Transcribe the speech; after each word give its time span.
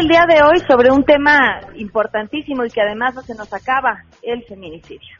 el 0.00 0.08
día 0.08 0.24
de 0.26 0.42
hoy 0.42 0.58
sobre 0.66 0.90
un 0.90 1.04
tema 1.04 1.60
importantísimo 1.76 2.64
y 2.64 2.70
que 2.70 2.80
además 2.80 3.14
no 3.14 3.20
se 3.20 3.34
nos 3.34 3.52
acaba, 3.52 4.02
el 4.22 4.42
feminicidio. 4.44 5.14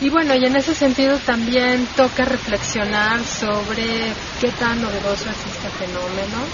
Y 0.00 0.08
bueno, 0.08 0.34
y 0.36 0.44
en 0.44 0.54
ese 0.54 0.74
sentido 0.74 1.18
también 1.18 1.84
toca 1.96 2.24
reflexionar 2.24 3.18
sobre 3.24 3.82
qué 4.40 4.50
tan 4.52 4.80
novedoso 4.80 5.28
es 5.30 5.46
este 5.46 5.68
fenómeno, 5.84 6.46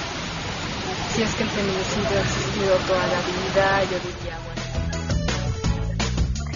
si 1.12 1.22
es 1.22 1.34
que 1.34 1.42
el 1.42 1.50
feminicidio 1.50 2.16
ha 2.16 2.22
existido 2.22 2.76
toda 2.88 3.06
la 3.08 3.20
vida, 3.20 3.84
yo 3.84 3.98
diría, 4.00 4.38
bueno. 4.46 4.62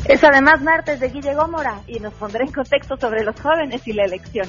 Es 0.06 0.24
además 0.24 0.62
martes 0.62 1.00
de 1.00 1.08
Guille 1.10 1.34
Gómora 1.34 1.82
y 1.86 2.00
nos 2.00 2.14
pondrá 2.14 2.44
en 2.44 2.52
contexto 2.52 2.96
sobre 2.96 3.24
los 3.24 3.38
jóvenes 3.38 3.86
y 3.86 3.92
la 3.92 4.04
elección. 4.04 4.48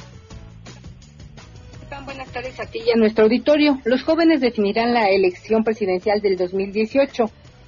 Buenas 2.05 2.31
tardes 2.31 2.59
a 2.59 2.65
ti 2.65 2.79
y 2.85 2.91
a 2.91 2.95
nuestro 2.95 3.25
auditorio. 3.25 3.79
Los 3.85 4.03
jóvenes 4.03 4.41
definirán 4.41 4.93
la 4.93 5.09
elección 5.09 5.63
presidencial 5.63 6.19
del 6.21 6.35
2018. 6.35 7.25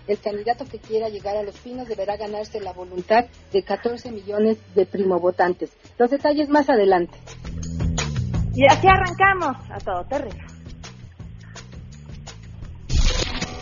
El 0.07 0.19
candidato 0.19 0.65
que 0.65 0.79
quiera 0.79 1.09
llegar 1.09 1.37
a 1.37 1.43
los 1.43 1.57
pinos 1.59 1.87
deberá 1.87 2.17
ganarse 2.17 2.59
la 2.59 2.73
voluntad 2.73 3.25
de 3.51 3.63
14 3.63 4.11
millones 4.11 4.57
de 4.75 4.85
primovotantes. 4.85 5.71
Los 5.97 6.09
detalles 6.09 6.49
más 6.49 6.69
adelante. 6.69 7.17
Y 8.55 8.65
así 8.65 8.87
arrancamos 8.87 9.55
a 9.69 9.77
todo 9.79 10.03
terreno. 10.05 10.43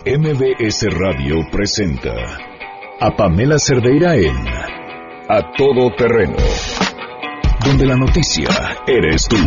MBS 0.05 0.87
Radio 0.89 1.35
presenta 1.51 2.11
a 2.99 3.15
Pamela 3.15 3.59
Cerdeira 3.59 4.15
en 4.15 4.35
A 5.29 5.53
Todo 5.55 5.93
Terreno, 5.95 6.37
donde 7.63 7.85
la 7.85 7.95
noticia 7.95 8.49
eres 8.87 9.27
tú. 9.27 9.37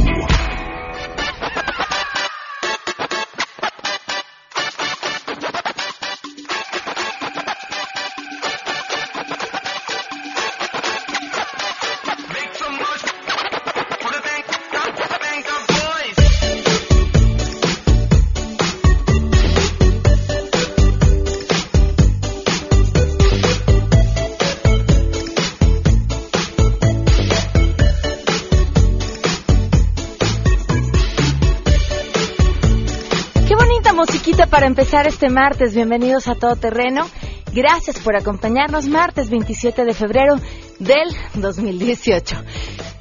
Para 34.33 34.67
empezar 34.67 35.07
este 35.07 35.29
martes. 35.29 35.75
Bienvenidos 35.75 36.29
a 36.29 36.35
Todo 36.35 36.57
Terreno. 36.57 37.07
Gracias 37.53 37.99
por 37.99 38.17
acompañarnos 38.17 38.89
martes 38.89 39.29
27 39.29 39.85
de 39.85 39.93
febrero 39.93 40.37
del 40.79 41.15
2018. 41.35 42.35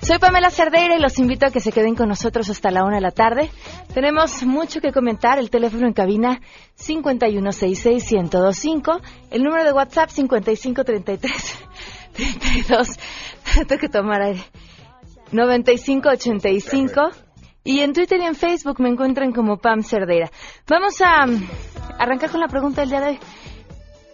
Soy 0.02 0.20
Pamela 0.20 0.52
Cerdeira 0.52 0.98
y 0.98 1.00
los 1.00 1.18
invito 1.20 1.46
a 1.46 1.50
que 1.50 1.62
se 1.62 1.72
queden 1.72 1.96
con 1.96 2.10
nosotros 2.10 2.50
hasta 2.50 2.72
la 2.72 2.84
una 2.84 2.96
de 2.96 3.02
la 3.02 3.12
tarde. 3.12 3.50
Tenemos 3.94 4.44
mucho 4.44 4.82
que 4.82 4.92
comentar. 4.92 5.40
El 5.40 5.50
teléfono 5.50 5.88
en 5.88 5.94
cabina 5.94 6.42
5166125. 6.78 9.00
El 9.32 9.44
número 9.44 9.64
de 9.64 9.72
WhatsApp 9.72 10.10
5533 10.10 11.58
32. 12.12 13.00
Tengo 13.68 13.80
que 13.80 13.88
tomar 13.88 14.24
aire. 14.24 14.44
9585 15.32 17.12
y 17.64 17.80
en 17.80 17.94
Twitter 17.94 18.20
y 18.20 18.26
en 18.26 18.36
Facebook 18.36 18.80
me 18.80 18.90
encuentran 18.90 19.32
como 19.32 19.58
Pam 19.58 19.84
Cerdeira. 19.84 20.30
Vamos 20.68 21.00
a 21.02 21.26
um, 21.26 21.42
arrancar 21.98 22.30
con 22.30 22.42
la 22.42 22.48
pregunta 22.48 22.82
del 22.82 22.90
día 22.90 23.02
de 23.02 23.08
hoy. 23.08 23.20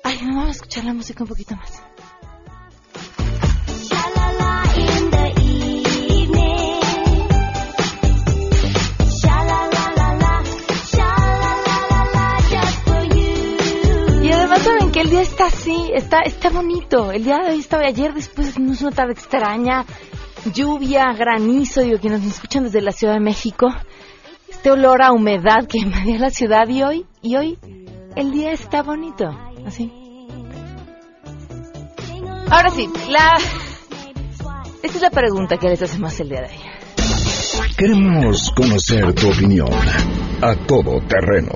Ay, 0.04 0.20
vamos 0.22 0.48
a 0.48 0.52
escuchar 0.52 0.86
la 0.86 0.94
música 0.94 1.24
un 1.24 1.30
poquito 1.30 1.56
más. 1.56 1.84
Y 14.22 14.32
además 14.32 14.62
saben 14.62 14.92
que 14.92 15.02
el 15.02 15.10
día 15.10 15.22
está 15.22 15.46
así, 15.48 15.92
está, 15.94 16.20
está 16.22 16.50
bonito. 16.50 17.12
El 17.12 17.24
día 17.24 17.40
de 17.40 17.54
hoy 17.54 17.60
estaba 17.60 17.86
ayer, 17.86 18.14
después 18.14 18.60
no 18.60 18.74
es 18.74 18.82
una 18.82 18.92
tarde 18.92 19.14
extraña 19.14 19.86
lluvia, 20.54 21.14
granizo, 21.14 21.82
digo, 21.82 22.00
quienes 22.00 22.22
nos 22.22 22.34
escuchan 22.34 22.64
desde 22.64 22.82
la 22.82 22.92
Ciudad 22.92 23.14
de 23.14 23.20
México, 23.20 23.74
este 24.50 24.72
olor 24.72 25.02
a 25.02 25.12
humedad 25.12 25.68
que 25.68 25.80
invadía 25.80 26.20
la 26.20 26.30
ciudad 26.30 26.68
y 26.68 26.84
hoy, 26.84 27.06
y 27.22 27.36
hoy 27.36 27.58
el 28.16 28.32
día 28.32 28.52
está 28.52 28.82
bonito, 28.84 29.30
así. 29.66 29.92
Ahora 32.50 32.70
sí, 32.72 32.90
la... 33.10 33.38
Esta 34.82 34.98
es 34.98 35.02
la 35.02 35.12
pregunta 35.12 35.58
que 35.58 35.68
les 35.68 35.82
hacemos 35.82 36.20
el 36.20 36.30
día 36.30 36.42
de 36.42 36.48
hoy. 36.48 37.76
Queremos 37.78 38.52
conocer 38.52 39.14
tu 39.14 39.30
opinión 39.30 39.70
a 40.42 40.56
todo 40.66 41.00
terreno 41.08 41.52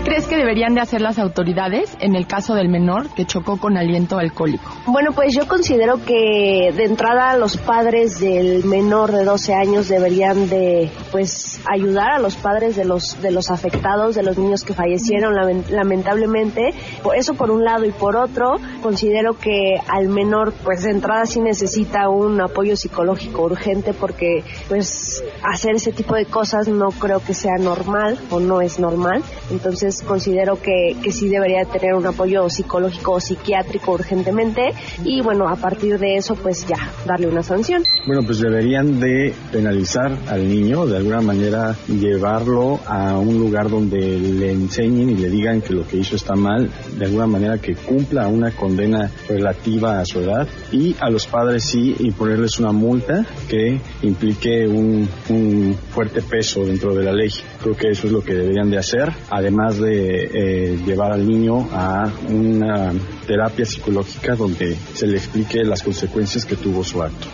crees 0.00 0.26
que 0.26 0.36
deberían 0.36 0.74
de 0.74 0.80
hacer 0.80 1.00
las 1.00 1.18
autoridades 1.18 1.96
en 2.00 2.14
el 2.14 2.26
caso 2.26 2.54
del 2.54 2.68
menor 2.68 3.08
que 3.10 3.24
chocó 3.24 3.56
con 3.58 3.76
aliento 3.76 4.18
alcohólico? 4.18 4.70
Bueno, 4.86 5.12
pues 5.12 5.34
yo 5.34 5.46
considero 5.48 6.04
que 6.04 6.72
de 6.76 6.84
entrada 6.84 7.36
los 7.36 7.56
padres 7.56 8.20
del 8.20 8.64
menor 8.64 9.12
de 9.12 9.24
12 9.24 9.54
años 9.54 9.88
deberían 9.88 10.48
de 10.48 10.90
pues 11.10 11.60
ayudar 11.70 12.10
a 12.12 12.18
los 12.18 12.36
padres 12.36 12.76
de 12.76 12.84
los 12.84 13.20
de 13.22 13.30
los 13.30 13.50
afectados, 13.50 14.14
de 14.14 14.22
los 14.22 14.38
niños 14.38 14.64
que 14.64 14.74
fallecieron 14.74 15.34
lamentablemente. 15.70 16.74
Eso 17.16 17.34
por 17.34 17.50
un 17.50 17.64
lado 17.64 17.84
y 17.84 17.90
por 17.90 18.16
otro, 18.16 18.56
considero 18.82 19.38
que 19.38 19.80
al 19.88 20.08
menor 20.08 20.52
pues 20.64 20.82
de 20.82 20.90
entrada 20.90 21.26
sí 21.26 21.40
necesita 21.40 22.08
un 22.08 22.40
apoyo 22.40 22.76
psicológico 22.76 23.42
urgente 23.42 23.92
porque 23.92 24.44
pues 24.68 25.22
hacer 25.42 25.76
ese 25.76 25.92
tipo 25.92 26.14
de 26.14 26.26
cosas 26.26 26.68
no 26.68 26.90
creo 26.90 27.20
que 27.20 27.34
sea 27.34 27.56
normal 27.58 28.18
o 28.30 28.40
no 28.40 28.60
es 28.60 28.78
normal. 28.78 29.22
Entonces 29.50 29.87
considero 30.06 30.60
que, 30.60 30.96
que 31.02 31.12
sí 31.12 31.28
debería 31.28 31.64
tener 31.64 31.94
un 31.94 32.06
apoyo 32.06 32.48
psicológico 32.48 33.12
o 33.12 33.20
psiquiátrico 33.20 33.92
urgentemente 33.92 34.74
y 35.04 35.20
bueno, 35.20 35.48
a 35.48 35.56
partir 35.56 35.98
de 35.98 36.16
eso 36.16 36.34
pues 36.34 36.66
ya, 36.66 36.92
darle 37.06 37.28
una 37.28 37.42
sanción. 37.42 37.82
Bueno, 38.06 38.22
pues 38.24 38.38
deberían 38.40 39.00
de 39.00 39.34
penalizar 39.52 40.16
al 40.28 40.48
niño, 40.48 40.86
de 40.86 40.96
alguna 40.96 41.20
manera 41.20 41.76
llevarlo 41.88 42.80
a 42.86 43.18
un 43.18 43.38
lugar 43.38 43.68
donde 43.70 43.98
le 43.98 44.52
enseñen 44.52 45.10
y 45.10 45.16
le 45.16 45.28
digan 45.28 45.60
que 45.60 45.74
lo 45.74 45.86
que 45.86 45.98
hizo 45.98 46.16
está 46.16 46.34
mal, 46.34 46.70
de 46.98 47.04
alguna 47.04 47.26
manera 47.26 47.58
que 47.58 47.74
cumpla 47.74 48.28
una 48.28 48.50
condena 48.52 49.10
relativa 49.28 50.00
a 50.00 50.04
su 50.04 50.20
edad 50.20 50.46
y 50.72 50.96
a 51.00 51.10
los 51.10 51.26
padres 51.26 51.64
sí 51.64 51.94
imponerles 52.00 52.58
una 52.58 52.72
multa 52.72 53.24
que 53.48 53.80
implique 54.02 54.66
un, 54.66 55.08
un 55.28 55.76
fuerte 55.90 56.22
peso 56.22 56.64
dentro 56.64 56.94
de 56.94 57.04
la 57.04 57.12
ley. 57.12 57.30
Creo 57.62 57.76
que 57.76 57.90
eso 57.90 58.06
es 58.06 58.12
lo 58.12 58.22
que 58.22 58.34
deberían 58.34 58.70
de 58.70 58.78
hacer, 58.78 59.12
además 59.30 59.78
de 59.78 60.24
eh, 60.24 60.78
llevar 60.86 61.12
al 61.12 61.26
niño 61.26 61.68
a 61.72 62.08
una 62.28 62.92
terapia 63.26 63.64
psicológica 63.64 64.36
donde 64.36 64.76
se 64.94 65.06
le 65.06 65.16
explique 65.16 65.64
las 65.64 65.82
consecuencias 65.82 66.44
que 66.44 66.56
tuvo 66.56 66.84
su 66.84 67.02
acto. 67.02 67.26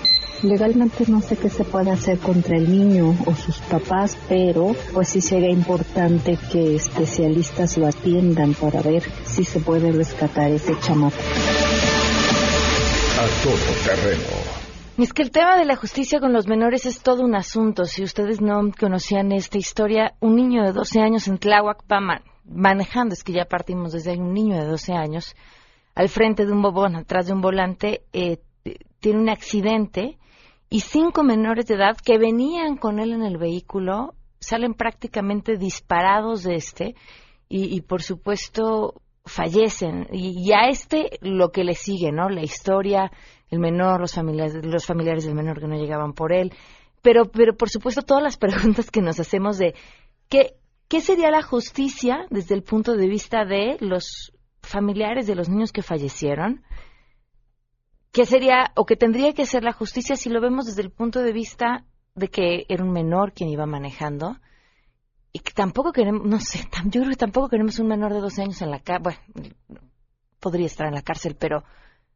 Legalmente 0.43 1.05
no 1.09 1.23
sé 1.23 1.37
qué 1.37 1.49
se 1.49 1.65
puede 1.65 1.91
hacer 1.91 2.19
contra 2.19 2.57
el 2.57 2.71
niño 2.71 3.17
o 3.25 3.35
sus 3.35 3.59
papás, 3.61 4.17
pero 4.29 4.75
pues 4.93 5.09
sí 5.09 5.21
sería 5.21 5.51
importante 5.51 6.39
que 6.53 6.77
especialistas 6.77 7.79
lo 7.79 7.87
atiendan 7.87 8.55
para 8.55 8.83
ver 8.83 9.03
si 9.25 9.45
se 9.45 9.61
puede 9.61 9.91
rescatar 9.93 10.51
ese 10.51 10.75
chamaco. 10.81 11.17
A 13.17 13.43
todo 13.43 13.57
terreno. 13.85 14.44
Es 14.97 15.13
que 15.13 15.23
el 15.23 15.33
tema 15.33 15.57
de 15.57 15.65
la 15.65 15.75
justicia 15.75 16.21
con 16.21 16.33
los 16.33 16.47
menores 16.47 16.87
es 16.87 17.03
todo 17.03 17.25
un 17.25 17.35
asunto. 17.35 17.85
Si 17.85 18.05
ustedes 18.05 18.41
no 18.41 18.71
conocían 18.79 19.33
esta 19.33 19.59
historia, 19.59 20.15
un 20.21 20.37
niño 20.37 20.63
de 20.63 20.73
12 20.73 21.01
años 21.01 21.27
en 21.27 21.39
Tláhuac, 21.39 21.83
manejando, 22.45 23.15
es 23.15 23.25
que 23.25 23.33
ya 23.33 23.45
partimos 23.45 23.93
desde 23.93 24.13
ahí, 24.13 24.19
un 24.19 24.33
niño 24.33 24.57
de 24.57 24.67
12 24.67 24.93
años, 24.93 25.35
al 25.97 26.09
frente 26.09 26.47
de 26.47 26.53
un 26.53 26.63
bobón, 26.63 26.95
atrás 26.95 27.27
de 27.27 27.33
un 27.33 27.41
volante, 27.41 28.05
eh, 28.13 28.39
tiene 29.01 29.19
un 29.19 29.29
accidente 29.29 30.17
y 30.71 30.81
cinco 30.81 31.25
menores 31.25 31.67
de 31.67 31.75
edad 31.75 31.97
que 31.97 32.17
venían 32.17 32.77
con 32.77 33.01
él 33.01 33.13
en 33.13 33.23
el 33.23 33.37
vehículo 33.37 34.15
salen 34.45 34.75
prácticamente 34.75 35.57
disparados 35.57 36.43
de 36.43 36.55
este 36.57 36.95
y, 37.49 37.81
por 37.83 38.03
supuesto 38.03 38.95
fallecen 39.25 40.09
y, 40.13 40.53
a 40.53 40.69
este 40.69 41.19
lo 41.21 41.51
que 41.51 41.65
le 41.65 41.75
sigue, 41.75 42.13
¿no? 42.13 42.29
La 42.29 42.43
historia, 42.43 43.11
el 43.51 43.59
menor, 43.59 44.01
los 44.01 44.15
familiares, 44.15 44.65
los 44.65 44.87
familiares 44.87 45.25
del 45.25 45.35
menor 45.35 45.61
que 45.61 45.67
no 45.67 45.77
llegaban 45.77 46.13
por 46.13 46.33
él, 46.33 46.53
pero, 47.03 47.31
pero 47.31 47.57
por 47.57 47.71
supuesto 47.71 48.03
todas 48.03 48.23
las 48.23 48.37
preguntas 48.39 48.91
que 48.91 49.01
nos 49.01 49.19
hacemos 49.21 49.59
de 49.59 49.75
qué, 50.29 50.57
¿Qué 50.89 51.01
sería 51.01 51.31
la 51.31 51.43
justicia 51.43 52.27
desde 52.31 52.55
el 52.55 52.63
punto 52.63 52.95
de 52.95 53.09
vista 53.09 53.45
de 53.45 53.79
los 53.81 54.33
familiares 54.63 55.27
de 55.27 55.35
los 55.35 55.49
niños 55.49 55.73
que 55.73 55.83
fallecieron? 55.83 56.63
¿Qué 58.13 58.27
sería 58.27 58.71
o 58.77 58.85
qué 58.85 58.95
tendría 58.95 59.33
que 59.33 59.47
ser 59.47 59.65
la 59.65 59.73
justicia 59.73 60.15
si 60.15 60.29
lo 60.29 60.41
vemos 60.41 60.67
desde 60.67 60.83
el 60.83 60.91
punto 60.91 61.21
de 61.21 61.33
vista 61.33 61.85
de 62.15 62.29
que 62.29 62.67
era 62.69 62.85
un 62.85 62.93
menor 62.93 63.33
quien 63.33 63.49
iba 63.49 63.67
manejando? 63.67 64.37
Y 65.35 65.41
que 65.41 65.53
tampoco 65.53 65.93
queremos, 65.93 66.25
no 66.25 66.39
sé, 66.39 66.61
yo 66.85 67.01
creo 67.01 67.11
que 67.11 67.17
tampoco 67.17 67.49
queremos 67.49 67.79
un 67.81 67.89
menor 67.89 68.15
de 68.15 68.21
12 68.21 68.43
años 68.43 68.63
en 68.63 68.71
la 68.71 68.79
cárcel, 68.79 69.03
bueno, 69.03 69.81
podría 70.39 70.67
estar 70.67 70.87
en 70.87 70.95
la 70.95 71.03
cárcel, 71.03 71.37
pero, 71.37 71.65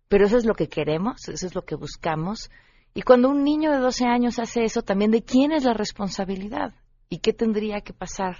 pero 0.06 0.26
eso 0.26 0.38
es 0.38 0.44
lo 0.44 0.54
que 0.54 0.68
queremos, 0.68 1.28
eso 1.28 1.46
es 1.46 1.54
lo 1.54 1.62
que 1.62 1.74
buscamos. 1.74 2.48
Y 2.94 3.02
cuando 3.02 3.28
un 3.28 3.42
niño 3.42 3.72
de 3.72 3.78
12 3.78 4.06
años 4.06 4.38
hace 4.38 4.62
eso, 4.62 4.82
también 4.82 5.10
de 5.10 5.24
quién 5.24 5.50
es 5.50 5.64
la 5.64 5.74
responsabilidad 5.74 6.74
y 7.08 7.18
qué 7.18 7.32
tendría 7.32 7.80
que 7.80 7.92
pasar 7.92 8.36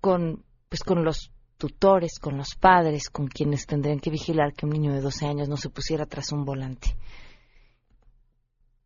con, 0.00 0.44
pues, 0.68 0.82
con 0.82 1.04
los 1.04 1.30
tutores, 1.56 2.18
con 2.18 2.36
los 2.38 2.56
padres, 2.56 3.08
con 3.08 3.28
quienes 3.28 3.66
tendrían 3.66 4.00
que 4.00 4.10
vigilar 4.10 4.52
que 4.52 4.66
un 4.66 4.72
niño 4.72 4.92
de 4.92 5.00
12 5.00 5.26
años 5.26 5.48
no 5.48 5.56
se 5.56 5.70
pusiera 5.70 6.06
tras 6.06 6.32
un 6.32 6.44
volante. 6.44 6.96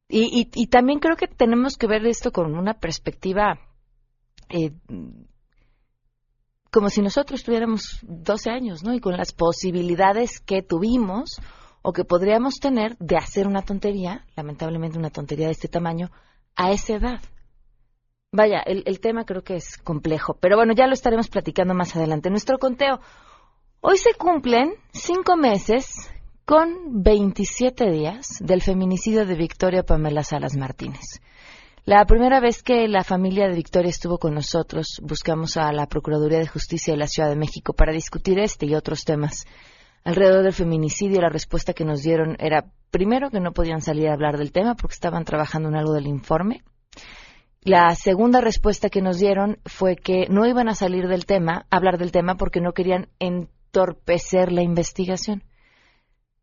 Y, 0.08 0.50
y 0.54 0.66
también 0.66 0.98
creo 0.98 1.16
que 1.16 1.26
tenemos 1.26 1.78
que 1.78 1.86
ver 1.86 2.04
esto 2.04 2.32
con 2.32 2.54
una 2.54 2.74
perspectiva 2.74 3.58
eh, 4.48 4.72
como 6.70 6.90
si 6.90 7.02
nosotros 7.02 7.44
tuviéramos 7.44 8.00
12 8.02 8.50
años, 8.50 8.82
¿no? 8.82 8.94
Y 8.94 9.00
con 9.00 9.16
las 9.16 9.32
posibilidades 9.32 10.40
que 10.40 10.62
tuvimos 10.62 11.40
o 11.82 11.92
que 11.92 12.04
podríamos 12.04 12.54
tener 12.60 12.96
de 12.98 13.16
hacer 13.16 13.46
una 13.46 13.62
tontería, 13.62 14.26
lamentablemente 14.36 14.98
una 14.98 15.10
tontería 15.10 15.46
de 15.46 15.52
este 15.52 15.68
tamaño, 15.68 16.10
a 16.56 16.72
esa 16.72 16.94
edad. 16.94 17.20
Vaya, 18.32 18.60
el, 18.66 18.82
el 18.86 18.98
tema 18.98 19.24
creo 19.24 19.42
que 19.42 19.54
es 19.54 19.76
complejo, 19.78 20.36
pero 20.40 20.56
bueno, 20.56 20.72
ya 20.74 20.86
lo 20.86 20.94
estaremos 20.94 21.28
platicando 21.28 21.74
más 21.74 21.94
adelante. 21.94 22.30
Nuestro 22.30 22.58
conteo. 22.58 23.00
Hoy 23.80 23.98
se 23.98 24.14
cumplen 24.14 24.74
cinco 24.92 25.36
meses 25.36 26.10
con 26.44 27.02
27 27.02 27.90
días 27.90 28.38
del 28.40 28.62
feminicidio 28.62 29.26
de 29.26 29.34
Victoria 29.34 29.82
Pamela 29.82 30.24
Salas 30.24 30.56
Martínez. 30.56 31.20
La 31.86 32.06
primera 32.06 32.40
vez 32.40 32.62
que 32.62 32.88
la 32.88 33.04
familia 33.04 33.46
de 33.46 33.56
Victoria 33.56 33.90
estuvo 33.90 34.16
con 34.16 34.32
nosotros, 34.32 35.02
buscamos 35.02 35.58
a 35.58 35.70
la 35.70 35.86
Procuraduría 35.86 36.38
de 36.38 36.46
Justicia 36.46 36.94
de 36.94 36.98
la 36.98 37.06
Ciudad 37.06 37.28
de 37.28 37.36
México 37.36 37.74
para 37.74 37.92
discutir 37.92 38.38
este 38.38 38.64
y 38.64 38.74
otros 38.74 39.04
temas. 39.04 39.44
Alrededor 40.02 40.44
del 40.44 40.54
feminicidio, 40.54 41.20
la 41.20 41.28
respuesta 41.28 41.74
que 41.74 41.84
nos 41.84 42.02
dieron 42.02 42.36
era, 42.38 42.64
primero, 42.90 43.28
que 43.28 43.38
no 43.38 43.52
podían 43.52 43.82
salir 43.82 44.08
a 44.08 44.14
hablar 44.14 44.38
del 44.38 44.50
tema 44.50 44.76
porque 44.76 44.94
estaban 44.94 45.26
trabajando 45.26 45.68
en 45.68 45.76
algo 45.76 45.92
del 45.92 46.06
informe. 46.06 46.62
La 47.60 47.94
segunda 47.94 48.40
respuesta 48.40 48.88
que 48.88 49.02
nos 49.02 49.18
dieron 49.18 49.58
fue 49.66 49.96
que 49.96 50.26
no 50.30 50.46
iban 50.46 50.70
a 50.70 50.74
salir 50.74 51.06
del 51.06 51.26
tema, 51.26 51.66
hablar 51.68 51.98
del 51.98 52.12
tema, 52.12 52.36
porque 52.36 52.62
no 52.62 52.72
querían 52.72 53.08
entorpecer 53.18 54.52
la 54.52 54.62
investigación. 54.62 55.44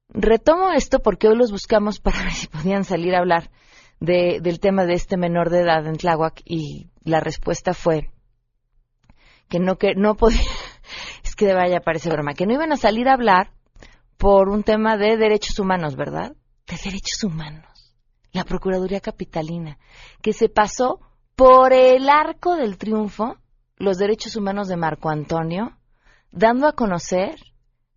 Retomo 0.09 0.71
esto 0.71 0.99
porque 0.99 1.27
hoy 1.27 1.35
los 1.35 1.51
buscamos 1.51 1.99
para 1.99 2.21
ver 2.21 2.33
si 2.33 2.45
podían 2.45 2.83
salir 2.83 3.15
a 3.15 3.19
hablar 3.19 3.49
de, 4.01 4.39
del 4.41 4.59
tema 4.59 4.85
de 4.85 4.95
este 4.95 5.15
menor 5.15 5.49
de 5.49 5.61
edad 5.61 5.85
en 5.87 5.95
Tláhuac 5.95 6.41
y 6.43 6.89
la 7.03 7.21
respuesta 7.21 7.73
fue 7.73 8.09
que 9.47 9.59
no 9.59 9.77
que 9.77 9.93
no 9.95 10.17
podía 10.17 10.41
es 11.23 11.35
que 11.35 11.53
vaya 11.53 11.79
parece 11.79 12.09
broma 12.09 12.33
que 12.33 12.45
no 12.45 12.53
iban 12.53 12.73
a 12.73 12.77
salir 12.77 13.07
a 13.07 13.13
hablar 13.13 13.51
por 14.17 14.49
un 14.49 14.63
tema 14.63 14.97
de 14.97 15.17
derechos 15.17 15.57
humanos, 15.57 15.95
¿verdad? 15.95 16.35
De 16.67 16.77
derechos 16.83 17.23
humanos. 17.23 17.65
La 18.33 18.43
Procuraduría 18.43 18.99
Capitalina, 18.99 19.79
que 20.21 20.31
se 20.31 20.47
pasó 20.47 20.99
por 21.35 21.73
el 21.73 22.07
arco 22.07 22.55
del 22.55 22.77
triunfo 22.77 23.37
los 23.77 23.97
derechos 23.97 24.35
humanos 24.35 24.67
de 24.67 24.77
Marco 24.77 25.09
Antonio, 25.09 25.75
dando 26.31 26.67
a 26.67 26.73
conocer 26.73 27.35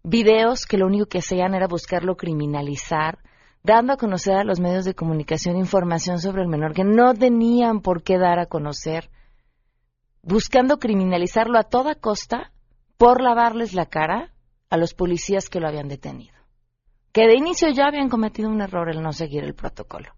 videos 0.02 0.64
que 0.64 0.78
lo 0.78 0.86
único 0.86 1.06
que 1.06 1.18
hacían 1.18 1.54
era 1.54 1.66
buscarlo 1.66 2.16
criminalizar, 2.16 3.18
dando 3.64 3.94
a 3.94 3.96
conocer 3.96 4.36
a 4.36 4.44
los 4.44 4.60
medios 4.60 4.84
de 4.84 4.94
comunicación 4.94 5.56
información 5.56 6.20
sobre 6.20 6.42
el 6.42 6.48
menor 6.48 6.74
que 6.74 6.84
no 6.84 7.14
tenían 7.14 7.80
por 7.80 8.02
qué 8.02 8.18
dar 8.18 8.38
a 8.38 8.46
conocer, 8.46 9.10
buscando 10.22 10.78
criminalizarlo 10.78 11.58
a 11.58 11.64
toda 11.64 11.94
costa 11.94 12.52
por 12.98 13.22
lavarles 13.22 13.72
la 13.72 13.86
cara 13.86 14.34
a 14.68 14.76
los 14.76 14.92
policías 14.92 15.48
que 15.48 15.60
lo 15.60 15.66
habían 15.66 15.88
detenido, 15.88 16.34
que 17.10 17.26
de 17.26 17.36
inicio 17.36 17.70
ya 17.70 17.86
habían 17.86 18.10
cometido 18.10 18.50
un 18.50 18.60
error 18.60 18.90
el 18.90 19.02
no 19.02 19.12
seguir 19.12 19.42
el 19.44 19.54
protocolo. 19.54 20.14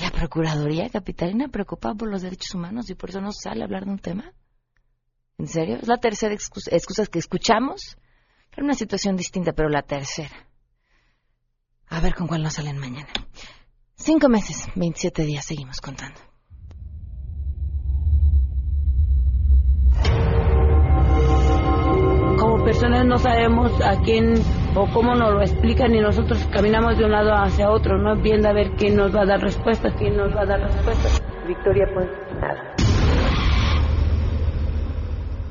La 0.00 0.10
Procuraduría 0.10 0.88
Capitalina 0.90 1.48
preocupada 1.48 1.94
por 1.94 2.10
los 2.10 2.22
derechos 2.22 2.54
humanos 2.54 2.90
y 2.90 2.94
por 2.94 3.08
eso 3.08 3.20
no 3.20 3.32
sale 3.32 3.62
a 3.62 3.64
hablar 3.64 3.86
de 3.86 3.90
un 3.90 3.98
tema. 3.98 4.32
¿En 5.38 5.48
serio? 5.48 5.76
Es 5.76 5.88
la 5.88 5.96
tercera 5.96 6.34
excusa, 6.34 6.70
excusa 6.76 7.06
que 7.06 7.18
escuchamos. 7.18 7.96
Era 8.52 8.64
una 8.64 8.74
situación 8.74 9.16
distinta, 9.16 9.52
pero 9.52 9.68
la 9.68 9.82
tercera. 9.82 10.49
A 11.90 12.00
ver 12.00 12.14
con 12.14 12.28
cuál 12.28 12.42
nos 12.42 12.54
salen 12.54 12.78
mañana. 12.78 13.08
Cinco 13.96 14.28
meses, 14.28 14.68
27 14.76 15.24
días, 15.24 15.44
seguimos 15.44 15.80
contando. 15.80 16.20
Como 22.38 22.64
personas 22.64 23.04
no 23.04 23.18
sabemos 23.18 23.72
a 23.82 24.00
quién 24.02 24.34
o 24.74 24.88
cómo 24.92 25.14
nos 25.14 25.34
lo 25.34 25.42
explican 25.42 25.94
y 25.94 26.00
nosotros 26.00 26.48
caminamos 26.52 26.96
de 26.96 27.04
un 27.04 27.10
lado 27.10 27.34
hacia 27.34 27.70
otro, 27.70 27.98
no 27.98 28.16
viendo 28.22 28.48
a 28.48 28.52
ver 28.52 28.70
quién 28.78 28.96
nos 28.96 29.14
va 29.14 29.22
a 29.22 29.26
dar 29.26 29.40
respuestas, 29.40 29.92
quién 29.98 30.16
nos 30.16 30.34
va 30.34 30.42
a 30.42 30.46
dar 30.46 30.60
respuestas. 30.60 31.22
Victoria, 31.46 31.86
pues 31.92 32.08
nada. 32.40 32.89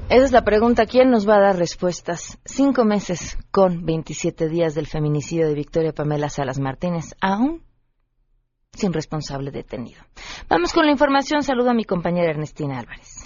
Esa 0.10 0.26
es 0.26 0.32
la 0.32 0.44
pregunta. 0.44 0.88
¿Quién 0.88 1.12
nos 1.12 1.30
va 1.30 1.36
a 1.36 1.40
dar 1.40 1.58
respuestas? 1.58 2.40
Cinco 2.44 2.84
meses 2.84 3.38
con 3.52 3.86
27 3.86 4.50
días 4.50 4.74
del 4.74 4.88
feminicidio 4.88 5.48
de 5.48 5.54
Victoria 5.54 5.94
Pamela 5.94 6.30
Salas 6.30 6.60
Martínez, 6.60 7.14
aún 7.22 7.62
sin 8.74 8.92
responsable 8.92 9.52
detenido. 9.52 10.02
Vamos 10.50 10.74
con 10.74 10.88
la 10.88 10.92
información. 10.92 11.44
Saludo 11.44 11.70
a 11.70 11.74
mi 11.76 11.84
compañera 11.84 12.32
Ernestina 12.32 12.80
Álvarez. 12.80 13.22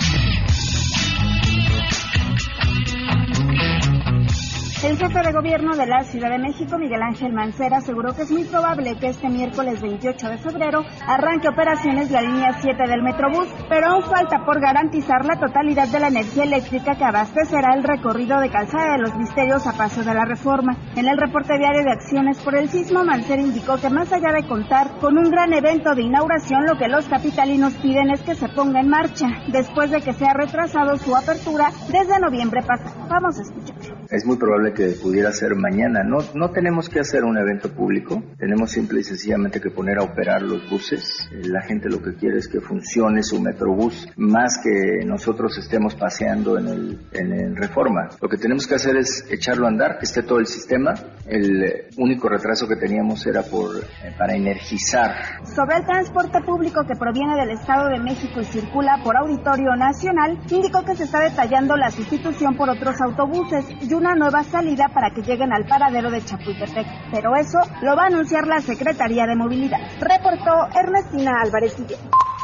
El 4.83 4.97
jefe 4.97 5.21
de 5.21 5.31
gobierno 5.31 5.77
de 5.77 5.85
la 5.85 6.03
Ciudad 6.03 6.30
de 6.30 6.38
México, 6.38 6.77
Miguel 6.77 7.01
Ángel 7.01 7.31
Mancera, 7.31 7.77
aseguró 7.77 8.13
que 8.13 8.24
es 8.24 8.31
muy 8.31 8.44
probable 8.44 8.97
que 9.00 9.07
este 9.07 9.30
miércoles 9.30 9.81
28 9.81 10.27
de 10.27 10.38
febrero 10.38 10.83
arranque 11.07 11.47
operaciones 11.47 12.12
la 12.12 12.21
línea 12.21 12.51
7 12.59 12.83
del 12.85 13.01
Metrobús, 13.01 13.47
pero 13.69 13.88
aún 13.88 14.03
falta 14.03 14.44
por 14.44 14.59
garantizar 14.59 15.24
la 15.24 15.39
totalidad 15.39 15.88
de 15.88 16.01
la 16.01 16.09
energía 16.09 16.44
eléctrica 16.44 16.95
que 16.95 17.06
abastecerá 17.06 17.75
el 17.75 17.83
recorrido 17.83 18.41
de 18.41 18.50
calzada 18.50 18.97
de 18.97 19.03
los 19.03 19.15
misterios 19.15 19.65
a 19.68 19.71
paso 19.71 20.03
de 20.03 20.13
la 20.13 20.25
reforma. 20.25 20.75
En 20.97 21.07
el 21.07 21.18
reporte 21.18 21.57
diario 21.57 21.86
de 21.86 21.91
acciones 21.94 22.39
por 22.39 22.53
el 22.53 22.68
sismo, 22.68 23.05
Mancera 23.05 23.41
indicó 23.41 23.77
que 23.77 23.89
más 23.89 24.12
allá 24.12 24.34
de 24.34 24.46
contar 24.46 25.00
con 25.00 25.17
un 25.17 25.31
gran 25.31 25.53
evento 25.53 25.96
de 25.96 26.01
inauguración, 26.01 26.65
lo 26.65 26.77
que 26.77 26.89
los 26.89 27.07
capitalinos 27.07 27.74
piden 27.75 28.12
es 28.12 28.22
que 28.24 28.36
se 28.36 28.50
ponga 28.50 28.81
en 28.81 28.89
marcha, 28.89 29.27
después 29.48 29.91
de 29.91 30.01
que 30.01 30.12
se 30.12 30.25
ha 30.25 30.34
retrasado 30.34 30.98
su 30.98 31.15
apertura 31.15 31.69
desde 31.88 32.19
noviembre 32.19 32.62
pasado. 32.63 33.07
Vamos 33.07 33.39
a 33.39 33.43
escuchar. 33.43 34.02
Es 34.10 34.25
muy 34.25 34.38
probable 34.38 34.74
que 34.74 34.89
pudiera 35.01 35.31
ser 35.31 35.55
mañana. 35.55 36.03
No, 36.03 36.19
no 36.33 36.51
tenemos 36.51 36.89
que 36.89 37.00
hacer 37.00 37.24
un 37.24 37.38
evento 37.38 37.69
público, 37.69 38.22
tenemos 38.38 38.72
simple 38.72 39.01
y 39.01 39.03
sencillamente 39.03 39.62
que 39.62 39.69
poner 39.69 40.00
a 40.00 40.03
operar 40.03 40.41
los 40.41 40.69
buses. 40.69 41.29
La 41.31 41.62
gente 41.62 41.89
lo 41.89 42.01
que 42.01 42.15
quiere 42.15 42.38
es 42.38 42.48
que 42.48 42.62
funcione 42.62 43.24
su 43.24 43.39
metrobús 43.41 44.07
más 44.17 44.60
que 44.63 45.05
nosotros 45.05 45.57
estemos 45.57 45.95
paseando 45.95 46.57
en 46.57 46.67
el, 46.67 47.00
en 47.12 47.33
el 47.33 47.55
Reforma. 47.55 48.10
Lo 48.22 48.29
que 48.29 48.38
tenemos 48.38 48.67
que 48.67 48.75
hacer 48.75 48.98
es 48.98 49.25
echarlo 49.29 49.65
a 49.65 49.69
andar, 49.69 49.98
que 49.98 50.05
esté 50.05 50.24
todo 50.24 50.39
el 50.39 50.48
sistema. 50.48 50.93
El 51.25 51.88
único 51.98 52.29
retraso 52.29 52.67
que 52.67 52.75
teníamos 52.75 53.25
era 53.25 53.43
por, 53.43 53.77
eh, 53.77 54.13
para 54.17 54.36
energizar. 54.36 55.45
Sobre 55.45 55.77
el 55.77 55.86
transporte 55.86 56.41
público 56.41 56.86
que 56.86 56.95
proviene 56.95 57.36
del 57.36 57.51
Estado 57.51 57.89
de 57.89 58.00
México 58.00 58.41
y 58.41 58.45
circula 58.45 59.00
por 59.03 59.15
Auditorio 59.17 59.75
Nacional, 59.75 60.39
indicó 60.50 60.83
que 60.83 60.95
se 60.95 61.03
está 61.03 61.22
detallando 61.22 61.75
la 61.75 61.91
sustitución 61.91 62.55
por 62.55 62.69
otros 62.69 63.00
autobuses 63.01 63.65
una 63.93 64.15
nueva 64.15 64.43
salida 64.43 64.89
para 64.89 65.12
que 65.12 65.21
lleguen 65.21 65.53
al 65.53 65.65
paradero 65.65 66.09
de 66.12 66.23
Chapultepec. 66.23 66.88
Pero 67.12 67.35
eso 67.35 67.59
lo 67.81 67.95
va 67.95 68.03
a 68.03 68.07
anunciar 68.07 68.47
la 68.47 68.62
Secretaría 68.62 69.25
de 69.25 69.35
Movilidad. 69.35 69.79
Reportó 70.00 70.67
Ernestina 70.75 71.41
Álvarez 71.41 71.77
Guillén. 71.77 72.00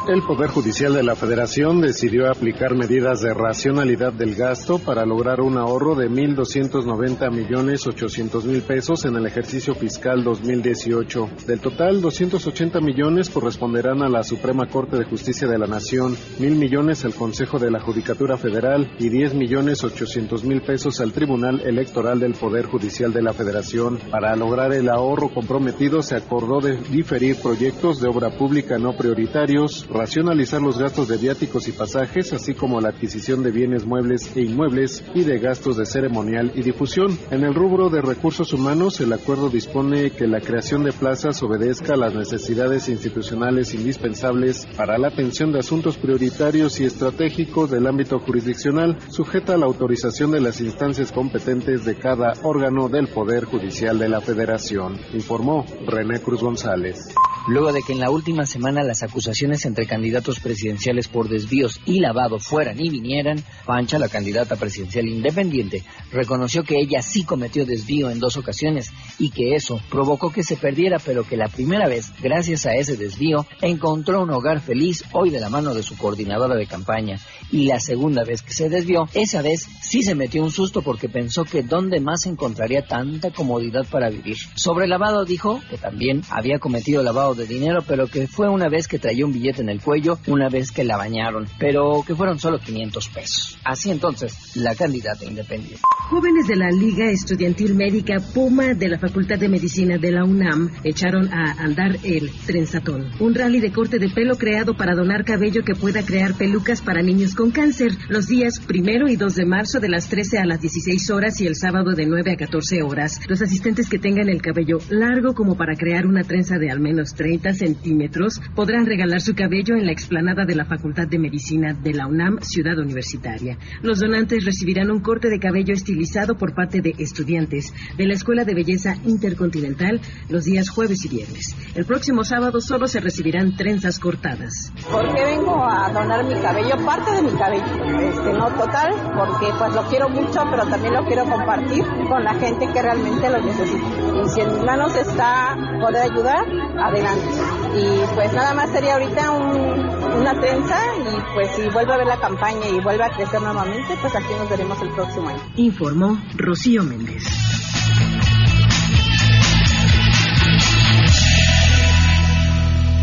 El 0.08 0.22
Poder 0.22 0.48
Judicial 0.48 0.94
de 0.94 1.02
la 1.02 1.14
Federación 1.14 1.82
decidió 1.82 2.30
aplicar 2.30 2.74
medidas 2.74 3.20
de 3.20 3.34
racionalidad 3.34 4.14
del 4.14 4.34
gasto 4.34 4.78
para 4.78 5.04
lograr 5.04 5.42
un 5.42 5.58
ahorro 5.58 5.94
de 5.94 6.08
1.290 6.08 7.30
millones 7.30 7.86
800 7.86 8.46
mil 8.46 8.62
pesos 8.62 9.04
en 9.04 9.16
el 9.16 9.26
ejercicio 9.26 9.74
fiscal 9.74 10.24
2018. 10.24 11.28
Del 11.46 11.60
total, 11.60 12.00
280 12.00 12.80
millones 12.80 13.28
corresponderán 13.28 14.02
a 14.02 14.08
la 14.08 14.22
Suprema 14.22 14.66
Corte 14.68 14.96
de 14.96 15.04
Justicia 15.04 15.46
de 15.46 15.58
la 15.58 15.66
Nación, 15.66 16.16
mil 16.38 16.56
millones 16.56 17.04
al 17.04 17.14
Consejo 17.14 17.58
de 17.58 17.70
la 17.70 17.80
Judicatura 17.80 18.38
Federal 18.38 18.90
y 18.98 19.10
10 19.10 19.34
millones 19.34 19.84
800 19.84 20.44
mil 20.44 20.62
pesos 20.62 20.98
al 21.00 21.12
Tribunal 21.12 21.60
Electoral 21.60 22.18
del 22.18 22.32
Poder 22.32 22.64
Judicial 22.64 23.12
de 23.12 23.22
la 23.22 23.34
Federación. 23.34 23.98
Para 24.10 24.34
lograr 24.34 24.72
el 24.72 24.88
ahorro 24.88 25.28
comprometido 25.28 26.00
se 26.00 26.16
acordó 26.16 26.60
de 26.60 26.78
diferir 26.90 27.36
proyectos 27.36 28.00
de 28.00 28.08
obra 28.08 28.30
pública 28.30 28.78
no 28.78 28.96
prioritarios 28.96 29.89
racionalizar 29.92 30.62
los 30.62 30.78
gastos 30.78 31.08
de 31.08 31.16
viáticos 31.16 31.68
y 31.68 31.72
pasajes, 31.72 32.32
así 32.32 32.54
como 32.54 32.80
la 32.80 32.90
adquisición 32.90 33.42
de 33.42 33.50
bienes 33.50 33.84
muebles 33.84 34.34
e 34.36 34.42
inmuebles 34.42 35.04
y 35.14 35.24
de 35.24 35.38
gastos 35.38 35.76
de 35.76 35.86
ceremonial 35.86 36.52
y 36.54 36.62
difusión. 36.62 37.18
En 37.30 37.44
el 37.44 37.54
rubro 37.54 37.90
de 37.90 38.00
recursos 38.00 38.52
humanos, 38.52 39.00
el 39.00 39.12
acuerdo 39.12 39.48
dispone 39.48 40.10
que 40.10 40.26
la 40.26 40.40
creación 40.40 40.84
de 40.84 40.92
plazas 40.92 41.42
obedezca 41.42 41.94
a 41.94 41.96
las 41.96 42.14
necesidades 42.14 42.88
institucionales 42.88 43.74
indispensables 43.74 44.66
para 44.76 44.98
la 44.98 45.08
atención 45.08 45.52
de 45.52 45.58
asuntos 45.58 45.96
prioritarios 45.96 46.80
y 46.80 46.84
estratégicos 46.84 47.70
del 47.70 47.86
ámbito 47.86 48.18
jurisdiccional, 48.18 48.98
sujeta 49.10 49.54
a 49.54 49.58
la 49.58 49.66
autorización 49.66 50.30
de 50.30 50.40
las 50.40 50.60
instancias 50.60 51.12
competentes 51.12 51.84
de 51.84 51.96
cada 51.96 52.32
órgano 52.42 52.88
del 52.88 53.08
Poder 53.08 53.44
Judicial 53.44 53.98
de 53.98 54.08
la 54.08 54.20
Federación, 54.20 54.98
informó 55.12 55.64
René 55.86 56.20
Cruz 56.20 56.40
González. 56.40 57.08
Luego 57.48 57.72
de 57.72 57.80
que 57.82 57.94
en 57.94 58.00
la 58.00 58.10
última 58.10 58.44
semana 58.44 58.82
las 58.82 59.02
acusaciones 59.02 59.64
entre 59.64 59.79
candidatos 59.86 60.40
presidenciales 60.40 61.08
por 61.08 61.28
desvíos 61.28 61.80
y 61.84 62.00
lavado 62.00 62.38
fueran 62.38 62.80
y 62.80 62.88
vinieran, 62.88 63.42
Pancha, 63.64 63.98
la 63.98 64.08
candidata 64.08 64.56
presidencial 64.56 65.06
independiente, 65.08 65.84
reconoció 66.12 66.64
que 66.64 66.80
ella 66.80 67.02
sí 67.02 67.24
cometió 67.24 67.66
desvío 67.66 68.10
en 68.10 68.20
dos 68.20 68.36
ocasiones 68.36 68.92
y 69.18 69.30
que 69.30 69.54
eso 69.54 69.80
provocó 69.90 70.30
que 70.30 70.42
se 70.42 70.56
perdiera, 70.56 70.98
pero 70.98 71.24
que 71.24 71.36
la 71.36 71.48
primera 71.48 71.88
vez, 71.88 72.12
gracias 72.20 72.66
a 72.66 72.74
ese 72.74 72.96
desvío, 72.96 73.46
encontró 73.60 74.22
un 74.22 74.30
hogar 74.30 74.60
feliz 74.60 75.04
hoy 75.12 75.30
de 75.30 75.40
la 75.40 75.50
mano 75.50 75.74
de 75.74 75.82
su 75.82 75.96
coordinadora 75.96 76.54
de 76.54 76.66
campaña. 76.66 77.18
Y 77.52 77.66
la 77.66 77.80
segunda 77.80 78.24
vez 78.24 78.42
que 78.42 78.52
se 78.52 78.68
desvió, 78.68 79.08
esa 79.14 79.42
vez 79.42 79.66
sí 79.82 80.02
se 80.02 80.14
metió 80.14 80.42
un 80.42 80.50
susto 80.50 80.82
porque 80.82 81.08
pensó 81.08 81.44
que 81.44 81.62
dónde 81.62 82.00
más 82.00 82.26
encontraría 82.26 82.82
tanta 82.82 83.30
comodidad 83.30 83.86
para 83.90 84.08
vivir. 84.08 84.36
Sobre 84.54 84.84
el 84.84 84.90
lavado 84.90 85.24
dijo 85.24 85.60
que 85.68 85.76
también 85.76 86.22
había 86.30 86.58
cometido 86.58 87.02
lavado 87.02 87.34
de 87.34 87.46
dinero, 87.46 87.82
pero 87.86 88.06
que 88.06 88.26
fue 88.26 88.48
una 88.48 88.68
vez 88.68 88.86
que 88.86 88.98
traía 88.98 89.26
un 89.26 89.32
billete 89.32 89.62
en 89.62 89.68
el 89.68 89.80
cuello, 89.80 90.18
una 90.26 90.48
vez 90.48 90.70
que 90.70 90.84
la 90.84 90.96
bañaron, 90.96 91.46
pero 91.58 92.02
que 92.06 92.14
fueron 92.14 92.38
solo 92.38 92.58
500 92.58 93.08
pesos. 93.08 93.58
Así 93.64 93.90
entonces, 93.90 94.56
la 94.56 94.74
candidata 94.74 95.24
independiente. 95.24 95.80
Jóvenes 96.10 96.46
de 96.46 96.56
la 96.56 96.70
Liga 96.70 97.10
Estudiantil 97.10 97.74
Médica 97.74 98.16
Puma 98.34 98.74
de 98.74 98.88
la 98.88 98.98
Facultad 98.98 99.38
de 99.38 99.48
Medicina 99.48 99.98
de 99.98 100.12
la 100.12 100.24
UNAM 100.24 100.70
echaron 100.84 101.32
a 101.32 101.52
andar 101.62 101.98
el 102.02 102.30
Trenzatón, 102.46 103.10
un 103.20 103.34
rally 103.34 103.60
de 103.60 103.72
corte 103.72 103.98
de 103.98 104.08
pelo 104.08 104.36
creado 104.36 104.76
para 104.76 104.94
donar 104.94 105.24
cabello 105.24 105.62
que 105.64 105.74
pueda 105.74 106.04
crear 106.04 106.34
pelucas 106.34 106.80
para 106.80 107.02
niños 107.02 107.34
con 107.40 107.52
cáncer, 107.52 107.92
los 108.10 108.26
días 108.26 108.60
primero 108.60 109.08
y 109.08 109.16
2 109.16 109.34
de 109.34 109.46
marzo 109.46 109.80
de 109.80 109.88
las 109.88 110.10
13 110.10 110.40
a 110.40 110.44
las 110.44 110.60
16 110.60 111.08
horas 111.08 111.40
y 111.40 111.46
el 111.46 111.56
sábado 111.56 111.94
de 111.94 112.04
9 112.04 112.32
a 112.32 112.36
14 112.36 112.82
horas. 112.82 113.18
Los 113.28 113.40
asistentes 113.40 113.88
que 113.88 113.98
tengan 113.98 114.28
el 114.28 114.42
cabello 114.42 114.76
largo 114.90 115.32
como 115.32 115.56
para 115.56 115.74
crear 115.74 116.04
una 116.06 116.22
trenza 116.22 116.58
de 116.58 116.70
al 116.70 116.80
menos 116.80 117.14
30 117.14 117.54
centímetros 117.54 118.42
podrán 118.54 118.84
regalar 118.84 119.22
su 119.22 119.34
cabello 119.34 119.74
en 119.74 119.86
la 119.86 119.92
explanada 119.92 120.44
de 120.44 120.54
la 120.54 120.66
Facultad 120.66 121.08
de 121.08 121.18
Medicina 121.18 121.72
de 121.72 121.94
la 121.94 122.08
UNAM, 122.08 122.40
Ciudad 122.42 122.78
Universitaria. 122.78 123.56
Los 123.80 124.00
donantes 124.00 124.44
recibirán 124.44 124.90
un 124.90 125.00
corte 125.00 125.30
de 125.30 125.38
cabello 125.38 125.72
estilizado 125.72 126.36
por 126.36 126.54
parte 126.54 126.82
de 126.82 126.94
estudiantes 126.98 127.72
de 127.96 128.06
la 128.06 128.12
Escuela 128.12 128.44
de 128.44 128.52
Belleza 128.52 128.96
Intercontinental 129.06 130.02
los 130.28 130.44
días 130.44 130.68
jueves 130.68 131.06
y 131.06 131.08
viernes. 131.08 131.56
El 131.74 131.86
próximo 131.86 132.22
sábado 132.22 132.60
solo 132.60 132.86
se 132.86 133.00
recibirán 133.00 133.56
trenzas 133.56 133.98
cortadas. 133.98 134.70
¿Por 134.90 135.14
qué 135.14 135.24
vengo 135.24 135.64
a 135.64 135.90
donar 135.90 136.22
mi 136.24 136.34
cabello? 136.34 136.76
Parte 136.84 137.29
cabello, 137.36 137.64
este, 138.00 138.32
no 138.32 138.48
total, 138.50 138.94
porque 139.16 139.46
pues 139.58 139.74
lo 139.74 139.82
quiero 139.84 140.08
mucho, 140.08 140.42
pero 140.50 140.66
también 140.66 140.94
lo 140.94 141.04
quiero 141.04 141.24
compartir 141.24 141.84
con 142.08 142.24
la 142.24 142.34
gente 142.34 142.66
que 142.66 142.82
realmente 142.82 143.28
lo 143.30 143.40
necesita. 143.40 143.86
Y 144.22 144.28
si 144.28 144.40
en 144.40 144.52
mis 144.52 144.64
manos 144.64 144.94
está 144.96 145.56
poder 145.80 146.10
ayudar, 146.10 146.44
adelante. 146.78 147.28
Y 147.76 148.14
pues 148.14 148.32
nada 148.32 148.54
más 148.54 148.70
sería 148.70 148.94
ahorita 148.94 149.30
una 149.30 150.40
trenza 150.40 150.78
y 150.98 151.34
pues 151.34 151.50
si 151.56 151.68
vuelve 151.70 151.94
a 151.94 151.96
ver 151.96 152.06
la 152.06 152.18
campaña 152.18 152.66
y 152.68 152.80
vuelve 152.80 153.04
a 153.04 153.10
crecer 153.10 153.40
nuevamente, 153.40 153.96
pues 154.00 154.14
aquí 154.14 154.32
nos 154.38 154.48
veremos 154.48 154.80
el 154.82 154.90
próximo 154.90 155.28
año. 155.28 155.40
Informó 155.56 156.18
Rocío 156.36 156.82
Méndez. 156.82 157.22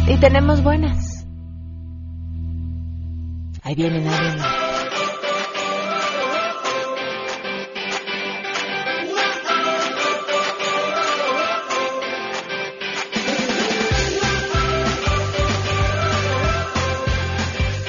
Y 0.08 0.18
tenemos 0.18 0.64
buenas. 0.64 1.17
Ahí 3.68 3.76
vienen, 3.76 4.08
ahí 4.08 4.18
vienen. 4.18 4.46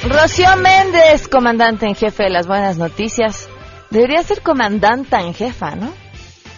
Rocío 0.03 0.49
Méndez, 0.57 1.29
comandante 1.29 1.85
en 1.85 1.95
jefe 1.95 2.23
de 2.23 2.29
las 2.29 2.45
buenas 2.45 2.77
noticias. 2.77 3.47
Debería 3.89 4.21
ser 4.23 4.41
comandanta 4.41 5.21
en 5.21 5.33
jefa, 5.33 5.75
¿no? 5.77 5.93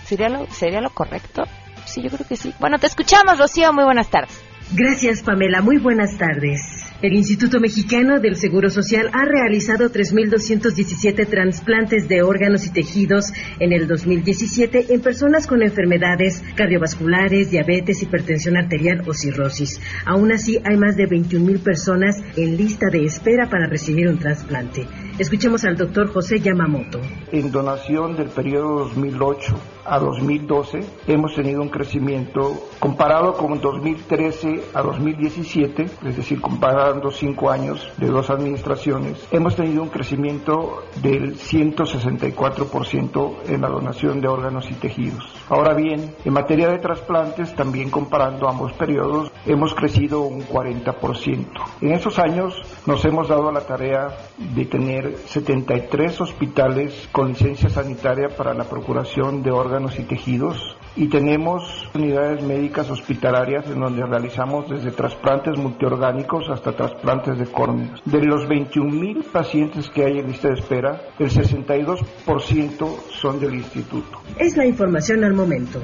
¿Sería 0.03 0.29
lo, 0.29 0.47
¿Sería 0.47 0.81
lo 0.81 0.89
correcto? 0.89 1.43
Sí, 1.85 2.01
yo 2.01 2.09
creo 2.09 2.27
que 2.27 2.37
sí. 2.37 2.55
Bueno, 2.59 2.79
te 2.79 2.87
escuchamos, 2.87 3.37
Rocío. 3.37 3.71
Muy 3.71 3.83
buenas 3.83 4.09
tardes. 4.09 4.41
Gracias, 4.71 5.21
Pamela. 5.21 5.61
Muy 5.61 5.77
buenas 5.77 6.17
tardes. 6.17 6.80
El 7.01 7.13
Instituto 7.13 7.59
Mexicano 7.59 8.19
del 8.19 8.35
Seguro 8.35 8.69
Social 8.69 9.09
ha 9.11 9.25
realizado 9.25 9.89
3.217 9.89 11.27
trasplantes 11.27 12.07
de 12.07 12.21
órganos 12.21 12.67
y 12.67 12.69
tejidos 12.69 13.33
en 13.59 13.73
el 13.73 13.87
2017 13.87 14.93
en 14.93 15.01
personas 15.01 15.47
con 15.47 15.63
enfermedades 15.63 16.43
cardiovasculares, 16.53 17.49
diabetes, 17.49 18.03
hipertensión 18.03 18.55
arterial 18.55 19.01
o 19.07 19.15
cirrosis. 19.15 19.81
Aún 20.05 20.31
así, 20.31 20.59
hay 20.63 20.77
más 20.77 20.95
de 20.95 21.07
21.000 21.07 21.63
personas 21.63 22.21
en 22.37 22.55
lista 22.55 22.85
de 22.91 23.03
espera 23.03 23.49
para 23.49 23.65
recibir 23.65 24.07
un 24.07 24.19
trasplante. 24.19 24.85
Escuchemos 25.19 25.63
al 25.65 25.75
doctor 25.75 26.11
José 26.11 26.39
Yamamoto. 26.39 26.99
En 27.31 27.51
donación 27.51 28.15
del 28.15 28.29
periodo 28.29 28.85
2008 28.85 29.55
a 29.85 29.99
2012 29.99 30.79
hemos 31.07 31.35
tenido 31.35 31.61
un 31.61 31.67
crecimiento 31.69 32.67
comparado 32.79 33.33
con 33.33 33.59
2013 33.59 34.63
a 34.73 34.81
2017, 34.81 35.85
es 36.05 36.15
decir, 36.15 36.39
comparando 36.41 37.11
cinco 37.11 37.51
años 37.51 37.91
de 37.97 38.07
dos 38.07 38.29
administraciones, 38.29 39.27
hemos 39.31 39.53
tenido 39.55 39.83
un 39.83 39.89
crecimiento 39.89 40.83
del 41.01 41.35
164% 41.35 43.35
en 43.47 43.61
la 43.61 43.69
donación 43.69 44.21
de 44.21 44.27
órganos 44.27 44.71
y 44.71 44.75
tejidos. 44.75 45.27
Ahora 45.49 45.73
bien, 45.73 46.15
en 46.23 46.33
materia 46.33 46.69
de 46.69 46.77
trasplantes, 46.79 47.53
también 47.55 47.89
comparando 47.89 48.47
ambos 48.47 48.71
periodos, 48.73 49.31
hemos 49.45 49.75
crecido 49.75 50.21
un 50.21 50.41
40%. 50.41 51.47
En 51.81 51.91
esos 51.91 52.17
años 52.19 52.61
nos 52.85 53.03
hemos 53.05 53.27
dado 53.27 53.51
la 53.51 53.61
tarea 53.61 54.15
de 54.37 54.65
tener 54.65 55.10
73 55.27 56.21
hospitales 56.21 57.09
con 57.11 57.29
licencia 57.29 57.69
sanitaria 57.69 58.29
para 58.29 58.53
la 58.53 58.65
procuración 58.65 59.43
de 59.43 59.51
órganos 59.51 59.97
y 59.99 60.03
tejidos 60.03 60.75
y 60.95 61.07
tenemos 61.07 61.63
unidades 61.93 62.43
médicas 62.43 62.89
hospitalarias 62.89 63.65
en 63.67 63.79
donde 63.79 64.05
realizamos 64.05 64.69
desde 64.69 64.91
trasplantes 64.91 65.57
multiorgánicos 65.57 66.49
hasta 66.49 66.75
trasplantes 66.75 67.37
de 67.37 67.45
córneas. 67.45 67.99
De 68.05 68.21
los 68.21 68.43
21.000 68.43 69.23
pacientes 69.31 69.89
que 69.89 70.03
hay 70.03 70.19
en 70.19 70.27
lista 70.27 70.49
de 70.49 70.55
espera, 70.55 71.01
el 71.17 71.29
62% 71.29 72.97
son 73.21 73.39
del 73.39 73.55
instituto. 73.55 74.21
Es 74.37 74.57
la 74.57 74.65
información 74.65 75.23
al 75.23 75.33
momento. 75.33 75.81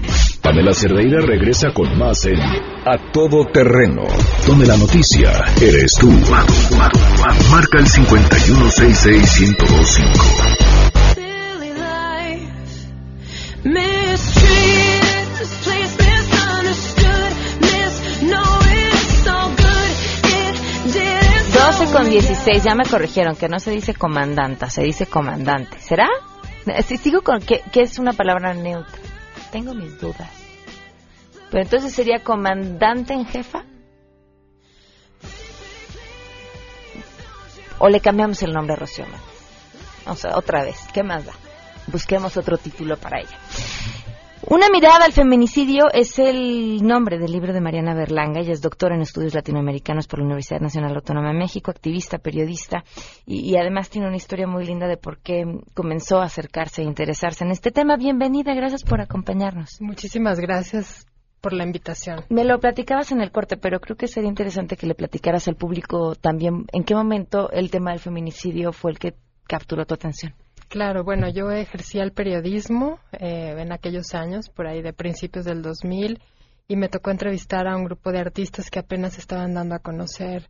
Pamela 0.44 0.74
Cerdeira 0.74 1.22
regresa 1.22 1.74
con 1.74 1.98
más 1.98 2.24
en 2.26 2.40
A 2.40 3.00
Todo 3.12 3.48
Terreno, 3.52 4.04
donde 4.46 4.68
la 4.68 4.78
noticia 4.78 5.32
eres 5.60 5.94
tú. 6.00 6.12
Marca 7.50 7.80
el 7.80 7.88
5166125. 7.88 10.81
12 21.82 21.94
con 21.94 22.10
16, 22.12 22.64
ya 22.64 22.76
me 22.76 22.86
corrigieron 22.86 23.36
que 23.36 23.50
no 23.50 23.60
se 23.60 23.72
dice 23.72 23.96
comandanta, 23.96 24.70
se 24.70 24.84
dice 24.84 25.08
comandante. 25.08 25.80
¿Será? 25.80 26.08
Si 26.86 26.96
sigo 26.98 27.24
con 27.24 27.40
que, 27.42 27.64
es 27.74 27.98
una 27.98 28.14
palabra 28.14 28.54
neutra. 28.54 29.00
Tengo 29.52 29.74
mis 29.74 30.00
dudas. 30.00 30.30
Pero 31.50 31.64
entonces 31.64 31.92
sería 31.92 32.24
comandante 32.24 33.16
en 33.16 33.26
jefa. 33.26 33.66
¿O 37.80 37.90
le 37.90 38.00
cambiamos 38.00 38.44
el 38.44 38.54
nombre 38.54 38.74
a 38.74 38.78
Rocío? 38.78 39.06
O 40.06 40.16
sea, 40.16 40.38
otra 40.38 40.64
vez, 40.64 40.78
¿qué 40.94 41.02
más 41.02 41.26
da? 41.26 41.34
Busquemos 41.88 42.38
otro 42.38 42.60
título 42.60 42.96
para 42.96 43.22
ella. 43.22 43.40
Una 44.48 44.70
mirada 44.70 45.06
al 45.06 45.14
feminicidio 45.14 45.92
es 45.94 46.18
el 46.18 46.86
nombre 46.86 47.20
del 47.20 47.32
libro 47.32 47.54
de 47.54 47.62
Mariana 47.62 47.94
Berlanga. 47.94 48.40
Ella 48.40 48.54
es 48.54 48.62
doctora 48.62 48.96
en 48.96 49.02
estudios 49.02 49.36
latinoamericanos 49.36 50.08
por 50.08 50.20
la 50.20 50.26
Universidad 50.26 50.60
Nacional 50.60 50.96
Autónoma 50.96 51.28
de 51.28 51.38
México, 51.38 51.70
activista, 51.70 52.18
periodista 52.18 52.84
y, 53.26 53.42
y 53.42 53.56
además 53.58 53.90
tiene 53.90 54.08
una 54.08 54.18
historia 54.18 54.48
muy 54.48 54.66
linda 54.66 54.88
de 54.88 54.98
por 54.98 55.20
qué 55.20 55.46
comenzó 55.76 56.20
a 56.20 56.26
acercarse 56.26 56.82
e 56.82 56.86
interesarse 56.86 57.44
en 57.44 57.52
este 57.52 57.72
tema. 57.72 57.98
Bienvenida, 57.98 58.56
gracias 58.56 58.84
por 58.84 59.00
acompañarnos. 59.00 59.80
Muchísimas 59.80 60.40
gracias 60.40 61.06
por 61.40 61.54
la 61.54 61.64
invitación. 61.64 62.26
Me 62.30 62.44
lo 62.44 62.60
platicabas 62.60 63.12
en 63.12 63.22
el 63.22 63.32
corte, 63.32 63.58
pero 63.58 63.80
creo 63.80 63.96
que 63.96 64.08
sería 64.08 64.30
interesante 64.30 64.76
que 64.76 64.88
le 64.88 64.96
platicaras 64.96 65.48
al 65.48 65.56
público 65.56 66.16
también 66.16 66.66
en 66.74 66.84
qué 66.84 66.96
momento 66.96 67.52
el 67.52 67.70
tema 67.70 67.92
del 67.92 68.00
feminicidio 68.00 68.74
fue 68.74 68.92
el 68.92 69.00
que 69.00 69.14
capturó 69.48 69.86
tu 69.86 69.94
atención. 69.94 70.34
Claro, 70.72 71.04
bueno, 71.04 71.28
yo 71.28 71.52
ejercía 71.52 72.02
el 72.02 72.14
periodismo 72.14 72.98
eh, 73.12 73.54
en 73.58 73.74
aquellos 73.74 74.14
años, 74.14 74.48
por 74.48 74.68
ahí 74.68 74.82
de 74.82 74.94
principios 74.94 75.44
del 75.44 75.62
2000, 75.62 76.22
y 76.70 76.78
me 76.78 76.88
tocó 76.88 77.12
entrevistar 77.12 77.68
a 77.68 77.76
un 77.76 77.84
grupo 77.84 78.14
de 78.14 78.20
artistas 78.20 78.70
que 78.70 78.80
apenas 78.80 79.18
estaban 79.18 79.54
dando 79.54 79.76
a 79.76 79.80
conocer 79.80 80.48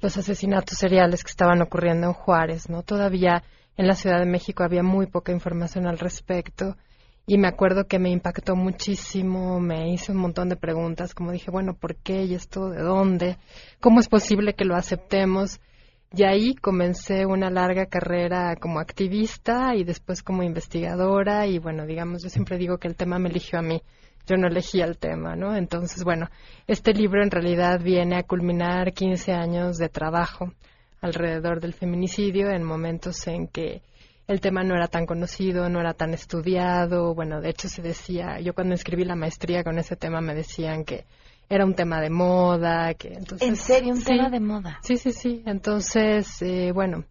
los 0.00 0.16
asesinatos 0.16 0.78
seriales 0.78 1.24
que 1.24 1.30
estaban 1.30 1.60
ocurriendo 1.60 2.06
en 2.06 2.12
Juárez, 2.12 2.70
¿no? 2.70 2.84
Todavía 2.84 3.42
en 3.76 3.88
la 3.88 3.96
Ciudad 3.96 4.20
de 4.20 4.30
México 4.30 4.62
había 4.62 4.84
muy 4.84 5.08
poca 5.08 5.32
información 5.32 5.88
al 5.88 5.98
respecto 5.98 6.76
y 7.26 7.36
me 7.36 7.48
acuerdo 7.48 7.88
que 7.88 7.98
me 7.98 8.10
impactó 8.10 8.54
muchísimo, 8.54 9.58
me 9.58 9.92
hice 9.92 10.12
un 10.12 10.18
montón 10.18 10.50
de 10.50 10.56
preguntas, 10.56 11.16
como 11.16 11.32
dije, 11.32 11.50
bueno, 11.50 11.74
¿por 11.74 11.96
qué 11.96 12.22
y 12.22 12.34
esto 12.34 12.70
de 12.70 12.80
dónde? 12.80 13.38
¿Cómo 13.80 13.98
es 13.98 14.08
posible 14.08 14.54
que 14.54 14.66
lo 14.66 14.76
aceptemos? 14.76 15.58
Y 16.16 16.22
ahí 16.22 16.54
comencé 16.54 17.26
una 17.26 17.50
larga 17.50 17.86
carrera 17.86 18.54
como 18.54 18.78
activista 18.78 19.74
y 19.74 19.82
después 19.82 20.22
como 20.22 20.44
investigadora 20.44 21.48
y 21.48 21.58
bueno, 21.58 21.86
digamos, 21.86 22.22
yo 22.22 22.28
siempre 22.28 22.56
digo 22.56 22.78
que 22.78 22.86
el 22.86 22.94
tema 22.94 23.18
me 23.18 23.30
eligió 23.30 23.58
a 23.58 23.62
mí, 23.62 23.82
yo 24.24 24.36
no 24.36 24.46
elegí 24.46 24.80
el 24.80 24.96
tema, 24.96 25.34
¿no? 25.34 25.56
Entonces, 25.56 26.04
bueno, 26.04 26.28
este 26.68 26.92
libro 26.92 27.20
en 27.20 27.32
realidad 27.32 27.80
viene 27.82 28.16
a 28.16 28.22
culminar 28.22 28.92
15 28.92 29.32
años 29.32 29.76
de 29.76 29.88
trabajo 29.88 30.52
alrededor 31.00 31.60
del 31.60 31.74
feminicidio 31.74 32.48
en 32.50 32.62
momentos 32.62 33.26
en 33.26 33.48
que 33.48 33.82
el 34.28 34.40
tema 34.40 34.62
no 34.62 34.76
era 34.76 34.86
tan 34.86 35.06
conocido, 35.06 35.68
no 35.68 35.80
era 35.80 35.94
tan 35.94 36.14
estudiado, 36.14 37.12
bueno, 37.16 37.40
de 37.40 37.50
hecho 37.50 37.68
se 37.68 37.82
decía, 37.82 38.38
yo 38.38 38.54
cuando 38.54 38.74
escribí 38.74 39.04
la 39.04 39.16
maestría 39.16 39.64
con 39.64 39.80
ese 39.80 39.96
tema 39.96 40.20
me 40.20 40.34
decían 40.34 40.84
que 40.84 41.06
era 41.48 41.64
un 41.64 41.74
tema 41.74 42.00
de 42.00 42.10
moda, 42.10 42.94
que 42.94 43.08
entonces... 43.14 43.46
¿En 43.48 43.56
serio? 43.56 43.92
¿Un 43.92 44.00
Sí. 44.00 44.06
tema 44.06 44.30
de 44.30 44.40
moda? 44.40 44.78
Sí, 44.82 44.96
sí, 44.96 45.12
sí. 45.12 45.42
Entonces, 45.46 46.40
eh, 46.42 46.72
bueno, 46.72 47.04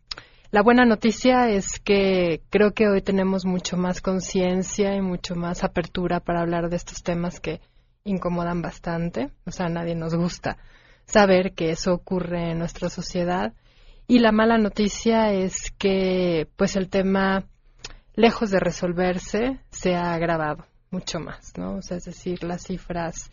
la 0.52 0.62
buena 0.62 0.86
noticia 0.86 1.50
es 1.50 1.80
que 1.80 2.42
creo 2.50 2.74
que 2.74 2.88
hoy 2.88 3.02
tenemos 3.02 3.46
mucho 3.46 3.78
más 3.78 4.02
conciencia 4.02 4.96
y 4.96 5.02
mucho 5.02 5.36
más 5.36 5.64
apertura 5.64 6.20
para 6.20 6.42
hablar 6.42 6.70
de 6.70 6.76
estos 6.76 7.02
temas 7.04 7.40
que 7.40 7.60
incomodan 8.04 8.62
bastante. 8.62 9.30
O 9.46 9.52
sea, 9.52 9.68
a 9.68 9.70
nadie 9.70 9.96
nos 9.96 10.14
gusta 10.16 10.58
saber 11.06 11.54
que 11.54 11.72
eso 11.72 11.94
ocurre 11.94 12.52
en 12.52 12.60
nuestra 12.60 12.90
sociedad. 12.90 13.54
Y 14.08 14.20
la 14.20 14.32
mala 14.32 14.58
noticia 14.58 15.32
es 15.32 15.72
que, 15.78 16.48
pues, 16.58 16.76
el 16.76 16.90
tema, 16.90 17.46
lejos 18.16 18.52
de 18.52 18.60
resolverse, 18.60 19.60
se 19.72 19.96
ha 19.96 20.14
agravado 20.14 20.66
mucho 20.92 21.20
más, 21.20 21.54
¿no? 21.58 21.78
O 21.78 21.82
sea, 21.82 21.98
es 21.98 22.04
decir, 22.06 22.44
las 22.44 22.64
cifras 22.64 23.32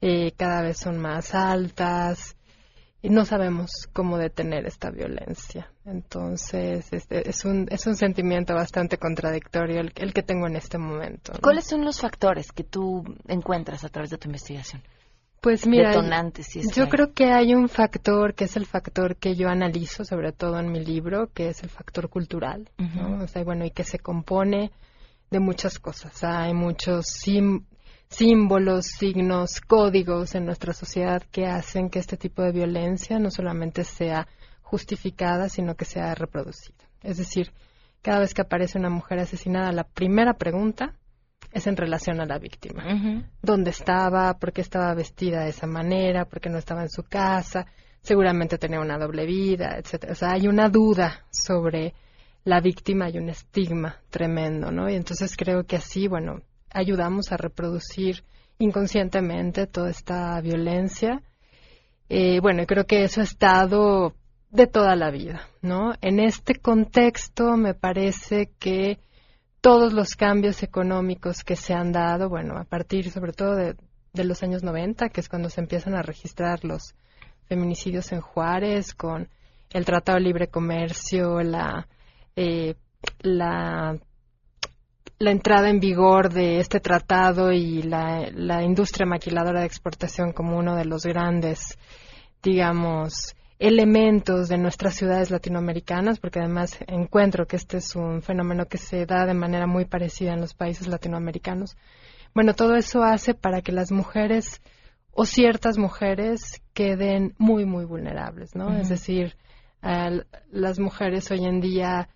eh, 0.00 0.32
cada 0.36 0.62
vez 0.62 0.78
son 0.78 0.98
más 0.98 1.34
altas 1.34 2.36
y 3.02 3.08
no 3.08 3.24
sabemos 3.24 3.70
cómo 3.92 4.18
detener 4.18 4.66
esta 4.66 4.90
violencia. 4.90 5.70
Entonces, 5.86 6.92
este, 6.92 7.28
es, 7.28 7.44
un, 7.44 7.66
es 7.70 7.86
un 7.86 7.96
sentimiento 7.96 8.54
bastante 8.54 8.98
contradictorio 8.98 9.80
el, 9.80 9.92
el 9.96 10.12
que 10.12 10.22
tengo 10.22 10.46
en 10.46 10.56
este 10.56 10.76
momento. 10.78 11.32
¿no? 11.32 11.40
¿Cuáles 11.40 11.64
son 11.66 11.84
los 11.84 12.00
factores 12.00 12.52
que 12.52 12.64
tú 12.64 13.02
encuentras 13.26 13.84
a 13.84 13.88
través 13.88 14.10
de 14.10 14.18
tu 14.18 14.28
investigación? 14.28 14.82
Pues 15.40 15.66
mira, 15.66 15.88
Detonantes, 15.88 16.48
si 16.48 16.60
yo 16.70 16.84
hay. 16.84 16.90
creo 16.90 17.14
que 17.14 17.32
hay 17.32 17.54
un 17.54 17.70
factor 17.70 18.34
que 18.34 18.44
es 18.44 18.56
el 18.56 18.66
factor 18.66 19.16
que 19.16 19.34
yo 19.34 19.48
analizo, 19.48 20.04
sobre 20.04 20.32
todo 20.32 20.58
en 20.60 20.70
mi 20.70 20.84
libro, 20.84 21.30
que 21.32 21.48
es 21.48 21.62
el 21.62 21.70
factor 21.70 22.10
cultural. 22.10 22.68
O 23.22 23.26
sea, 23.26 23.42
bueno, 23.42 23.64
y 23.64 23.70
que 23.70 23.84
se 23.84 23.98
compone 23.98 24.70
de 25.30 25.40
muchas 25.40 25.78
cosas. 25.78 26.22
Hay 26.24 26.52
muchos 26.52 27.06
sim- 27.06 27.64
símbolos, 28.10 28.86
signos, 28.86 29.60
códigos 29.60 30.34
en 30.34 30.44
nuestra 30.44 30.72
sociedad 30.72 31.22
que 31.30 31.46
hacen 31.46 31.88
que 31.88 32.00
este 32.00 32.16
tipo 32.16 32.42
de 32.42 32.52
violencia 32.52 33.18
no 33.18 33.30
solamente 33.30 33.84
sea 33.84 34.26
justificada, 34.62 35.48
sino 35.48 35.76
que 35.76 35.84
sea 35.84 36.14
reproducida. 36.14 36.84
Es 37.02 37.16
decir, 37.16 37.52
cada 38.02 38.20
vez 38.20 38.34
que 38.34 38.42
aparece 38.42 38.78
una 38.78 38.90
mujer 38.90 39.20
asesinada, 39.20 39.72
la 39.72 39.84
primera 39.84 40.34
pregunta 40.34 40.94
es 41.52 41.66
en 41.66 41.76
relación 41.76 42.20
a 42.20 42.26
la 42.26 42.38
víctima 42.38 42.84
dónde 43.42 43.70
estaba, 43.70 44.34
por 44.34 44.52
qué 44.52 44.60
estaba 44.60 44.94
vestida 44.94 45.44
de 45.44 45.50
esa 45.50 45.66
manera, 45.66 46.24
por 46.24 46.40
qué 46.40 46.48
no 46.48 46.58
estaba 46.58 46.82
en 46.82 46.90
su 46.90 47.02
casa, 47.02 47.66
seguramente 48.02 48.58
tenía 48.58 48.80
una 48.80 48.98
doble 48.98 49.26
vida, 49.26 49.76
etcétera. 49.78 50.12
O 50.12 50.16
sea, 50.16 50.32
hay 50.32 50.48
una 50.48 50.68
duda 50.68 51.26
sobre 51.30 51.94
la 52.44 52.60
víctima 52.60 53.10
y 53.10 53.18
un 53.18 53.28
estigma 53.28 53.96
tremendo, 54.10 54.70
¿no? 54.70 54.88
Y 54.88 54.94
entonces 54.94 55.36
creo 55.36 55.64
que 55.64 55.76
así, 55.76 56.08
bueno, 56.08 56.42
ayudamos 56.72 57.32
a 57.32 57.36
reproducir 57.36 58.24
inconscientemente 58.58 59.66
toda 59.66 59.90
esta 59.90 60.40
violencia. 60.40 61.22
Eh, 62.08 62.40
bueno, 62.40 62.64
creo 62.66 62.86
que 62.86 63.04
eso 63.04 63.20
ha 63.20 63.24
estado 63.24 64.14
de 64.50 64.66
toda 64.66 64.96
la 64.96 65.10
vida, 65.10 65.48
¿no? 65.62 65.92
En 66.00 66.18
este 66.18 66.56
contexto 66.56 67.56
me 67.56 67.74
parece 67.74 68.50
que 68.58 68.98
todos 69.60 69.92
los 69.92 70.16
cambios 70.16 70.62
económicos 70.62 71.44
que 71.44 71.56
se 71.56 71.74
han 71.74 71.92
dado, 71.92 72.28
bueno, 72.28 72.58
a 72.58 72.64
partir 72.64 73.10
sobre 73.10 73.32
todo 73.32 73.54
de, 73.54 73.76
de 74.12 74.24
los 74.24 74.42
años 74.42 74.62
90, 74.62 75.10
que 75.10 75.20
es 75.20 75.28
cuando 75.28 75.50
se 75.50 75.60
empiezan 75.60 75.94
a 75.94 76.02
registrar 76.02 76.64
los 76.64 76.94
feminicidios 77.46 78.12
en 78.12 78.20
Juárez, 78.20 78.94
con 78.94 79.28
el 79.72 79.84
Tratado 79.84 80.18
de 80.18 80.24
Libre 80.24 80.48
Comercio, 80.48 81.40
la, 81.42 81.86
eh, 82.36 82.74
la, 83.20 83.96
la 85.20 85.32
entrada 85.32 85.68
en 85.68 85.80
vigor 85.80 86.32
de 86.32 86.60
este 86.60 86.80
tratado 86.80 87.52
y 87.52 87.82
la, 87.82 88.30
la 88.32 88.62
industria 88.62 89.06
maquiladora 89.06 89.60
de 89.60 89.66
exportación 89.66 90.32
como 90.32 90.56
uno 90.56 90.74
de 90.76 90.86
los 90.86 91.04
grandes, 91.04 91.78
digamos, 92.42 93.36
elementos 93.58 94.48
de 94.48 94.56
nuestras 94.56 94.94
ciudades 94.94 95.30
latinoamericanas, 95.30 96.18
porque 96.18 96.38
además 96.38 96.78
encuentro 96.86 97.46
que 97.46 97.56
este 97.56 97.76
es 97.76 97.94
un 97.96 98.22
fenómeno 98.22 98.64
que 98.64 98.78
se 98.78 99.04
da 99.04 99.26
de 99.26 99.34
manera 99.34 99.66
muy 99.66 99.84
parecida 99.84 100.32
en 100.32 100.40
los 100.40 100.54
países 100.54 100.86
latinoamericanos. 100.86 101.76
Bueno, 102.34 102.54
todo 102.54 102.74
eso 102.74 103.02
hace 103.02 103.34
para 103.34 103.60
que 103.60 103.72
las 103.72 103.92
mujeres 103.92 104.62
o 105.12 105.26
ciertas 105.26 105.76
mujeres 105.76 106.62
queden 106.72 107.34
muy, 107.36 107.66
muy 107.66 107.84
vulnerables, 107.84 108.56
¿no? 108.56 108.74
Es 108.74 108.88
decir, 108.88 109.36
las 109.82 110.78
mujeres 110.78 111.30
hoy 111.30 111.44
en 111.44 111.60
día 111.60 112.08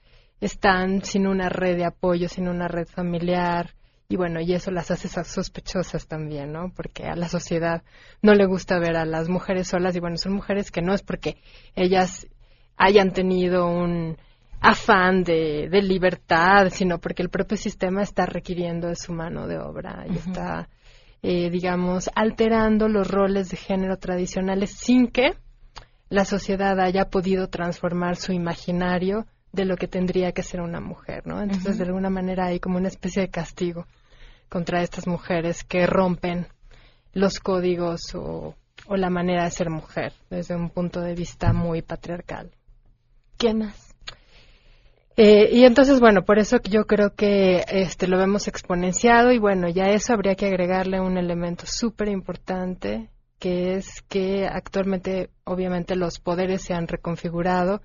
están 0.44 1.02
sin 1.02 1.26
una 1.26 1.48
red 1.48 1.76
de 1.76 1.84
apoyo, 1.84 2.28
sin 2.28 2.48
una 2.48 2.68
red 2.68 2.86
familiar, 2.86 3.70
y 4.08 4.16
bueno, 4.16 4.40
y 4.40 4.52
eso 4.52 4.70
las 4.70 4.90
hace 4.90 5.08
so- 5.08 5.24
sospechosas 5.24 6.06
también, 6.06 6.52
¿no? 6.52 6.70
Porque 6.74 7.04
a 7.04 7.16
la 7.16 7.28
sociedad 7.28 7.82
no 8.20 8.34
le 8.34 8.44
gusta 8.46 8.78
ver 8.78 8.96
a 8.96 9.06
las 9.06 9.28
mujeres 9.28 9.68
solas, 9.68 9.96
y 9.96 10.00
bueno, 10.00 10.16
son 10.18 10.34
mujeres 10.34 10.70
que 10.70 10.82
no 10.82 10.92
es 10.92 11.02
porque 11.02 11.36
ellas 11.74 12.26
hayan 12.76 13.12
tenido 13.12 13.66
un 13.66 14.16
afán 14.60 15.24
de, 15.24 15.68
de 15.70 15.82
libertad, 15.82 16.68
sino 16.70 16.98
porque 16.98 17.22
el 17.22 17.30
propio 17.30 17.56
sistema 17.56 18.02
está 18.02 18.26
requiriendo 18.26 18.88
de 18.88 18.96
su 18.96 19.12
mano 19.12 19.46
de 19.46 19.58
obra 19.58 20.04
y 20.08 20.16
está, 20.16 20.68
eh, 21.22 21.50
digamos, 21.50 22.10
alterando 22.14 22.88
los 22.88 23.10
roles 23.10 23.50
de 23.50 23.56
género 23.56 23.96
tradicionales 23.98 24.72
sin 24.72 25.08
que 25.08 25.34
la 26.08 26.24
sociedad 26.24 26.78
haya 26.80 27.06
podido 27.06 27.48
transformar 27.48 28.16
su 28.16 28.32
imaginario 28.32 29.26
de 29.54 29.64
lo 29.64 29.76
que 29.76 29.88
tendría 29.88 30.32
que 30.32 30.42
ser 30.42 30.60
una 30.60 30.80
mujer, 30.80 31.26
¿no? 31.26 31.40
Entonces, 31.40 31.78
de 31.78 31.84
alguna 31.84 32.10
manera 32.10 32.46
hay 32.46 32.60
como 32.60 32.78
una 32.78 32.88
especie 32.88 33.22
de 33.22 33.28
castigo 33.28 33.86
contra 34.48 34.82
estas 34.82 35.06
mujeres 35.06 35.64
que 35.64 35.86
rompen 35.86 36.48
los 37.12 37.38
códigos 37.38 38.14
o, 38.14 38.56
o 38.86 38.96
la 38.96 39.10
manera 39.10 39.44
de 39.44 39.50
ser 39.50 39.70
mujer 39.70 40.12
desde 40.28 40.56
un 40.56 40.70
punto 40.70 41.00
de 41.00 41.14
vista 41.14 41.52
muy 41.52 41.82
patriarcal. 41.82 42.50
¿Qué 43.38 43.54
más? 43.54 43.94
Eh, 45.16 45.50
y 45.52 45.64
entonces, 45.64 46.00
bueno, 46.00 46.24
por 46.24 46.40
eso 46.40 46.58
yo 46.64 46.86
creo 46.86 47.14
que 47.14 47.64
este 47.68 48.08
lo 48.08 48.18
vemos 48.18 48.48
exponenciado 48.48 49.30
y 49.30 49.38
bueno, 49.38 49.68
ya 49.68 49.84
eso 49.90 50.12
habría 50.12 50.34
que 50.34 50.46
agregarle 50.46 51.00
un 51.00 51.16
elemento 51.16 51.64
súper 51.66 52.08
importante 52.08 53.10
que 53.38 53.74
es 53.74 54.02
que 54.08 54.46
actualmente 54.46 55.30
obviamente 55.44 55.94
los 55.94 56.18
poderes 56.18 56.62
se 56.62 56.74
han 56.74 56.88
reconfigurado, 56.88 57.82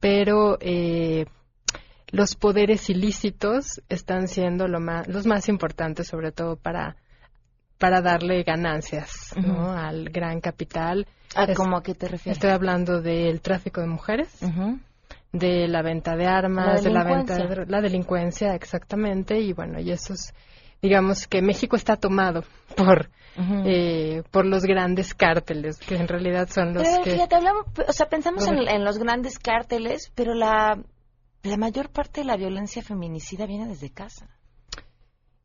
pero 0.00 0.56
eh, 0.60 1.26
los 2.08 2.34
poderes 2.34 2.90
ilícitos 2.90 3.80
están 3.88 4.26
siendo 4.28 4.66
lo 4.66 4.80
más, 4.80 5.06
los 5.06 5.26
más 5.26 5.48
importantes, 5.48 6.08
sobre 6.08 6.32
todo 6.32 6.56
para, 6.56 6.96
para 7.78 8.00
darle 8.00 8.42
ganancias 8.42 9.34
al 9.76 10.08
gran 10.10 10.40
capital. 10.40 11.06
¿A 11.36 11.44
Es- 11.44 11.56
cómo 11.56 11.76
a 11.76 11.82
qué 11.82 11.94
te 11.94 12.08
refieres? 12.08 12.38
Estoy 12.38 12.50
hablando 12.50 13.00
del 13.00 13.40
tráfico 13.40 13.80
de 13.80 13.86
mujeres, 13.86 14.28
de 15.32 15.68
la 15.68 15.82
venta 15.82 16.16
de 16.16 16.26
armas, 16.26 16.82
La 16.82 16.90
de 16.90 16.90
la 16.94 17.04
venta 17.04 17.36
de 17.46 17.66
la 17.66 17.80
delincuencia, 17.80 18.54
exactamente, 18.56 19.38
y 19.38 19.52
bueno, 19.52 19.78
y 19.78 19.92
eso 19.92 20.14
es, 20.14 20.34
digamos 20.82 21.28
que 21.28 21.40
México 21.42 21.76
está 21.76 21.94
tomado 21.96 22.42
por, 22.76 23.10
Ujú. 23.38 23.62
eh, 23.64 24.22
por 24.30 24.44
los 24.44 24.64
grandes 24.64 25.14
cárteles, 25.14 25.78
que 25.78 25.96
en 25.96 26.08
realidad 26.08 26.48
son 26.50 26.74
los 26.74 26.82
Pero 26.82 27.02
que... 27.02 27.12
fíjate, 27.12 27.36
hablamos, 27.36 27.66
o 27.86 27.92
sea, 27.92 28.08
pensamos 28.08 28.46
en, 28.46 28.68
en 28.68 28.84
los 28.84 28.98
grandes 28.98 29.38
cárteles, 29.38 30.12
pero 30.14 30.34
la, 30.34 30.82
la 31.42 31.56
mayor 31.56 31.90
parte 31.90 32.20
de 32.22 32.26
la 32.26 32.36
violencia 32.36 32.82
feminicida 32.82 33.46
viene 33.46 33.66
desde 33.66 33.90
casa. 33.90 34.28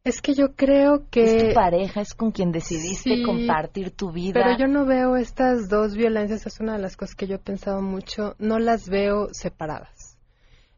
Es 0.03 0.21
que 0.21 0.35
yo 0.35 0.55
creo 0.55 1.07
que... 1.09 1.23
Es 1.23 1.47
tu 1.47 1.53
pareja, 1.55 2.01
es 2.01 2.13
con 2.13 2.31
quien 2.31 2.51
decidiste 2.51 3.15
Sí, 3.15 3.23
compartir 3.23 3.91
tu 3.91 4.11
vida. 4.11 4.33
Pero 4.43 4.57
yo 4.57 4.67
no 4.67 4.85
veo 4.85 5.15
estas 5.15 5.67
dos 5.69 5.95
violencias, 5.95 6.45
es 6.45 6.59
una 6.59 6.73
de 6.73 6.79
las 6.79 6.97
cosas 6.97 7.15
que 7.15 7.27
yo 7.27 7.35
he 7.35 7.39
pensado 7.39 7.81
mucho, 7.81 8.35
no 8.37 8.59
las 8.59 8.89
veo 8.89 9.29
separadas. 9.31 10.17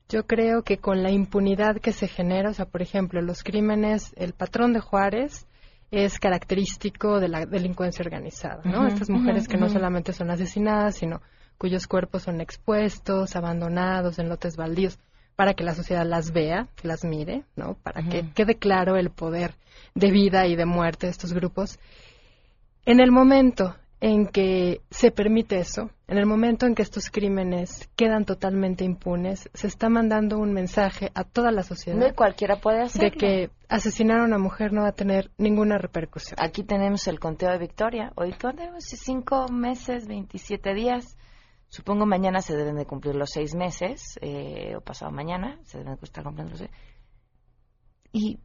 Yo 0.07 0.25
creo 0.25 0.63
que 0.63 0.77
con 0.77 1.03
la 1.03 1.11
impunidad 1.11 1.81
que 1.81 1.91
se 1.91 2.07
genera, 2.07 2.51
o 2.51 2.53
sea, 2.53 2.65
por 2.65 2.81
ejemplo, 2.81 3.21
los 3.21 3.43
crímenes, 3.43 4.13
el 4.15 4.33
patrón 4.33 4.71
de 4.71 4.79
Juárez 4.79 5.46
es 5.91 6.19
característico 6.19 7.19
de 7.19 7.29
la 7.29 7.45
delincuencia 7.45 8.03
organizada, 8.03 8.61
¿no? 8.65 8.87
Estas 8.87 9.09
mujeres 9.09 9.47
que 9.47 9.57
no 9.57 9.69
solamente 9.69 10.13
son 10.13 10.29
asesinadas, 10.31 10.95
sino 10.95 11.21
cuyos 11.57 11.87
cuerpos 11.87 12.23
son 12.23 12.41
expuestos, 12.41 13.35
abandonados 13.35 14.19
en 14.19 14.29
lotes 14.29 14.57
baldíos, 14.57 14.99
para 15.35 15.53
que 15.53 15.63
la 15.63 15.73
sociedad 15.73 16.05
las 16.05 16.31
vea, 16.31 16.67
las 16.83 17.03
mire, 17.03 17.43
¿no? 17.55 17.75
Para 17.83 18.03
que 18.03 18.29
quede 18.33 18.55
claro 18.55 18.97
el 18.97 19.11
poder 19.11 19.53
de 19.95 20.11
vida 20.11 20.47
y 20.47 20.55
de 20.55 20.65
muerte 20.65 21.07
de 21.07 21.11
estos 21.11 21.33
grupos. 21.33 21.79
En 22.85 22.99
el 22.99 23.11
momento 23.11 23.75
en 23.99 24.27
que 24.27 24.81
se 24.91 25.11
permite 25.11 25.57
eso, 25.57 25.89
en 26.07 26.17
el 26.19 26.27
momento 26.27 26.67
en 26.67 26.75
que 26.75 26.83
estos 26.83 27.09
crímenes 27.09 27.89
quedan 27.95 28.25
totalmente 28.25 28.83
impunes, 28.85 29.49
se 29.53 29.67
está 29.67 29.89
mandando 29.89 30.37
un 30.37 30.53
mensaje 30.53 31.11
a 31.15 31.23
toda 31.23 31.51
la 31.51 31.63
sociedad 31.63 31.97
No 31.97 32.15
cualquiera 32.15 32.57
puede 32.57 32.81
hacerlo. 32.81 33.09
de 33.09 33.17
que 33.17 33.49
asesinar 33.69 34.19
a 34.19 34.23
una 34.23 34.37
mujer 34.37 34.71
no 34.71 34.83
va 34.83 34.89
a 34.89 34.95
tener 34.95 35.31
ninguna 35.37 35.79
repercusión. 35.79 36.37
Aquí 36.39 36.63
tenemos 36.63 37.07
el 37.07 37.19
conteo 37.19 37.49
de 37.51 37.57
Victoria. 37.57 38.13
Hoy 38.15 38.33
contemos 38.33 38.83
cinco 38.83 39.47
meses, 39.49 40.07
27 40.07 40.75
días. 40.75 41.17
Supongo 41.69 42.05
mañana 42.05 42.41
se 42.41 42.55
deben 42.55 42.75
de 42.75 42.85
cumplir 42.85 43.15
los 43.15 43.31
seis 43.31 43.55
meses, 43.55 44.17
eh, 44.21 44.75
o 44.77 44.81
pasado 44.81 45.11
mañana 45.11 45.59
se 45.63 45.79
deben 45.79 45.95
de 45.95 45.99
estar 46.03 46.23
cumpliendo 46.23 46.51
los 46.51 46.59
seis. 46.59 46.71
Y 48.13 48.39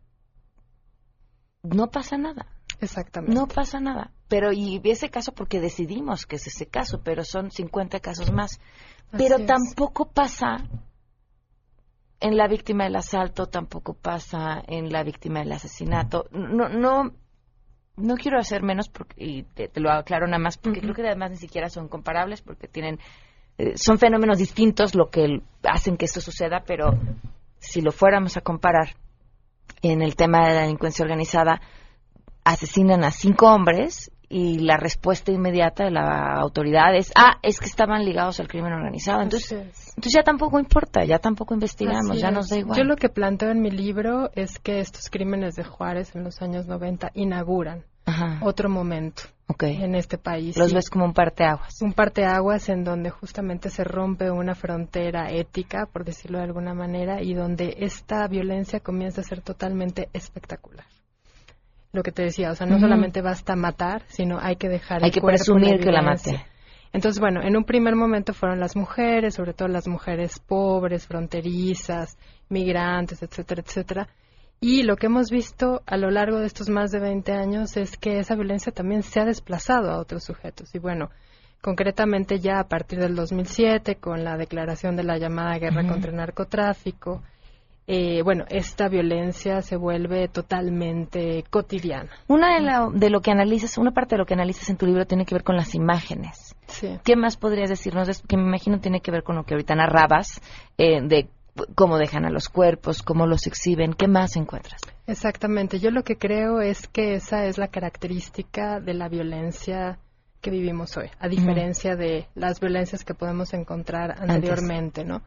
no 1.63 1.91
pasa 1.91 2.17
nada. 2.17 2.47
Exactamente. 2.83 3.35
No 3.35 3.47
pasa 3.47 3.81
nada. 3.81 4.11
Pero, 4.29 4.53
y 4.53 4.81
ese 4.85 5.09
caso 5.09 5.33
porque 5.33 5.61
decidimos 5.61 6.27
que 6.27 6.37
es 6.37 6.47
ese 6.49 6.67
caso, 6.67 7.01
pero 7.03 7.25
son 7.25 7.51
50 7.51 8.01
casos 8.01 8.33
más. 8.33 8.61
Pero 9.13 9.37
es. 9.39 9.47
tampoco 9.47 10.11
pasa 10.11 10.59
en 12.21 12.37
la 12.37 12.49
víctima 12.49 12.85
del 12.85 12.97
asalto, 12.97 13.47
tampoco 13.47 13.95
pasa 13.95 14.63
en 14.67 14.91
la 14.93 15.05
víctima 15.05 15.41
del 15.41 15.53
asesinato. 15.53 16.27
No, 16.33 16.69
no, 16.69 17.13
no 17.97 18.15
quiero 18.17 18.39
hacer 18.39 18.63
menos, 18.63 18.89
porque, 18.89 19.15
y 19.25 19.43
te, 19.45 19.69
te 19.69 19.81
lo 19.81 19.91
aclaro 19.93 20.27
nada 20.27 20.39
más, 20.39 20.59
porque 20.59 20.81
creo 20.81 20.95
que 20.95 21.07
además 21.07 21.31
ni 21.31 21.37
siquiera 21.37 21.69
son 21.69 21.89
comparables, 21.89 22.43
porque 22.43 22.67
tienen, 22.67 22.99
eh, 23.59 23.77
son 23.77 23.99
fenómenos 23.99 24.39
distintos 24.39 24.97
lo 24.97 25.09
que 25.09 25.41
hacen 25.63 25.97
que 25.97 26.07
esto 26.07 26.21
suceda, 26.21 26.65
pero 26.67 26.99
si 27.59 27.81
lo 27.81 27.93
fuéramos 27.93 28.37
a 28.37 28.41
comparar 28.41 28.97
en 29.83 30.03
el 30.03 30.17
tema 30.17 30.49
de 30.49 30.55
la 30.55 30.61
delincuencia 30.63 31.05
organizada, 31.05 31.61
asesinan 32.45 33.05
a 33.05 33.11
cinco 33.11 33.47
hombres 33.53 34.11
y 34.29 34.61
la 34.61 34.79
respuesta 34.79 35.31
inmediata 35.31 35.85
de 35.85 35.91
la 35.91 36.35
autoridad 36.41 36.95
es, 36.97 37.13
ah, 37.15 37.39
es 37.43 37.59
que 37.61 37.67
estaban 37.67 38.03
ligados 38.05 38.41
al 38.41 38.49
crimen 38.49 38.73
organizado. 38.73 39.21
Entonces, 39.21 39.53
entonces 39.95 40.13
ya 40.15 40.23
tampoco 40.23 40.59
importa, 40.59 41.05
ya 41.05 41.19
tampoco 41.19 41.53
investigamos, 41.53 42.11
Así 42.13 42.21
ya 42.21 42.29
es. 42.29 42.35
nos 42.35 42.49
da 42.49 42.57
igual. 42.57 42.79
Yo 42.79 42.85
lo 42.85 42.97
que 42.97 43.11
planteo 43.11 43.51
en 43.51 43.61
mi 43.61 43.71
libro 43.71 44.31
es 44.35 44.59
que 44.59 44.81
estos 44.81 45.11
crímenes 45.11 45.55
de 45.55 45.65
Juárez 45.65 46.17
en 46.17 46.25
los 46.25 46.41
años 46.41 46.67
90 46.67 47.11
inauguran 47.13 47.85
Ajá. 48.07 48.39
otro 48.43 48.71
momento 48.71 49.25
Ok. 49.49 49.65
en 49.65 49.95
este 49.95 50.17
país. 50.17 50.57
Los 50.57 50.71
Sí. 50.71 50.77
ves 50.77 50.89
como 50.89 51.05
un 51.05 51.13
parteaguas. 51.13 51.83
un 51.83 51.93
parteaguas 51.93 52.71
en 52.71 52.85
donde 52.85 53.11
justamente 53.11 53.69
se 53.69 53.85
rompe 53.85 54.31
una 54.31 54.55
frontera 54.55 55.31
ética, 55.31 55.85
por 55.85 56.07
decirlo 56.07 56.39
de 56.39 56.45
alguna 56.45 56.73
manera, 56.73 57.23
y 57.23 57.35
donde 57.35 57.77
esta 57.81 58.27
violencia 58.29 58.81
comienza 58.81 59.21
a 59.21 59.25
ser 59.25 59.43
totalmente 59.43 60.09
espectacular. 60.15 60.87
Lo 61.93 62.03
que 62.03 62.11
te 62.11 62.23
decía, 62.23 62.51
o 62.51 62.55
sea, 62.55 62.67
no 62.67 62.79
solamente 62.81 63.21
basta 63.21 63.55
matar, 63.55 64.03
sino 64.09 64.39
hay 64.41 64.57
que 64.57 64.69
dejar 64.69 65.03
Hay 65.03 65.11
el 65.11 65.15
que 65.15 65.21
presumir 65.21 65.79
que 65.79 65.93
la 65.93 66.01
maté. 66.01 66.43
Entonces, 66.93 67.21
bueno, 67.21 67.43
en 67.43 67.57
un 67.57 67.65
primer 67.65 67.97
momento 67.97 68.33
fueron 68.33 68.61
las 68.61 68.77
mujeres, 68.77 69.35
sobre 69.35 69.53
todo 69.53 69.69
las 69.69 69.89
mujeres 69.89 70.39
pobres, 70.39 71.07
fronterizas, 71.07 72.19
migrantes, 72.49 73.23
etcétera, 73.23 73.63
etcétera. 73.65 74.09
Y 74.61 74.85
lo 74.85 74.97
que 74.97 75.07
hemos 75.07 75.31
visto 75.31 75.83
a 75.87 75.97
lo 75.97 76.11
largo 76.11 76.39
de 76.39 76.47
estos 76.47 76.69
más 76.69 76.93
de 76.93 77.01
20 77.01 77.33
años 77.33 77.77
es 77.77 77.97
que 77.97 78.19
esa 78.19 78.37
violencia 78.37 78.73
también 78.73 79.03
se 79.03 79.21
ha 79.21 79.25
desplazado 79.25 79.91
a 79.91 79.99
otros 79.99 80.25
sujetos. 80.25 80.75
Y 80.75 80.79
bueno, 80.79 81.11
concretamente 81.61 82.39
ya 82.39 82.61
a 82.61 82.69
partir 82.69 83.01
del 83.01 83.15
2007, 83.15 83.97
con 83.97 84.23
la 84.23 84.37
declaración 84.37 84.95
de 84.95 85.05
la 85.05 85.19
llamada 85.19 85.59
guerra 85.59 85.87
contra 85.87 86.11
el 86.11 86.17
narcotráfico, 86.17 87.23
eh, 87.87 88.23
bueno, 88.23 88.45
esta 88.49 88.89
violencia 88.89 89.61
se 89.63 89.77
vuelve 89.77 90.29
totalmente 90.29 91.45
cotidiana. 91.51 92.11
Una 92.29 92.55
de, 92.55 92.61
la- 92.61 92.89
de 92.93 93.11
lo 93.11 93.21
que 93.21 93.31
analizas, 93.31 93.77
una 93.79 93.91
parte 93.91 94.15
de 94.15 94.19
lo 94.19 94.27
que 94.27 94.35
analizas 94.35 94.71
en 94.71 94.77
tu 94.77 94.87
libro 94.87 95.05
tiene 95.07 95.25
que 95.27 95.35
ver 95.35 95.43
con 95.45 95.57
las 95.57 95.75
imágenes. 95.75 96.55
Sí. 96.69 96.99
¿Qué 97.05 97.17
más 97.17 97.37
podrías 97.37 97.69
decirnos? 97.69 98.09
Es- 98.09 98.23
Que 98.23 98.37
me 98.37 98.45
imagino 98.45 98.79
tiene 98.81 99.01
que 99.01 99.11
ver 99.11 99.23
con 99.25 99.37
lo 99.37 99.45
que 99.45 99.55
ahorita 99.55 99.75
narrabas, 99.75 100.41
eh, 100.79 101.01
de 101.03 101.29
cómo 101.75 101.99
dejan 101.99 102.25
a 102.25 102.31
los 102.31 102.49
cuerpos, 102.49 103.03
cómo 103.03 103.27
los 103.27 103.47
exhiben. 103.47 103.93
¿Qué 103.93 104.09
más 104.09 104.37
encuentras? 104.37 104.81
Exactamente. 105.07 105.81
Yo 105.81 105.91
lo 105.91 106.03
que 106.05 106.17
creo 106.17 106.61
es 106.63 106.87
que 106.89 107.15
esa 107.15 107.45
es 107.47 107.59
la 107.59 107.69
característica 107.69 108.81
de 108.81 108.95
la 108.95 109.09
violencia 109.09 109.99
que 110.41 110.51
vivimos 110.51 110.97
hoy, 110.97 111.09
a 111.21 111.29
diferencia 111.29 111.95
de 111.95 112.27
las 112.35 112.59
violencias 112.59 113.05
que 113.05 113.15
podemos 113.15 113.53
encontrar 113.55 114.13
anteriormente, 114.19 115.05
¿no? 115.05 115.23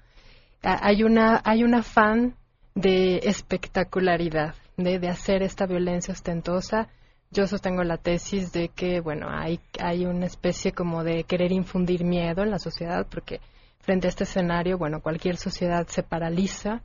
A- 0.64 0.88
Hay 0.88 1.04
una 1.04 1.42
hay 1.46 1.64
un 1.64 1.74
afán 1.76 2.36
de 2.76 3.20
espectacularidad, 3.24 4.54
de, 4.78 5.00
de 5.00 5.08
hacer 5.08 5.42
esta 5.42 5.66
violencia 5.66 6.14
ostentosa. 6.14 6.90
Yo 7.32 7.48
sostengo 7.48 7.84
la 7.84 7.98
tesis 7.98 8.52
de 8.52 8.70
que, 8.70 9.00
bueno, 9.02 9.28
hay, 9.30 9.60
hay 9.80 10.06
una 10.06 10.26
especie 10.26 10.74
como 10.74 11.04
de 11.04 11.24
querer 11.24 11.52
infundir 11.52 12.04
miedo 12.04 12.44
en 12.44 12.52
la 12.52 12.60
sociedad, 12.60 13.08
porque 13.10 13.40
frente 13.80 14.08
a 14.08 14.10
este 14.10 14.26
escenario, 14.26 14.78
bueno, 14.78 15.02
cualquier 15.02 15.38
sociedad 15.38 15.88
se 15.88 16.04
paraliza 16.04 16.82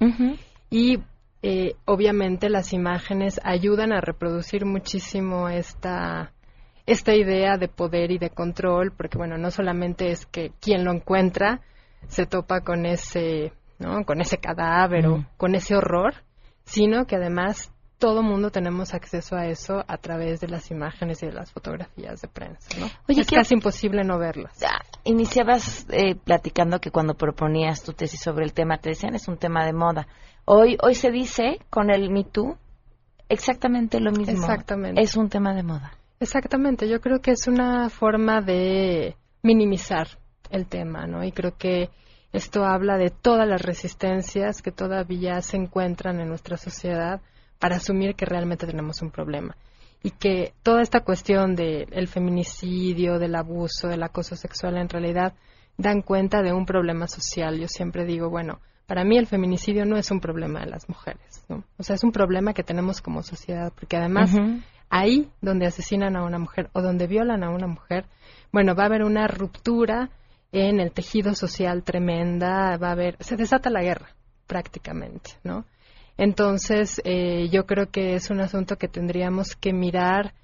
y 0.71 0.99
eh, 1.43 1.75
obviamente 1.87 2.51
las 2.51 2.73
imágenes 2.73 3.41
ayudan 3.43 3.93
a 3.93 4.01
reproducir 4.01 4.67
muchísimo 4.67 5.49
esta 5.49 6.33
esta 6.87 7.15
idea 7.15 7.57
de 7.57 7.69
poder 7.69 8.11
y 8.11 8.19
de 8.19 8.31
control 8.31 8.93
porque 8.95 9.17
bueno 9.17 9.39
no 9.39 9.51
solamente 9.51 10.11
es 10.11 10.27
que 10.27 10.53
quien 10.61 10.85
lo 10.85 10.93
encuentra 10.93 11.61
se 12.09 12.27
topa 12.27 12.61
con 12.61 12.85
ese 12.85 13.53
no 13.81 14.05
con 14.05 14.21
ese 14.21 14.39
cadáver 14.39 15.07
o 15.09 15.17
Mm. 15.19 15.27
con 15.37 15.55
ese 15.57 15.75
horror 15.75 16.15
sino 16.65 17.07
que 17.07 17.17
además 17.17 17.73
todo 17.99 18.23
mundo 18.23 18.51
tenemos 18.51 18.95
acceso 18.95 19.37
a 19.37 19.47
eso 19.47 19.85
a 19.87 19.97
través 19.99 20.41
de 20.41 20.49
las 20.49 20.71
imágenes 20.71 21.23
y 21.23 21.27
de 21.27 21.33
las 21.33 21.51
fotografías 21.53 22.21
de 22.23 22.29
prensa 22.29 22.69
¿no? 22.79 22.87
Oye, 23.09 23.23
es 23.23 23.27
quiero- 23.27 23.41
casi 23.43 23.55
imposible 23.55 24.05
no 24.05 24.19
verlas 24.19 24.57
Iniciabas 25.05 25.87
eh, 25.91 26.15
platicando 26.15 26.79
que 26.81 26.91
cuando 26.91 27.15
proponías 27.15 27.83
tu 27.83 27.93
tesis 27.93 28.21
sobre 28.21 28.45
el 28.45 28.53
tema 28.53 28.79
te 28.79 28.91
decían 28.91 29.15
es 29.15 29.29
un 29.29 29.39
tema 29.39 29.65
de 29.65 29.73
moda. 29.73 30.07
Hoy 30.45 30.77
hoy 30.83 30.95
se 30.95 31.11
dice 31.11 31.59
con 31.71 31.91
el 31.91 32.11
Me 32.11 32.25
Too 32.25 32.57
exactamente 33.29 34.01
lo 34.01 34.11
mismo. 34.13 34.33
Exactamente. 34.35 35.01
Es 35.01 35.17
un 35.17 35.29
tema 35.29 35.55
de 35.55 35.63
moda. 35.63 35.93
Exactamente, 36.21 36.89
yo 36.89 37.01
creo 37.01 37.21
que 37.21 37.31
es 37.31 37.47
una 37.47 37.89
forma 37.89 38.41
de 38.43 39.17
minimizar 39.43 40.07
el 40.51 40.67
tema, 40.67 41.07
¿no? 41.07 41.25
Y 41.25 41.33
creo 41.33 41.57
que 41.57 41.89
esto 42.33 42.65
habla 42.65 42.97
de 42.97 43.11
todas 43.11 43.49
las 43.49 43.63
resistencias 43.63 44.63
que 44.63 44.71
todavía 44.71 45.41
se 45.43 45.57
encuentran 45.57 46.21
en 46.21 46.29
nuestra 46.29 46.57
sociedad 46.57 47.21
para 47.59 47.77
asumir 47.77 48.15
que 48.15 48.27
realmente 48.27 48.67
tenemos 48.67 49.03
un 49.03 49.11
problema 49.11 49.57
y 50.03 50.11
que 50.13 50.55
toda 50.63 50.83
esta 50.83 51.01
cuestión 51.01 51.55
del 51.55 52.09
feminicidio, 52.09 53.19
del 53.19 53.35
abuso, 53.35 53.89
del 53.89 54.03
acoso 54.03 54.35
sexual 54.37 54.79
en 54.79 54.89
realidad 54.89 55.35
dan 55.77 56.03
cuenta 56.03 56.43
de 56.43 56.53
un 56.53 56.67
problema 56.67 57.07
social. 57.07 57.59
Yo 57.59 57.69
siempre 57.69 58.05
digo, 58.05 58.31
bueno, 58.31 58.61
para 58.87 59.05
mí 59.05 59.19
el 59.19 59.27
feminicidio 59.27 59.85
no 59.85 59.97
es 59.97 60.11
un 60.11 60.21
problema 60.21 60.61
de 60.61 60.71
las 60.71 60.89
mujeres, 60.89 61.45
¿no? 61.49 61.65
O 61.79 61.83
sea, 61.83 61.97
es 61.97 62.05
un 62.05 62.13
problema 62.13 62.55
que 62.55 62.63
tenemos 62.63 63.01
como 63.01 63.23
sociedad, 63.23 63.73
porque 63.75 63.97
además 63.97 64.35
ahí 64.89 65.29
donde 65.41 65.67
asesinan 65.67 66.17
a 66.17 66.25
una 66.25 66.39
mujer 66.39 66.71
o 66.73 66.81
donde 66.83 67.07
violan 67.07 67.45
a 67.45 67.51
una 67.51 67.67
mujer, 67.67 68.07
bueno, 68.53 68.75
va 68.75 68.85
a 68.85 68.87
haber 68.87 69.05
una 69.05 69.27
ruptura 69.27 70.11
en 70.53 70.81
el 70.81 70.93
tejido 70.93 71.35
social 71.35 71.83
tremenda, 71.85 72.77
va 72.77 72.89
a 72.89 72.93
haber, 72.93 73.17
se 73.21 73.37
desata 73.37 73.71
la 73.71 73.83
guerra 73.83 74.15
prácticamente, 74.47 75.31
¿no? 75.45 75.65
Entonces, 76.17 77.01
eh, 77.05 77.49
yo 77.51 77.67
creo 77.67 77.91
que 77.91 78.15
es 78.15 78.31
un 78.31 78.41
asunto 78.41 78.77
que 78.77 78.89
tendríamos 78.89 79.57
que 79.57 79.73
mirar 79.73 80.35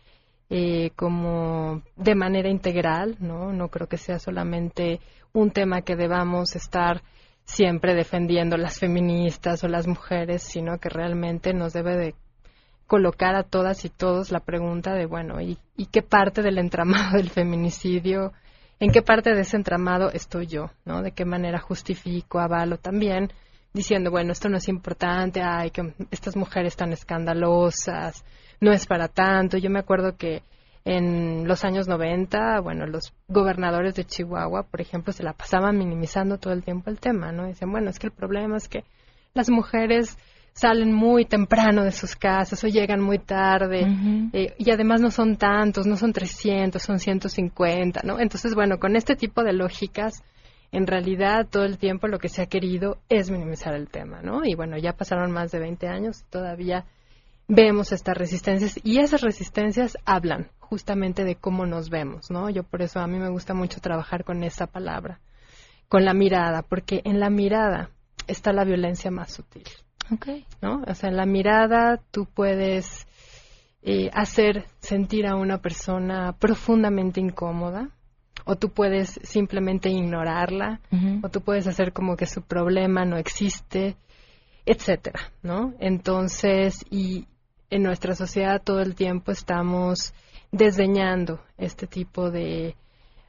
eh, 0.48 0.90
como 0.94 1.82
de 1.96 2.14
manera 2.14 2.48
integral, 2.48 3.16
¿no? 3.18 3.52
No 3.52 3.68
creo 3.68 3.88
que 3.88 3.98
sea 3.98 4.18
solamente 4.18 5.00
un 5.32 5.50
tema 5.50 5.82
que 5.82 5.96
debamos 5.96 6.54
estar 6.54 7.02
siempre 7.44 7.94
defendiendo 7.94 8.56
las 8.56 8.78
feministas 8.78 9.64
o 9.64 9.68
las 9.68 9.86
mujeres, 9.86 10.42
sino 10.42 10.78
que 10.78 10.88
realmente 10.88 11.52
nos 11.52 11.72
debe 11.72 11.96
de 11.96 12.14
colocar 12.86 13.34
a 13.34 13.42
todas 13.42 13.84
y 13.84 13.88
todos 13.88 14.30
la 14.30 14.40
pregunta 14.40 14.94
de, 14.94 15.06
bueno, 15.06 15.40
¿y, 15.40 15.58
y 15.76 15.86
qué 15.86 16.02
parte 16.02 16.42
del 16.42 16.58
entramado 16.58 17.16
del 17.16 17.30
feminicidio, 17.30 18.32
en 18.78 18.90
qué 18.90 19.02
parte 19.02 19.34
de 19.34 19.40
ese 19.40 19.56
entramado 19.56 20.10
estoy 20.10 20.46
yo, 20.46 20.70
¿no? 20.84 21.02
De 21.02 21.12
qué 21.12 21.24
manera 21.24 21.58
justifico, 21.58 22.38
avalo 22.38 22.76
también, 22.78 23.32
diciendo, 23.72 24.10
bueno, 24.10 24.32
esto 24.32 24.48
no 24.48 24.56
es 24.56 24.68
importante, 24.68 25.42
ay, 25.42 25.70
que 25.70 25.94
estas 26.10 26.36
mujeres 26.36 26.76
tan 26.76 26.92
escandalosas, 26.92 28.24
no 28.60 28.72
es 28.72 28.86
para 28.86 29.08
tanto. 29.08 29.58
Yo 29.58 29.70
me 29.70 29.78
acuerdo 29.78 30.16
que 30.16 30.42
en 30.84 31.48
los 31.48 31.64
años 31.64 31.88
90, 31.88 32.60
bueno, 32.60 32.86
los 32.86 33.12
gobernadores 33.28 33.94
de 33.94 34.04
Chihuahua, 34.04 34.62
por 34.62 34.80
ejemplo, 34.80 35.12
se 35.12 35.24
la 35.24 35.32
pasaban 35.32 35.76
minimizando 35.76 36.38
todo 36.38 36.52
el 36.52 36.62
tiempo 36.62 36.90
el 36.90 37.00
tema, 37.00 37.32
¿no? 37.32 37.46
Dicen, 37.46 37.70
bueno, 37.70 37.90
es 37.90 37.98
que 37.98 38.06
el 38.06 38.12
problema 38.12 38.56
es 38.56 38.68
que 38.68 38.84
las 39.34 39.50
mujeres 39.50 40.16
salen 40.56 40.90
muy 40.90 41.26
temprano 41.26 41.84
de 41.84 41.92
sus 41.92 42.16
casas 42.16 42.64
o 42.64 42.66
llegan 42.66 43.02
muy 43.02 43.18
tarde 43.18 43.86
eh, 44.32 44.54
y 44.56 44.70
además 44.70 45.02
no 45.02 45.10
son 45.10 45.36
tantos, 45.36 45.86
no 45.86 45.96
son 45.96 46.14
300, 46.14 46.82
son 46.82 46.98
150, 46.98 48.00
¿no? 48.04 48.18
Entonces, 48.18 48.54
bueno, 48.54 48.78
con 48.78 48.96
este 48.96 49.16
tipo 49.16 49.44
de 49.44 49.52
lógicas, 49.52 50.24
en 50.72 50.86
realidad 50.86 51.46
todo 51.50 51.64
el 51.64 51.76
tiempo 51.76 52.08
lo 52.08 52.18
que 52.18 52.30
se 52.30 52.40
ha 52.40 52.46
querido 52.46 52.96
es 53.10 53.30
minimizar 53.30 53.74
el 53.74 53.88
tema, 53.88 54.22
¿no? 54.22 54.46
Y 54.46 54.54
bueno, 54.54 54.78
ya 54.78 54.94
pasaron 54.94 55.30
más 55.30 55.52
de 55.52 55.58
20 55.58 55.88
años 55.88 56.22
y 56.22 56.30
todavía 56.30 56.86
vemos 57.48 57.92
estas 57.92 58.16
resistencias 58.16 58.80
y 58.82 59.00
esas 59.00 59.20
resistencias 59.20 59.98
hablan 60.06 60.48
justamente 60.58 61.24
de 61.24 61.34
cómo 61.36 61.66
nos 61.66 61.90
vemos, 61.90 62.30
¿no? 62.30 62.48
Yo 62.48 62.62
por 62.62 62.80
eso 62.80 63.00
a 63.00 63.06
mí 63.06 63.18
me 63.18 63.28
gusta 63.28 63.52
mucho 63.52 63.82
trabajar 63.82 64.24
con 64.24 64.42
esa 64.42 64.66
palabra, 64.66 65.20
con 65.90 66.06
la 66.06 66.14
mirada, 66.14 66.62
porque 66.62 67.02
en 67.04 67.20
la 67.20 67.28
mirada 67.28 67.90
está 68.26 68.54
la 68.54 68.64
violencia 68.64 69.10
más 69.10 69.34
sutil. 69.34 69.64
¿No? 70.62 70.82
O 70.86 70.94
sea, 70.94 71.10
en 71.10 71.16
la 71.16 71.26
mirada 71.26 72.00
tú 72.10 72.26
puedes 72.26 73.06
eh, 73.82 74.10
hacer 74.12 74.66
sentir 74.80 75.26
a 75.26 75.36
una 75.36 75.58
persona 75.58 76.32
profundamente 76.32 77.20
incómoda, 77.20 77.90
o 78.44 78.56
tú 78.56 78.70
puedes 78.70 79.18
simplemente 79.22 79.90
ignorarla, 79.90 80.80
o 81.22 81.28
tú 81.28 81.40
puedes 81.40 81.66
hacer 81.66 81.92
como 81.92 82.16
que 82.16 82.26
su 82.26 82.42
problema 82.42 83.04
no 83.04 83.16
existe, 83.16 83.96
etcétera, 84.64 85.32
¿no? 85.42 85.74
Entonces, 85.80 86.84
y 86.90 87.26
en 87.70 87.82
nuestra 87.82 88.14
sociedad 88.14 88.62
todo 88.62 88.80
el 88.80 88.94
tiempo 88.94 89.32
estamos 89.32 90.14
desdeñando 90.52 91.40
este 91.58 91.86
tipo 91.86 92.30
de 92.30 92.76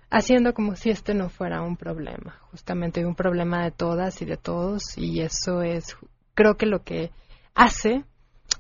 haciendo 0.10 0.54
como 0.54 0.76
si 0.76 0.90
este 0.90 1.13
no 1.13 1.30
fuera 1.30 1.62
un 1.62 1.78
problema, 1.78 2.40
justamente 2.52 3.06
un 3.06 3.16
problema 3.16 3.63
de 3.63 3.72
todas 3.72 4.22
y 4.22 4.26
de 4.26 4.38
todos 4.38 4.98
y 4.98 5.22
eso 5.22 5.62
es 5.62 5.98
creo 6.38 6.56
que 6.56 6.67
lo 6.67 6.84
que 6.84 7.10
hace 7.56 8.04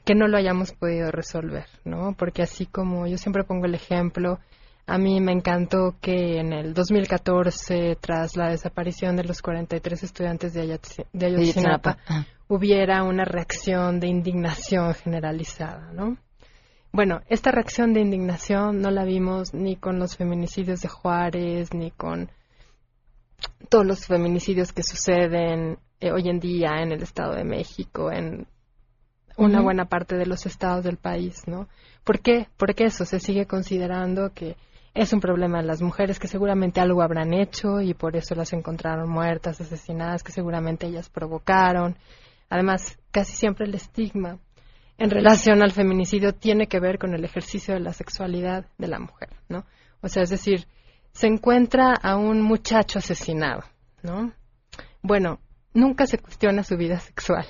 que 0.03 0.15
no 0.15 0.27
lo 0.27 0.37
hayamos 0.37 0.71
podido 0.73 1.11
resolver, 1.11 1.65
¿no? 1.85 2.13
Porque 2.17 2.41
así 2.41 2.65
como 2.65 3.07
yo 3.07 3.17
siempre 3.17 3.43
pongo 3.43 3.65
el 3.67 3.75
ejemplo, 3.75 4.39
a 4.87 4.97
mí 4.97 5.19
me 5.21 5.31
encantó 5.33 5.95
que 6.01 6.39
en 6.39 6.53
el 6.53 6.73
2014, 6.73 7.97
tras 8.01 8.35
la 8.35 8.49
desaparición 8.49 9.15
de 9.15 9.25
los 9.25 9.41
43 9.41 10.03
estudiantes 10.03 10.53
de, 10.53 10.63
Ayotzi- 10.63 11.05
de 11.13 11.25
Ayotzinapa, 11.27 11.97
Ah. 12.07 12.25
hubiera 12.47 13.03
una 13.03 13.25
reacción 13.25 13.99
de 13.99 14.07
indignación 14.07 14.93
generalizada, 14.95 15.91
¿no? 15.93 16.17
Bueno, 16.93 17.19
esta 17.27 17.51
reacción 17.51 17.93
de 17.93 17.99
indignación 18.01 18.81
no 18.81 18.89
la 18.91 19.03
vimos 19.03 19.53
ni 19.53 19.75
con 19.75 19.99
los 19.99 20.15
feminicidios 20.17 20.81
de 20.81 20.87
Juárez, 20.87 21.73
ni 21.73 21.91
con 21.91 22.31
todos 23.69 23.85
los 23.85 24.05
feminicidios 24.05 24.73
que 24.73 24.83
suceden 24.83 25.79
eh, 25.99 26.11
hoy 26.11 26.29
en 26.29 26.39
día 26.39 26.81
en 26.81 26.91
el 26.91 27.03
Estado 27.03 27.35
de 27.35 27.43
México, 27.43 28.11
en 28.11 28.47
una 29.37 29.61
buena 29.61 29.85
parte 29.85 30.15
de 30.15 30.25
los 30.25 30.45
estados 30.45 30.83
del 30.83 30.97
país, 30.97 31.47
¿no? 31.47 31.67
¿Por 32.03 32.19
qué? 32.21 32.47
Porque 32.57 32.85
eso 32.85 33.05
se 33.05 33.19
sigue 33.19 33.45
considerando 33.45 34.31
que 34.33 34.57
es 34.95 35.13
un 35.13 35.19
problema 35.19 35.59
de 35.59 35.67
las 35.67 35.81
mujeres 35.81 36.17
que 36.17 36.27
seguramente 36.27 36.79
algo 36.79 37.03
habrán 37.03 37.33
hecho 37.33 37.81
y 37.81 37.93
por 37.93 38.15
eso 38.15 38.33
las 38.33 38.51
encontraron 38.53 39.07
muertas, 39.07 39.61
asesinadas, 39.61 40.23
que 40.23 40.31
seguramente 40.31 40.87
ellas 40.87 41.09
provocaron. 41.09 41.97
Además, 42.49 42.97
casi 43.11 43.33
siempre 43.33 43.67
el 43.67 43.75
estigma 43.75 44.39
en 44.97 45.11
relación 45.11 45.61
al 45.61 45.71
feminicidio 45.71 46.33
tiene 46.33 46.67
que 46.67 46.79
ver 46.79 46.97
con 46.97 47.13
el 47.13 47.23
ejercicio 47.23 47.75
de 47.75 47.79
la 47.79 47.93
sexualidad 47.93 48.65
de 48.79 48.87
la 48.87 48.99
mujer, 48.99 49.29
¿no? 49.49 49.65
O 50.01 50.07
sea, 50.07 50.23
es 50.23 50.31
decir, 50.31 50.67
se 51.17 51.25
encuentra 51.25 51.95
a 51.95 52.15
un 52.15 52.41
muchacho 52.41 52.99
asesinado, 52.99 53.63
¿no? 54.03 54.33
Bueno, 55.01 55.39
nunca 55.73 56.05
se 56.05 56.19
cuestiona 56.19 56.61
su 56.61 56.77
vida 56.77 56.99
sexual, 56.99 57.47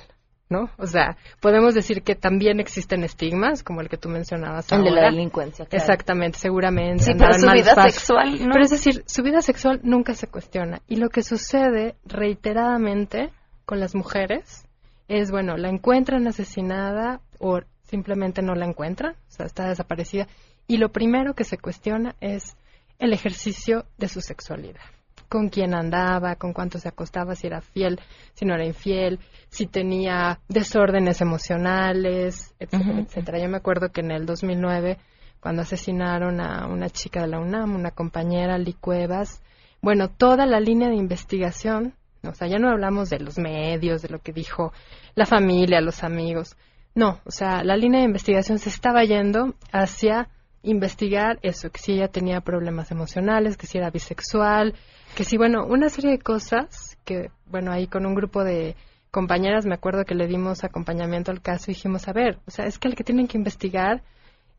¿no? 0.48 0.70
O 0.78 0.86
sea, 0.86 1.18
podemos 1.42 1.74
decir 1.74 2.02
que 2.02 2.14
también 2.14 2.60
existen 2.60 3.04
estigmas, 3.04 3.62
como 3.62 3.82
el 3.82 3.90
que 3.90 3.98
tú 3.98 4.08
mencionabas 4.08 4.72
El 4.72 4.84
de 4.84 4.90
la 4.90 5.10
delincuencia, 5.10 5.66
claro. 5.66 5.82
Exactamente, 5.84 6.38
seguramente. 6.38 7.04
Sí, 7.04 7.12
pero 7.18 7.34
su 7.34 7.50
vida 7.50 7.74
sexual, 7.82 8.38
¿no? 8.40 8.52
Pero 8.52 8.64
es 8.64 8.70
decir, 8.70 9.04
su 9.04 9.22
vida 9.22 9.42
sexual 9.42 9.80
nunca 9.82 10.14
se 10.14 10.28
cuestiona. 10.28 10.80
Y 10.86 10.96
lo 10.96 11.10
que 11.10 11.22
sucede 11.22 11.94
reiteradamente 12.06 13.32
con 13.66 13.80
las 13.80 13.94
mujeres 13.94 14.66
es, 15.08 15.30
bueno, 15.30 15.58
la 15.58 15.68
encuentran 15.68 16.26
asesinada 16.26 17.20
o 17.38 17.60
simplemente 17.82 18.40
no 18.40 18.54
la 18.54 18.64
encuentran, 18.64 19.12
o 19.12 19.30
sea, 19.30 19.44
está 19.44 19.68
desaparecida. 19.68 20.26
Y 20.66 20.78
lo 20.78 20.88
primero 20.88 21.34
que 21.34 21.44
se 21.44 21.58
cuestiona 21.58 22.14
es 22.22 22.56
el 22.98 23.12
ejercicio 23.12 23.86
de 23.96 24.08
su 24.08 24.20
sexualidad. 24.20 24.80
Con 25.28 25.50
quién 25.50 25.74
andaba, 25.74 26.36
con 26.36 26.52
cuánto 26.52 26.78
se 26.78 26.88
acostaba, 26.88 27.34
si 27.34 27.46
era 27.46 27.60
fiel, 27.60 28.00
si 28.32 28.44
no 28.44 28.54
era 28.54 28.64
infiel, 28.64 29.20
si 29.50 29.66
tenía 29.66 30.40
desórdenes 30.48 31.20
emocionales, 31.20 32.54
etcétera, 32.58 33.00
etcétera. 33.00 33.38
Yo 33.38 33.48
me 33.48 33.58
acuerdo 33.58 33.90
que 33.90 34.00
en 34.00 34.10
el 34.10 34.24
2009, 34.24 34.96
cuando 35.40 35.62
asesinaron 35.62 36.40
a 36.40 36.66
una 36.66 36.88
chica 36.88 37.22
de 37.22 37.28
la 37.28 37.40
UNAM, 37.40 37.74
una 37.74 37.90
compañera, 37.90 38.56
Lee 38.56 38.76
Cuevas, 38.80 39.42
bueno, 39.82 40.08
toda 40.08 40.46
la 40.46 40.60
línea 40.60 40.88
de 40.88 40.96
investigación, 40.96 41.94
o 42.24 42.32
sea, 42.32 42.48
ya 42.48 42.58
no 42.58 42.70
hablamos 42.70 43.10
de 43.10 43.20
los 43.20 43.38
medios, 43.38 44.02
de 44.02 44.08
lo 44.08 44.20
que 44.20 44.32
dijo 44.32 44.72
la 45.14 45.26
familia, 45.26 45.80
los 45.80 46.02
amigos, 46.02 46.56
no, 46.94 47.20
o 47.24 47.30
sea, 47.30 47.62
la 47.62 47.76
línea 47.76 48.00
de 48.00 48.06
investigación 48.06 48.58
se 48.58 48.70
estaba 48.70 49.04
yendo 49.04 49.54
hacia 49.70 50.28
investigar 50.70 51.38
eso, 51.42 51.70
que 51.70 51.78
si 51.80 51.92
ella 51.92 52.08
tenía 52.08 52.40
problemas 52.40 52.90
emocionales, 52.90 53.56
que 53.56 53.66
si 53.66 53.78
era 53.78 53.90
bisexual, 53.90 54.74
que 55.16 55.24
si, 55.24 55.36
bueno, 55.36 55.64
una 55.66 55.88
serie 55.88 56.10
de 56.12 56.18
cosas 56.18 56.96
que, 57.04 57.30
bueno, 57.46 57.72
ahí 57.72 57.86
con 57.86 58.04
un 58.06 58.14
grupo 58.14 58.44
de 58.44 58.76
compañeras 59.10 59.64
me 59.66 59.74
acuerdo 59.74 60.04
que 60.04 60.14
le 60.14 60.26
dimos 60.26 60.64
acompañamiento 60.64 61.30
al 61.30 61.40
caso 61.40 61.70
y 61.70 61.74
dijimos, 61.74 62.06
a 62.08 62.12
ver, 62.12 62.38
o 62.46 62.50
sea, 62.50 62.66
es 62.66 62.78
que 62.78 62.88
el 62.88 62.94
que 62.94 63.04
tienen 63.04 63.26
que 63.26 63.38
investigar 63.38 64.02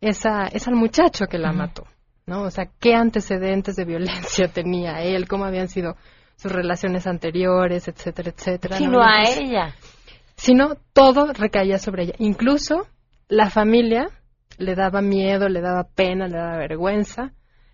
es, 0.01 0.25
a- 0.25 0.47
es 0.47 0.67
al 0.67 0.75
muchacho 0.75 1.27
que 1.27 1.37
la 1.37 1.51
mató, 1.53 1.85
¿no? 2.25 2.41
O 2.43 2.51
sea, 2.51 2.65
qué 2.79 2.95
antecedentes 2.95 3.75
de 3.75 3.85
violencia 3.85 4.47
tenía 4.53 5.01
él, 5.03 5.27
cómo 5.27 5.45
habían 5.45 5.67
sido 5.69 5.95
sus 6.35 6.51
relaciones 6.51 7.05
anteriores, 7.05 7.87
etcétera, 7.87 8.31
etcétera. 8.35 8.79
¿no? 8.79 8.85
Sino 8.85 8.99
Y 8.99 9.03
a 9.03 9.23
ella. 9.39 9.75
sino 10.35 10.75
todo 10.93 11.31
recaía 11.33 11.77
sobre 11.77 12.03
ella. 12.03 12.13
Incluso 12.17 12.87
la 13.27 13.49
familia 13.49 14.09
le 14.59 14.75
daba 14.75 15.01
miedo, 15.01 15.49
le 15.49 15.61
daba 15.61 15.83
pena, 15.83 16.27
le 16.27 16.37
daba 16.37 16.57
vergüenza 16.57 17.33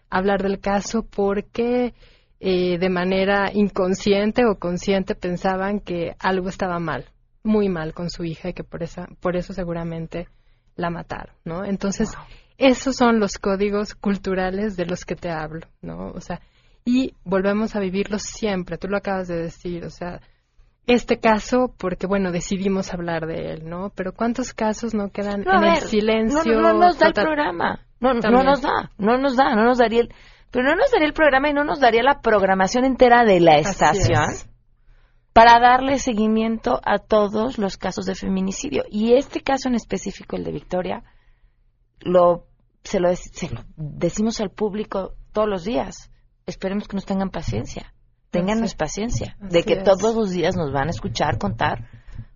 hablar 0.09 0.43
del 0.43 0.59
caso 0.59 1.03
porque 1.03 1.93
eh, 2.39 2.77
de 2.77 2.89
manera 2.89 3.51
inconsciente 3.53 4.45
o 4.45 4.57
consciente 4.57 5.15
pensaban 5.15 5.79
que 5.79 6.15
algo 6.19 6.49
estaba 6.49 6.79
mal, 6.79 7.05
muy 7.43 7.69
mal 7.69 7.93
con 7.93 8.09
su 8.09 8.23
hija 8.23 8.49
y 8.49 8.53
que 8.53 8.63
por, 8.63 8.83
esa, 8.83 9.07
por 9.19 9.35
eso 9.35 9.53
seguramente 9.53 10.27
la 10.75 10.89
mataron, 10.89 11.35
¿no? 11.43 11.65
Entonces, 11.65 12.13
esos 12.57 12.95
son 12.95 13.19
los 13.19 13.37
códigos 13.37 13.95
culturales 13.95 14.75
de 14.77 14.85
los 14.85 15.05
que 15.05 15.15
te 15.15 15.29
hablo, 15.29 15.67
¿no? 15.81 16.11
O 16.11 16.21
sea, 16.21 16.41
y 16.85 17.13
volvemos 17.23 17.75
a 17.75 17.79
vivirlos 17.79 18.21
siempre, 18.21 18.77
tú 18.77 18.87
lo 18.87 18.97
acabas 18.97 19.27
de 19.27 19.37
decir, 19.37 19.83
o 19.85 19.89
sea, 19.89 20.21
este 20.87 21.19
caso 21.19 21.73
porque, 21.77 22.07
bueno, 22.07 22.31
decidimos 22.31 22.93
hablar 22.93 23.25
de 23.25 23.53
él, 23.53 23.69
¿no? 23.69 23.91
Pero 23.95 24.13
¿cuántos 24.13 24.53
casos 24.53 24.93
no 24.93 25.09
quedan 25.09 25.41
No, 25.41 25.57
en 25.57 25.73
el 25.73 25.81
silencio? 25.81 26.53
No, 26.53 26.61
no, 26.61 26.73
no 26.73 26.79
nos 26.79 26.99
da 26.99 27.07
el 27.07 27.13
programa. 27.13 27.79
No, 27.99 28.13
nos 28.13 28.61
da, 28.61 28.91
no 28.97 29.17
nos 29.17 29.35
da, 29.35 29.55
no 29.55 29.63
nos 29.63 29.77
daría 29.79 30.01
el, 30.01 30.13
pero 30.51 30.65
no 30.65 30.75
nos 30.75 30.91
daría 30.91 31.07
el 31.07 31.13
programa 31.13 31.49
y 31.49 31.53
no 31.53 31.63
nos 31.63 31.79
daría 31.79 32.03
la 32.03 32.21
programación 32.21 32.85
entera 32.85 33.23
de 33.23 33.39
la 33.39 33.55
estación 33.55 34.29
es. 34.29 34.49
para 35.33 35.59
darle 35.59 35.97
seguimiento 35.97 36.79
a 36.83 36.99
todos 36.99 37.57
los 37.57 37.77
casos 37.77 38.05
de 38.05 38.13
feminicidio. 38.13 38.83
Y 38.89 39.13
este 39.13 39.41
caso 39.41 39.69
en 39.69 39.75
específico, 39.75 40.35
el 40.35 40.43
de 40.43 40.51
Victoria, 40.51 41.03
lo 42.01 42.45
se 42.83 42.99
lo, 42.99 43.13
se 43.15 43.49
lo 43.49 43.65
decimos 43.75 44.39
al 44.39 44.51
público 44.51 45.15
todos 45.33 45.49
los 45.49 45.63
días. 45.63 46.11
Esperemos 46.45 46.87
que 46.87 46.95
nos 46.95 47.05
tengan 47.05 47.31
paciencia. 47.31 47.91
Téngannos 48.39 48.71
Así- 48.71 48.77
paciencia 48.77 49.35
de 49.39 49.63
que 49.63 49.73
es. 49.73 49.83
todos 49.83 50.15
los 50.15 50.31
días 50.31 50.55
nos 50.55 50.71
van 50.71 50.87
a 50.87 50.91
escuchar 50.91 51.37
contar, 51.37 51.87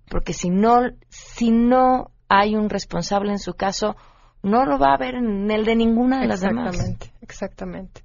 porque 0.10 0.34
si 0.34 0.50
no, 0.50 0.82
si 1.10 1.52
no 1.52 2.12
hay 2.28 2.56
un 2.56 2.70
responsable 2.70 3.32
en 3.32 3.40
su 3.40 3.54
caso, 3.54 3.96
no 4.44 4.66
lo 4.66 4.78
va 4.80 4.92
a 4.92 4.96
haber 4.96 5.16
en 5.16 5.50
el 5.52 5.66
de 5.66 5.76
ninguna 5.76 6.22
de 6.22 6.28
las 6.28 6.42
demás. 6.42 6.76
Exactamente, 6.76 7.14
exactamente. 7.22 8.02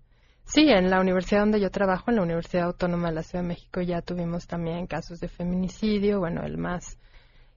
Sí, 0.46 0.68
en 0.68 0.90
la 0.90 1.00
universidad 1.00 1.40
donde 1.40 1.61
yo 1.61 1.70
trabajo, 1.70 2.11
en 2.11 2.16
la 2.16 2.22
Universidad 2.22 2.64
Autónoma 2.66 3.09
de 3.09 3.14
la 3.14 3.22
Ciudad 3.22 3.42
de 3.42 3.48
México, 3.48 3.80
ya 3.80 4.02
tuvimos 4.02 4.46
también 4.46 4.87
casos 4.87 5.18
de 5.20 5.28
feminicidio. 5.28 6.18
Bueno, 6.20 6.42
el 6.44 6.59
más 6.59 6.98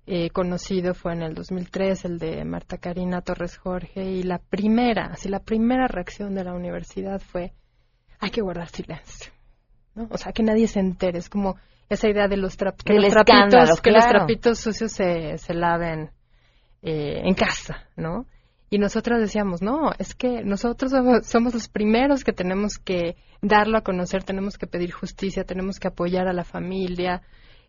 eh, 0.05 0.29
conocido 0.29 0.93
fue 0.93 1.11
en 1.11 1.21
el 1.21 1.33
2003, 1.33 2.05
el 2.05 2.17
de 2.17 2.45
Marta 2.45 2.77
Karina 2.77 3.21
Torres 3.21 3.57
Jorge, 3.57 4.05
y 4.05 4.23
la 4.23 4.37
primera, 4.39 5.07
así 5.11 5.27
la 5.27 5.39
primera 5.41 5.87
reacción 5.87 6.33
de 6.33 6.45
la 6.45 6.53
universidad 6.53 7.19
fue, 7.19 7.51
hay 8.19 8.29
que 8.29 8.39
guardar 8.41 8.69
silencio, 8.69 9.33
¿no? 9.97 10.07
O 10.11 10.17
sea, 10.17 10.31
que 10.31 10.43
nadie 10.43 10.67
se 10.67 10.79
entere, 10.79 11.19
es 11.19 11.29
como 11.29 11.57
esa 11.89 12.07
idea 12.09 12.27
de 12.27 12.37
los, 12.37 12.57
trap- 12.57 12.81
que 12.83 12.93
los 12.93 13.13
trapitos, 13.13 13.81
que 13.81 13.91
los 13.91 14.03
trapitos 14.19 14.59
sucios 14.59 14.91
se, 14.91 15.37
se 15.37 15.53
laven 15.53 16.11
eh, 16.81 17.21
en 17.23 17.33
casa, 17.33 17.85
¿no? 17.95 18.25
Y 18.69 18.79
nosotros 18.79 19.19
decíamos, 19.21 19.61
no, 19.61 19.91
es 19.97 20.13
que 20.13 20.43
nosotros 20.43 20.91
somos, 20.91 21.25
somos 21.25 21.53
los 21.53 21.69
primeros 21.69 22.23
que 22.25 22.33
tenemos 22.33 22.77
que 22.77 23.15
darlo 23.41 23.77
a 23.77 23.81
conocer, 23.81 24.23
tenemos 24.23 24.57
que 24.57 24.67
pedir 24.67 24.91
justicia, 24.91 25.45
tenemos 25.45 25.79
que 25.79 25.87
apoyar 25.87 26.27
a 26.27 26.33
la 26.33 26.43
familia, 26.43 27.21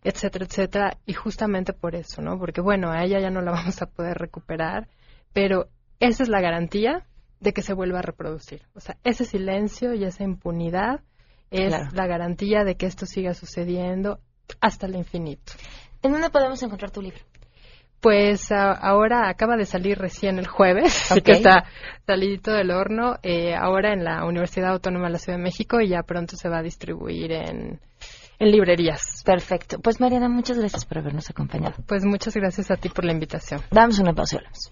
etcétera, 0.03 0.45
etcétera, 0.45 0.97
y 1.05 1.13
justamente 1.13 1.71
por 1.73 1.95
eso, 1.95 2.21
¿no? 2.21 2.37
Porque 2.37 2.59
bueno, 2.61 2.91
a 2.91 3.03
ella 3.05 3.19
ya 3.21 3.29
no 3.29 3.41
la 3.41 3.51
vamos 3.53 3.81
a 3.81 3.85
poder 3.85 4.17
recuperar, 4.17 4.87
pero 5.33 5.67
esa 6.01 6.23
es 6.23 6.29
la 6.29 6.41
garantía 6.41 7.05
de 7.39 7.53
que 7.53 7.61
se 7.61 7.73
vuelva 7.73 7.99
a 7.99 8.01
reproducir. 8.01 8.63
O 8.75 8.81
sea, 8.81 8.97
ese 9.05 9.23
silencio 9.23 9.93
y 9.93 10.03
esa 10.03 10.23
impunidad 10.25 10.99
es 11.51 11.69
Claro. 11.69 11.89
la 11.93 12.07
garantía 12.07 12.63
de 12.63 12.75
que 12.75 12.85
esto 12.85 13.05
siga 13.05 13.33
sucediendo 13.33 14.19
hasta 14.61 14.87
el 14.87 14.95
infinito. 14.95 15.53
¿En 16.01 16.11
dónde 16.11 16.29
podemos 16.29 16.61
encontrar 16.63 16.91
tu 16.91 17.01
libro? 17.01 17.19
Pues 18.01 18.49
a- 18.53 18.71
ahora 18.71 19.27
acaba 19.29 19.57
de 19.57 19.65
salir 19.65 19.97
recién 19.99 20.39
el 20.39 20.47
jueves, 20.47 21.11
así 21.11 21.21
que 21.21 21.33
está 21.33 21.65
salidito 22.07 22.51
del 22.53 22.71
horno, 22.71 23.17
eh, 23.23 23.53
ahora 23.55 23.91
en 23.93 24.05
la 24.05 24.23
Universidad 24.25 24.71
Autónoma 24.71 25.07
de 25.07 25.11
la 25.13 25.19
Ciudad 25.19 25.37
de 25.37 25.43
México 25.43 25.81
y 25.81 25.89
ya 25.89 26.03
pronto 26.03 26.37
se 26.37 26.47
va 26.47 26.59
a 26.59 26.63
distribuir 26.63 27.31
en, 27.33 27.81
en 28.39 28.51
librerías. 28.51 29.21
Perfecto. 29.25 29.79
Pues 29.79 29.99
Mariana, 29.99 30.29
muchas 30.29 30.57
gracias 30.57 30.85
por 30.85 30.99
habernos 30.99 31.29
acompañado. 31.29 31.75
Pues 31.87 32.05
muchas 32.05 32.33
gracias 32.35 32.71
a 32.71 32.77
ti 32.77 32.87
por 32.87 33.03
la 33.03 33.11
invitación. 33.11 33.59
Damos 33.69 33.99
una 33.99 34.13
pausa 34.13 34.35
y 34.35 34.37
hablamos. 34.37 34.71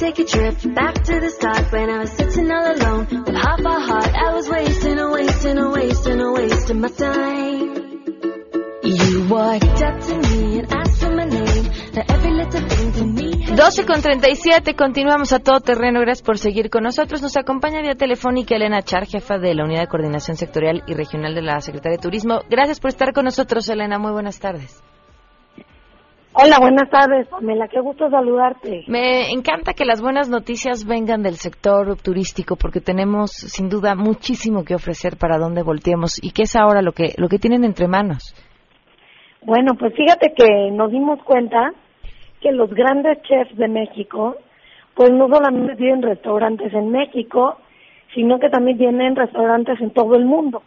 Take 0.00 0.18
a 0.18 0.24
trip 0.24 0.56
back 0.74 0.94
to 0.94 1.20
the 1.20 1.28
start 1.28 1.70
when 1.72 1.90
I 1.90 1.98
was 1.98 2.10
sitting 2.12 2.50
all 2.50 2.66
alone 2.72 3.04
with 3.26 3.36
half 3.36 3.60
a 3.60 3.80
heart. 3.88 4.12
I 4.16 4.32
was 4.32 4.48
wasting 4.48 4.98
a 4.98 5.10
wasting 5.12 5.58
a 5.58 5.70
wasting 5.70 6.20
a 6.22 6.32
waste 6.32 6.70
of 6.70 6.76
my 6.78 6.88
time. 6.88 7.90
You 8.82 9.28
walked 9.28 9.82
up 9.82 10.00
to 10.08 10.14
me 10.16 10.58
and 10.60 10.72
asked 10.72 11.00
for 11.02 11.14
my 11.14 11.26
name. 11.26 11.64
Now 11.92 12.04
every 12.08 12.32
little 12.32 12.66
thing 12.66 12.92
to 12.92 13.04
me. 13.04 13.44
12 13.54 13.84
con 13.84 14.00
37, 14.00 14.74
continuamos 14.74 15.34
a 15.34 15.40
todo 15.40 15.60
terreno. 15.60 16.00
Gracias 16.00 16.22
por 16.22 16.38
seguir 16.38 16.70
con 16.70 16.84
nosotros. 16.84 17.20
Nos 17.20 17.36
acompaña 17.36 17.82
vía 17.82 17.94
telefónica 17.94 18.56
Elena 18.56 18.80
Char, 18.80 19.06
jefa 19.06 19.36
de 19.36 19.54
la 19.54 19.64
Unidad 19.64 19.82
de 19.82 19.88
Coordinación 19.88 20.38
Sectorial 20.38 20.82
y 20.86 20.94
Regional 20.94 21.34
de 21.34 21.42
la 21.42 21.60
Secretaría 21.60 21.98
de 21.98 22.02
Turismo. 22.02 22.40
Gracias 22.48 22.80
por 22.80 22.88
estar 22.88 23.12
con 23.12 23.26
nosotros, 23.26 23.68
Elena. 23.68 23.98
Muy 23.98 24.12
buenas 24.12 24.40
tardes. 24.40 24.82
Hola, 26.32 26.58
buenas 26.60 26.88
tardes, 26.90 27.26
Pamela. 27.26 27.66
Qué 27.66 27.80
gusto 27.80 28.08
saludarte. 28.08 28.84
Me 28.86 29.30
encanta 29.32 29.72
que 29.74 29.84
las 29.84 30.00
buenas 30.00 30.28
noticias 30.28 30.86
vengan 30.86 31.24
del 31.24 31.34
sector 31.34 31.96
turístico 32.00 32.54
porque 32.54 32.80
tenemos 32.80 33.32
sin 33.32 33.68
duda 33.68 33.96
muchísimo 33.96 34.64
que 34.64 34.76
ofrecer 34.76 35.16
para 35.18 35.38
donde 35.38 35.64
volteemos 35.64 36.22
y 36.22 36.30
que 36.30 36.42
es 36.42 36.54
ahora 36.54 36.82
lo 36.82 36.92
que 36.92 37.14
lo 37.16 37.28
que 37.28 37.38
tienen 37.38 37.64
entre 37.64 37.88
manos. 37.88 38.32
Bueno, 39.42 39.74
pues 39.74 39.92
fíjate 39.96 40.32
que 40.36 40.70
nos 40.70 40.92
dimos 40.92 41.20
cuenta 41.24 41.72
que 42.40 42.52
los 42.52 42.70
grandes 42.70 43.20
chefs 43.22 43.56
de 43.56 43.66
México, 43.66 44.36
pues 44.94 45.10
no 45.10 45.28
solamente 45.28 45.74
tienen 45.74 46.02
restaurantes 46.02 46.72
en 46.72 46.90
México, 46.90 47.56
sino 48.14 48.38
que 48.38 48.50
también 48.50 48.78
tienen 48.78 49.16
restaurantes 49.16 49.80
en 49.80 49.90
todo 49.90 50.14
el 50.14 50.26
mundo. 50.26 50.62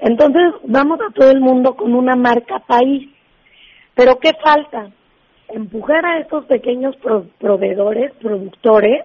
Entonces, 0.00 0.42
vamos 0.64 0.98
a 1.00 1.12
todo 1.12 1.30
el 1.30 1.40
mundo 1.40 1.76
con 1.76 1.94
una 1.94 2.16
marca 2.16 2.58
país. 2.60 3.08
Pero 4.00 4.18
¿qué 4.18 4.30
falta? 4.42 4.88
Empujar 5.50 6.06
a 6.06 6.20
estos 6.20 6.46
pequeños 6.46 6.96
pro- 6.96 7.26
proveedores, 7.38 8.12
productores 8.14 9.04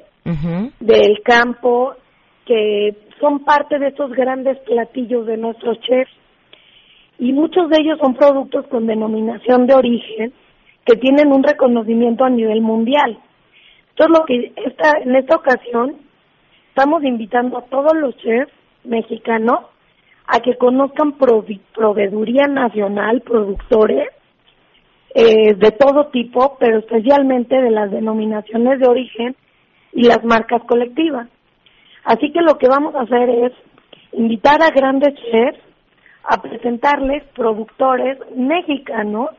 del 0.79 1.21
campo, 1.21 1.95
que 2.45 2.95
son 3.19 3.43
parte 3.43 3.77
de 3.77 3.89
estos 3.89 4.12
grandes 4.13 4.58
platillos 4.60 5.25
de 5.25 5.36
nuestros 5.36 5.77
chefs. 5.81 6.12
Y 7.19 7.34
muchos 7.34 7.69
de 7.69 7.81
ellos 7.81 7.99
son 8.01 8.13
productos 8.15 8.67
con 8.67 8.88
denominación 8.88 9.67
de 9.67 9.73
origen 9.75 10.31
que 10.86 10.95
tienen 10.95 11.34
un 11.34 11.43
reconocimiento 11.43 12.23
a 12.23 12.29
nivel 12.29 12.62
mundial. 12.62 13.17
Entonces, 13.89 14.17
lo 14.17 14.25
que 14.25 14.53
esta, 14.65 14.93
en 15.03 15.13
esta 15.17 15.36
ocasión 15.36 15.95
estamos 16.69 17.03
invitando 17.03 17.58
a 17.58 17.63
todos 17.65 17.91
los 17.97 18.15
chefs 18.19 18.53
mexicanos 18.86 19.60
a 20.27 20.39
que 20.39 20.55
conozcan 20.55 21.17
provi- 21.17 21.60
proveeduría 21.75 22.47
nacional, 22.47 23.19
productores 23.21 24.08
eh, 25.17 25.54
de 25.56 25.71
todo 25.71 26.08
tipo, 26.08 26.58
pero 26.60 26.80
especialmente 26.80 27.56
de 27.60 27.71
las 27.71 27.89
denominaciones 27.89 28.80
de 28.80 28.88
origen 28.88 29.36
y 29.93 30.04
las 30.04 30.23
marcas 30.25 30.62
colectivas. 30.65 31.30
Así 32.04 32.32
que 32.34 32.41
lo 32.41 32.58
que 32.58 32.67
vamos 32.67 32.93
a 32.95 33.01
hacer 33.04 33.30
es 33.30 33.54
invitar 34.12 34.62
a 34.62 34.69
grandes 34.71 35.13
chefs 35.15 35.60
a 36.25 36.41
presentarles 36.41 37.23
productores 37.34 38.17
mexicanos 38.36 39.30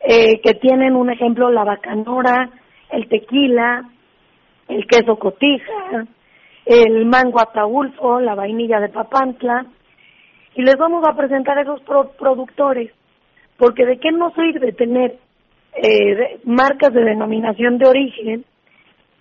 eh, 0.00 0.40
que 0.40 0.54
tienen 0.54 0.96
un 0.96 1.10
ejemplo 1.10 1.50
la 1.50 1.64
bacanora, 1.64 2.50
el 2.90 3.08
tequila, 3.08 3.84
el 4.68 4.86
queso 4.86 5.18
cotija, 5.18 6.06
el 6.64 7.04
mango 7.04 7.40
ataulfo, 7.40 8.20
la 8.20 8.34
vainilla 8.34 8.80
de 8.80 8.88
papantla 8.88 9.66
y 10.54 10.62
les 10.62 10.76
vamos 10.76 11.04
a 11.06 11.14
presentar 11.14 11.58
esos 11.58 11.80
pro- 11.82 12.12
productores 12.18 12.90
porque 13.58 13.84
de 13.84 13.98
qué 13.98 14.10
nos 14.12 14.32
sirve 14.34 14.72
tener 14.72 15.16
eh, 15.74 16.14
de- 16.14 16.40
marcas 16.44 16.92
de 16.92 17.04
denominación 17.04 17.78
de 17.78 17.88
origen 17.88 18.44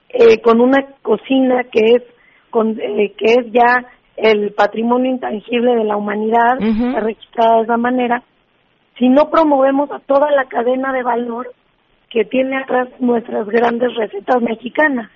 eh, 0.10 0.39
con 0.41 0.62
una 0.62 0.86
cocina 1.02 1.63
que 1.65 1.80
es 1.95 2.04
con, 2.50 2.80
eh, 2.80 3.13
que 3.17 3.26
es 3.34 3.52
ya 3.52 3.86
el 4.15 4.54
patrimonio 4.54 5.12
intangible 5.12 5.76
de 5.76 5.84
la 5.84 5.97
humanidad 5.97 6.58
registrada 7.02 7.58
de 7.58 7.63
esa 7.63 7.78
manera 7.78 8.23
si 8.97 9.10
no 9.10 9.30
promovemos 9.30 9.91
a 9.91 10.00
toda 10.00 10.32
la 10.32 10.45
cadena 10.45 10.91
de 10.93 11.04
valor 11.04 11.54
que 12.10 12.23
tiene 12.26 12.58
atrás 12.58 12.88
nuestras 13.00 13.45
grandes 13.47 13.93
recetas 13.95 14.41
mexicanas. 14.41 15.12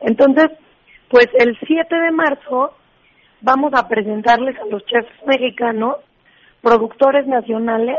Entonces 0.00 0.50
pues 1.08 1.28
el 1.38 1.56
7 1.66 1.94
de 1.96 2.10
marzo 2.10 2.72
vamos 3.40 3.72
a 3.74 3.88
presentarles 3.88 4.56
a 4.58 4.66
los 4.66 4.84
chefs 4.86 5.08
mexicanos 5.26 5.96
productores 6.60 7.26
nacionales 7.26 7.96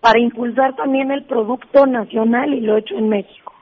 para 0.00 0.20
impulsar 0.20 0.74
también 0.76 1.10
el 1.10 1.24
producto 1.24 1.86
nacional 1.86 2.54
y 2.54 2.60
lo 2.60 2.76
hecho 2.76 2.94
en 2.96 3.08
México. 3.08 3.52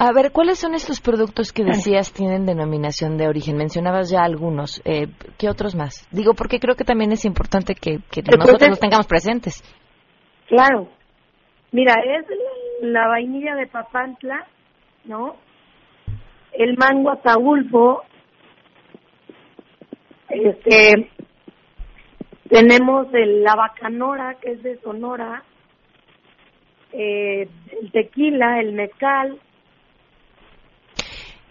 A 0.00 0.12
ver, 0.12 0.30
¿cuáles 0.30 0.60
son 0.60 0.74
estos 0.74 1.00
productos 1.00 1.52
que 1.52 1.64
decías 1.64 2.12
tienen 2.12 2.46
denominación 2.46 3.16
de 3.16 3.26
origen? 3.26 3.56
Mencionabas 3.56 4.08
ya 4.10 4.22
algunos. 4.22 4.80
Eh, 4.84 5.08
¿Qué 5.36 5.48
otros 5.48 5.74
más? 5.74 6.06
Digo, 6.12 6.34
porque 6.34 6.60
creo 6.60 6.76
que 6.76 6.84
también 6.84 7.10
es 7.10 7.24
importante 7.24 7.74
que, 7.74 7.98
nosotros 8.22 8.68
los 8.68 8.78
tengamos 8.78 9.08
presentes. 9.08 9.60
Claro. 10.46 10.88
Mira, 11.72 11.94
es 11.94 12.26
la, 12.28 13.00
la 13.00 13.08
vainilla 13.08 13.56
de 13.56 13.66
Papantla, 13.66 14.46
¿no? 15.04 15.34
El 16.52 16.76
mango 16.76 17.10
ataulfo. 17.10 18.02
Este, 20.28 21.10
tenemos 22.48 23.12
el, 23.14 23.42
la 23.42 23.56
bacanora, 23.56 24.36
que 24.40 24.52
es 24.52 24.62
de 24.62 24.78
Sonora. 24.78 25.42
Eh, 26.92 27.48
el 27.82 27.92
tequila, 27.92 28.60
el 28.60 28.72
mezcal, 28.72 29.38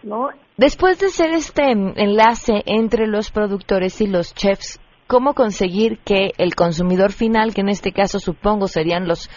¿no? 0.02 0.30
Después 0.56 0.98
de 0.98 1.06
hacer 1.06 1.30
este 1.30 1.70
enlace 1.70 2.62
entre 2.66 3.06
los 3.06 3.30
productores 3.30 4.00
y 4.00 4.08
los 4.08 4.34
chefs, 4.34 4.80
¿cómo 5.06 5.34
conseguir 5.34 5.98
que 5.98 6.32
el 6.38 6.54
consumidor 6.54 7.12
final, 7.12 7.54
que 7.54 7.60
en 7.60 7.68
este 7.68 7.92
caso 7.92 8.18
supongo 8.18 8.66
serían 8.66 9.06
los 9.06 9.30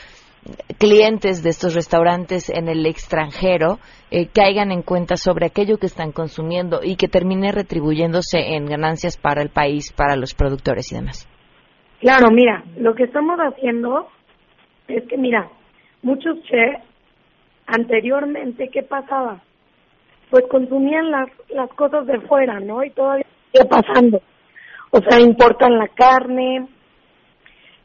clientes 0.80 1.44
de 1.44 1.50
estos 1.50 1.76
restaurantes 1.76 2.50
en 2.50 2.68
el 2.68 2.86
extranjero, 2.88 3.78
eh, 4.10 4.28
caigan 4.34 4.72
en 4.72 4.82
cuenta 4.82 5.16
sobre 5.16 5.46
aquello 5.46 5.78
que 5.78 5.86
están 5.86 6.12
consumiendo 6.12 6.80
y 6.84 6.96
que 6.96 7.08
termine 7.08 7.52
retribuyéndose 7.52 8.56
en 8.56 8.66
ganancias 8.66 9.18
para 9.18 9.44
el 9.44 9.50
país, 9.50 9.94
para 9.94 10.16
los 10.16 10.34
productores 10.34 10.92
y 10.92 10.96
demás? 10.96 11.28
Claro, 12.00 12.32
mira, 12.32 12.64
lo 12.78 12.96
que 12.96 13.04
estamos 13.04 13.38
haciendo 13.38 14.08
es 14.88 15.08
que, 15.08 15.18
mira, 15.18 15.48
muchos 16.02 16.42
chefs 16.44 16.84
anteriormente, 17.68 18.70
¿qué 18.70 18.84
pasaba? 18.84 19.42
Pues 20.30 20.46
consumían 20.50 21.12
las, 21.12 21.30
las 21.50 21.70
cosas 21.72 22.06
de 22.06 22.20
fuera, 22.22 22.60
¿no? 22.60 22.84
Y 22.84 22.90
todavía 22.92 23.26
sigue 23.52 23.66
pasando. 23.66 24.22
O 24.92 25.00
sea, 25.00 25.20
importan 25.20 25.78
la 25.78 25.88
carne, 25.88 26.68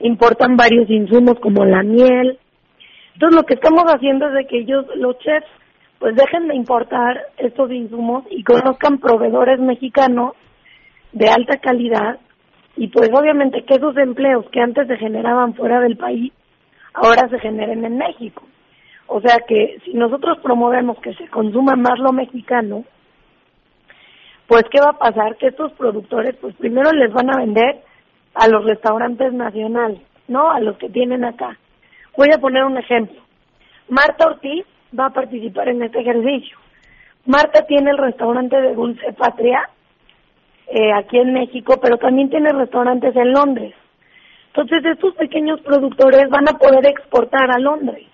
importan 0.01 0.57
varios 0.57 0.89
insumos 0.91 1.39
como 1.41 1.65
la 1.65 1.83
miel. 1.83 2.39
Entonces, 3.15 3.37
lo 3.37 3.45
que 3.45 3.55
estamos 3.55 3.85
haciendo 3.87 4.29
es 4.29 4.35
de 4.35 4.47
que 4.47 4.59
ellos, 4.59 4.87
los 4.97 5.19
chefs, 5.19 5.47
pues 5.99 6.15
dejen 6.15 6.49
de 6.49 6.57
importar 6.57 7.29
estos 7.39 7.71
insumos 7.71 8.25
y 8.31 8.43
conozcan 8.43 8.99
proveedores 8.99 9.59
mexicanos 9.61 10.33
de 11.13 11.29
alta 11.29 11.59
calidad 11.59 12.19
y 12.77 12.89
pues 12.89 13.09
obviamente 13.13 13.65
que 13.65 13.77
esos 13.77 13.97
empleos 13.97 14.45
que 14.51 14.61
antes 14.61 14.87
se 14.87 14.97
generaban 14.99 15.55
fuera 15.55 15.81
del 15.81 15.97
país 15.97 16.33
ahora 16.97 17.29
se 17.29 17.39
generen 17.39 17.85
en 17.85 17.99
México. 17.99 18.43
O 19.07 19.21
sea 19.21 19.39
que 19.47 19.79
si 19.85 19.95
nosotros 19.95 20.39
promovemos 20.43 20.99
que 20.99 21.15
se 21.15 21.29
consuma 21.29 21.77
más 21.77 21.99
lo 21.99 22.13
mexicano, 22.13 22.85
pues 24.47 24.65
¿qué 24.71 24.81
va 24.81 24.91
a 24.91 24.99
pasar? 24.99 25.37
Que 25.37 25.49
estos 25.49 25.73
productores 25.73 26.35
pues 26.41 26.55
primero 26.57 26.91
les 26.93 27.13
van 27.13 27.31
a 27.31 27.37
vender 27.37 27.83
a 28.35 28.49
los 28.49 28.65
restaurantes 28.65 29.33
nacionales, 29.33 30.01
¿no? 30.29 30.51
A 30.51 30.61
los 30.61 30.77
que 30.79 30.89
tienen 30.89 31.25
acá. 31.25 31.57
Voy 32.17 32.29
a 32.35 32.39
poner 32.39 32.65
un 32.65 32.79
ejemplo. 32.79 33.21
Marta 33.89 34.27
Ortiz 34.27 34.65
va 34.99 35.07
a 35.07 35.13
participar 35.13 35.69
en 35.69 35.83
este 35.83 36.01
ejercicio. 36.01 36.57
Marta 37.27 37.67
tiene 37.67 37.91
el 37.91 37.99
restaurante 37.99 38.61
de 38.61 38.75
Dulce 38.75 39.13
Patria 39.13 39.69
eh, 40.69 40.93
aquí 40.93 41.19
en 41.19 41.33
México, 41.33 41.79
pero 41.81 41.99
también 41.99 42.31
tiene 42.31 42.53
restaurantes 42.53 43.15
en 43.15 43.33
Londres. 43.33 43.75
Entonces 44.57 44.91
estos 44.91 45.15
pequeños 45.17 45.61
productores 45.61 46.31
van 46.31 46.49
a 46.49 46.57
poder 46.57 46.87
exportar 46.87 47.51
a 47.51 47.59
Londres 47.59 48.07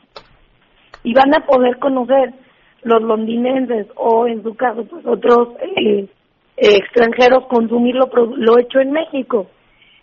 y 1.04 1.14
van 1.14 1.32
a 1.32 1.46
poder 1.46 1.78
conocer 1.78 2.34
los 2.82 3.00
londinenses 3.00 3.86
o 3.94 4.26
en 4.26 4.42
su 4.42 4.56
caso 4.56 4.84
pues 4.86 5.06
otros 5.06 5.50
eh, 5.60 6.00
eh, 6.00 6.08
extranjeros 6.56 7.46
consumir 7.46 7.94
lo, 7.94 8.08
lo 8.36 8.58
hecho 8.58 8.80
en 8.80 8.90
México. 8.90 9.46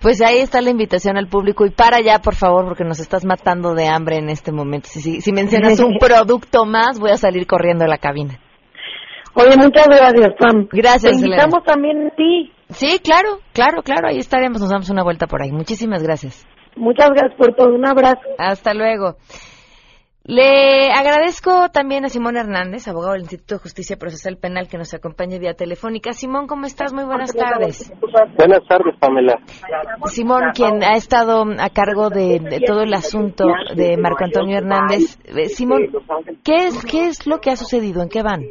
Pues 0.00 0.20
ahí 0.20 0.38
está 0.38 0.60
la 0.60 0.70
invitación 0.70 1.16
al 1.16 1.28
público 1.28 1.64
y 1.64 1.70
para 1.70 2.00
ya, 2.00 2.18
por 2.18 2.34
favor, 2.34 2.64
porque 2.64 2.82
nos 2.82 2.98
estás 2.98 3.24
matando 3.24 3.74
de 3.74 3.86
hambre 3.86 4.16
en 4.16 4.28
este 4.28 4.50
momento. 4.50 4.88
Si, 4.88 5.00
si, 5.00 5.20
si 5.20 5.32
mencionas 5.32 5.78
un 5.78 5.96
producto 6.00 6.64
más, 6.66 6.98
voy 6.98 7.12
a 7.12 7.16
salir 7.16 7.46
corriendo 7.46 7.84
de 7.84 7.90
la 7.90 7.98
cabina. 7.98 8.40
Oye, 9.34 9.56
muchas 9.56 9.86
gracias, 9.86 10.28
Pam. 10.40 10.66
Gracias, 10.72 11.20
Te 11.20 11.24
invitamos 11.24 11.62
también 11.62 12.08
a 12.08 12.10
ti. 12.16 12.52
Sí, 12.70 12.98
claro, 12.98 13.38
claro, 13.52 13.82
claro, 13.82 14.08
ahí 14.08 14.18
estaremos, 14.18 14.60
nos 14.60 14.70
damos 14.70 14.90
una 14.90 15.04
vuelta 15.04 15.28
por 15.28 15.40
ahí. 15.40 15.52
Muchísimas 15.52 16.02
gracias. 16.02 16.44
Muchas 16.74 17.10
gracias 17.10 17.34
por 17.38 17.54
todo, 17.54 17.74
un 17.74 17.86
abrazo. 17.86 18.22
Hasta 18.38 18.74
luego. 18.74 19.14
Le 20.28 20.92
agradezco 20.92 21.70
también 21.72 22.04
a 22.04 22.10
Simón 22.10 22.36
Hernández, 22.36 22.86
abogado 22.86 23.14
del 23.14 23.22
Instituto 23.22 23.54
de 23.54 23.60
Justicia 23.60 23.96
Procesal 23.96 24.36
Penal, 24.36 24.68
que 24.68 24.76
nos 24.76 24.92
acompaña 24.92 25.38
vía 25.38 25.54
telefónica. 25.54 26.12
Simón, 26.12 26.46
¿cómo 26.46 26.66
estás? 26.66 26.92
Muy 26.92 27.04
buenas 27.04 27.32
tardes. 27.34 27.90
Buenas 28.36 28.60
tardes, 28.68 28.94
Pamela. 29.00 29.38
Simón, 30.04 30.50
quien 30.54 30.84
ha 30.84 30.98
estado 30.98 31.46
a 31.58 31.70
cargo 31.70 32.10
de, 32.10 32.40
de 32.40 32.60
todo 32.60 32.82
el 32.82 32.92
asunto 32.92 33.46
de 33.74 33.96
Marco 33.96 34.24
Antonio 34.24 34.58
Hernández. 34.58 35.18
Eh, 35.34 35.46
Simón, 35.46 35.86
¿qué 36.44 36.56
es, 36.66 36.84
¿qué 36.84 37.06
es 37.06 37.26
lo 37.26 37.38
que 37.38 37.48
ha 37.48 37.56
sucedido? 37.56 38.02
¿En 38.02 38.10
qué 38.10 38.22
van? 38.22 38.42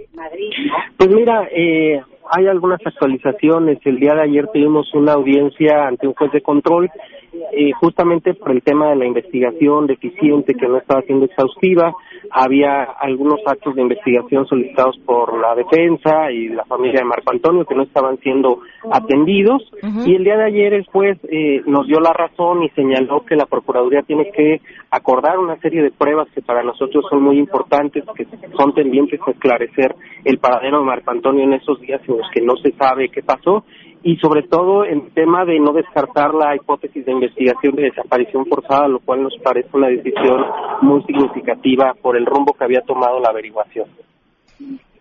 Pues 0.97 1.09
mira, 1.11 1.43
eh, 1.55 2.01
hay 2.31 2.47
algunas 2.47 2.79
actualizaciones. 2.83 3.77
El 3.85 3.99
día 3.99 4.15
de 4.15 4.23
ayer 4.23 4.47
tuvimos 4.51 4.91
una 4.95 5.13
audiencia 5.13 5.87
ante 5.87 6.07
un 6.07 6.15
juez 6.15 6.31
de 6.31 6.41
control, 6.41 6.89
eh, 7.33 7.71
justamente 7.73 8.33
por 8.33 8.51
el 8.51 8.61
tema 8.61 8.89
de 8.89 8.95
la 8.95 9.05
investigación 9.05 9.87
deficiente 9.87 10.53
que 10.53 10.67
no 10.67 10.77
estaba 10.77 11.01
siendo 11.01 11.25
exhaustiva. 11.25 11.93
Había 12.31 12.83
algunos 12.83 13.39
actos 13.45 13.75
de 13.75 13.81
investigación 13.81 14.45
solicitados 14.47 14.97
por 15.05 15.39
la 15.39 15.55
defensa 15.55 16.31
y 16.31 16.49
la 16.49 16.65
familia 16.65 17.01
de 17.01 17.05
Marco 17.05 17.31
Antonio 17.31 17.65
que 17.65 17.75
no 17.75 17.83
estaban 17.83 18.17
siendo 18.19 18.61
atendidos. 18.91 19.61
Y 20.05 20.15
el 20.15 20.23
día 20.23 20.37
de 20.37 20.45
ayer 20.45 20.73
el 20.73 20.85
juez 20.85 21.17
eh, 21.29 21.61
nos 21.65 21.87
dio 21.87 21.99
la 21.99 22.13
razón 22.13 22.63
y 22.63 22.69
señaló 22.69 23.23
que 23.25 23.35
la 23.35 23.45
Procuraduría 23.45 24.01
tiene 24.03 24.31
que 24.31 24.61
acordar 24.91 25.37
una 25.39 25.57
serie 25.57 25.81
de 25.81 25.91
pruebas 25.91 26.27
que 26.33 26.41
para 26.41 26.63
nosotros 26.63 27.05
son 27.09 27.23
muy 27.23 27.37
importantes, 27.37 28.03
que 28.15 28.25
son 28.57 28.73
tendientes 28.73 29.19
a 29.25 29.31
esclarecer 29.31 29.95
el 30.23 30.37
paradero 30.39 30.79
de 30.79 30.85
Marco 30.85 31.11
Antonio 31.11 31.43
en 31.43 31.53
esos 31.53 31.79
días 31.81 32.01
en 32.07 32.17
los 32.17 32.29
que 32.31 32.41
no 32.41 32.55
se 32.57 32.71
sabe 32.71 33.09
qué 33.09 33.21
pasó 33.21 33.63
y 34.03 34.17
sobre 34.17 34.43
todo 34.43 34.83
el 34.83 35.11
tema 35.13 35.45
de 35.45 35.59
no 35.59 35.73
descartar 35.73 36.33
la 36.33 36.55
hipótesis 36.55 37.05
de 37.05 37.11
investigación 37.11 37.75
de 37.75 37.83
desaparición 37.83 38.45
forzada, 38.45 38.87
lo 38.87 38.99
cual 38.99 39.23
nos 39.23 39.35
parece 39.43 39.69
una 39.73 39.87
decisión 39.87 40.43
muy 40.81 41.03
significativa 41.03 41.93
por 42.01 42.17
el 42.17 42.25
rumbo 42.25 42.53
que 42.53 42.63
había 42.63 42.81
tomado 42.81 43.19
la 43.19 43.29
averiguación. 43.29 43.87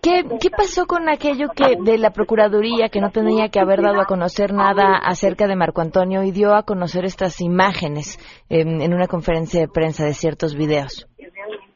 ¿Qué, 0.02 0.22
¿Qué 0.40 0.50
pasó 0.50 0.86
con 0.86 1.08
aquello 1.08 1.48
que 1.48 1.76
de 1.82 1.98
la 1.98 2.10
Procuraduría 2.10 2.88
que 2.88 3.00
no 3.00 3.10
tenía 3.10 3.48
que 3.48 3.58
haber 3.58 3.82
dado 3.82 4.00
a 4.00 4.04
conocer 4.04 4.52
nada 4.52 4.98
acerca 4.98 5.48
de 5.48 5.56
Marco 5.56 5.80
Antonio 5.80 6.22
y 6.22 6.30
dio 6.30 6.54
a 6.54 6.62
conocer 6.62 7.04
estas 7.04 7.40
imágenes 7.40 8.18
en, 8.48 8.80
en 8.80 8.94
una 8.94 9.08
conferencia 9.08 9.60
de 9.60 9.68
prensa 9.68 10.04
de 10.04 10.12
ciertos 10.12 10.54
videos? 10.56 11.08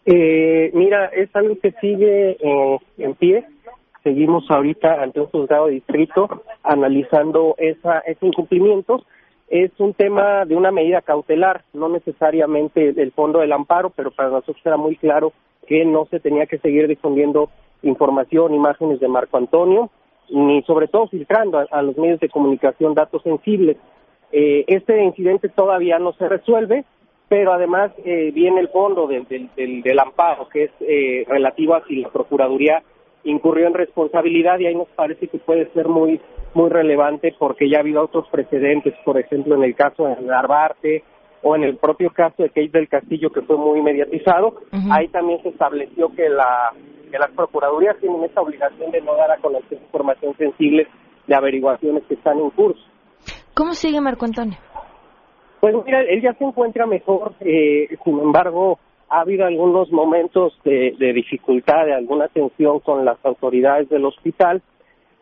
Eh, 0.07 0.71
mira, 0.75 1.07
es 1.07 1.35
algo 1.35 1.57
que 1.61 1.73
sigue 1.81 2.33
eh, 2.33 2.79
en 2.99 3.15
pie. 3.15 3.45
Seguimos 4.03 4.51
ahorita 4.51 5.03
ante 5.03 5.21
un 5.21 5.27
juzgado 5.27 5.67
de 5.67 5.73
distrito 5.75 6.43
analizando 6.63 7.55
esa, 7.59 7.99
ese 8.01 8.27
incumplimiento. 8.27 9.05
Es 9.49 9.73
un 9.79 9.95
tema 9.95 10.45
de 10.45 10.57
una 10.57 10.71
medida 10.71 11.03
cautelar, 11.03 11.65
no 11.73 11.89
necesariamente 11.89 12.93
del 12.93 13.13
fondo 13.13 13.41
del 13.41 13.53
amparo, 13.53 13.91
pero 13.91 14.11
para 14.11 14.31
nosotros 14.31 14.65
era 14.65 14.77
muy 14.77 14.97
claro 14.97 15.33
que 15.67 15.85
no 15.85 16.07
se 16.07 16.21
tenía 16.21 16.47
que 16.47 16.59
seguir 16.59 16.89
difundiendo 16.89 17.51
información, 17.83 18.55
imágenes 18.55 19.01
de 19.01 19.09
Marco 19.09 19.37
Antonio, 19.37 19.91
ni 20.31 20.63
sobre 20.63 20.87
todo 20.89 21.09
filtrando 21.09 21.59
a, 21.59 21.67
a 21.71 21.83
los 21.83 21.97
medios 21.99 22.21
de 22.21 22.29
comunicación 22.29 22.95
datos 22.95 23.23
sensibles. 23.23 23.77
Eh, 24.33 24.65
este 24.69 25.03
incidente 25.03 25.49
todavía 25.49 25.99
no 25.99 26.13
se 26.13 26.29
resuelve, 26.29 26.85
pero 27.29 27.53
además 27.53 27.93
eh, 28.05 28.31
viene 28.33 28.61
el 28.61 28.69
fondo 28.69 29.07
del, 29.07 29.27
del, 29.27 29.51
del, 29.57 29.83
del 29.83 29.99
amparo, 29.99 30.49
que 30.49 30.65
es 30.65 30.71
eh, 30.81 31.25
relativo 31.29 31.75
a 31.75 31.85
si 31.87 31.97
la 31.97 32.09
Procuraduría 32.09 32.83
incurrió 33.25 33.67
en 33.67 33.75
responsabilidad 33.75 34.59
y 34.59 34.67
ahí 34.67 34.75
nos 34.75 34.89
parece 34.89 35.29
que 35.29 35.39
puede 35.39 35.71
ser 35.73 35.89
muy 35.89 36.21
muy 36.53 36.69
relevante 36.69 37.35
porque 37.39 37.69
ya 37.69 37.79
ha 37.79 37.81
habido 37.81 38.03
otros 38.03 38.27
precedentes, 38.29 38.95
por 39.05 39.19
ejemplo 39.19 39.55
en 39.55 39.63
el 39.63 39.75
caso 39.75 40.07
de 40.07 40.17
Narvarte 40.23 41.05
o 41.43 41.55
en 41.55 41.63
el 41.63 41.77
propio 41.77 42.11
caso 42.11 42.43
de 42.43 42.49
Kate 42.49 42.71
del 42.73 42.89
Castillo 42.89 43.31
que 43.31 43.43
fue 43.43 43.57
muy 43.57 43.81
mediatizado, 43.83 44.55
ahí 44.91 45.09
también 45.09 45.43
se 45.43 45.51
estableció 45.51 46.13
que 46.15 46.29
la 46.29 46.73
que 47.11 47.19
las 47.19 47.31
procuradurías 47.33 47.97
tienen 47.99 48.23
esta 48.25 48.41
obligación 48.41 48.91
de 48.91 49.01
no 49.01 49.17
dar 49.17 49.33
a 49.33 49.39
conocer 49.39 49.79
información 49.81 50.35
sensible 50.37 50.87
de 51.27 51.35
averiguaciones 51.35 52.05
que 52.05 52.15
están 52.15 52.39
en 52.39 52.51
curso. 52.51 52.83
¿Cómo 53.55 53.75
sigue 53.75 54.01
Marco 54.01 54.25
Antonio? 54.25 54.57
Pues 55.61 55.75
mira, 55.85 56.01
él 56.03 56.23
ya 56.23 56.33
se 56.35 56.45
encuentra 56.45 56.87
mejor, 56.87 57.35
eh, 57.41 57.89
sin 58.05 58.19
embargo, 58.19 58.79
ha 59.11 59.21
habido 59.21 59.45
algunos 59.45 59.91
momentos 59.91 60.57
de, 60.65 60.95
de 60.99 61.13
dificultad, 61.13 61.85
de 61.85 61.95
alguna 61.95 62.29
tensión 62.29 62.81
con 62.81 63.05
las 63.05 63.19
autoridades 63.25 63.89
del 63.89 64.05
hospital, 64.05 64.63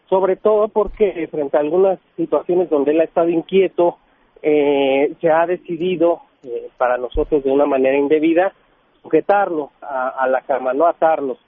sobre 0.09 0.37
todo 0.37 0.69
porque 0.69 1.27
frente 1.31 1.57
a 1.57 1.61
algunas 1.61 1.99
situaciones 2.17 2.71
donde 2.71 2.93
él 2.93 3.01
ha 3.01 3.05
estado 3.05 3.29
inquieto, 3.29 3.97
eh, 4.43 5.15
se 5.21 5.31
ha 5.31 5.47
decidido, 5.47 6.21
eh, 6.45 6.69
para 6.77 6.99
nosotros 6.99 7.43
de 7.43 7.51
una 7.51 7.67
manera 7.67 7.97
indebida, 7.97 8.53
sujetarlo 9.03 9.71
a, 9.81 10.27
la 10.29 10.43
cama, 10.43 10.75
no 10.75 10.87
atarlos. 10.87 11.39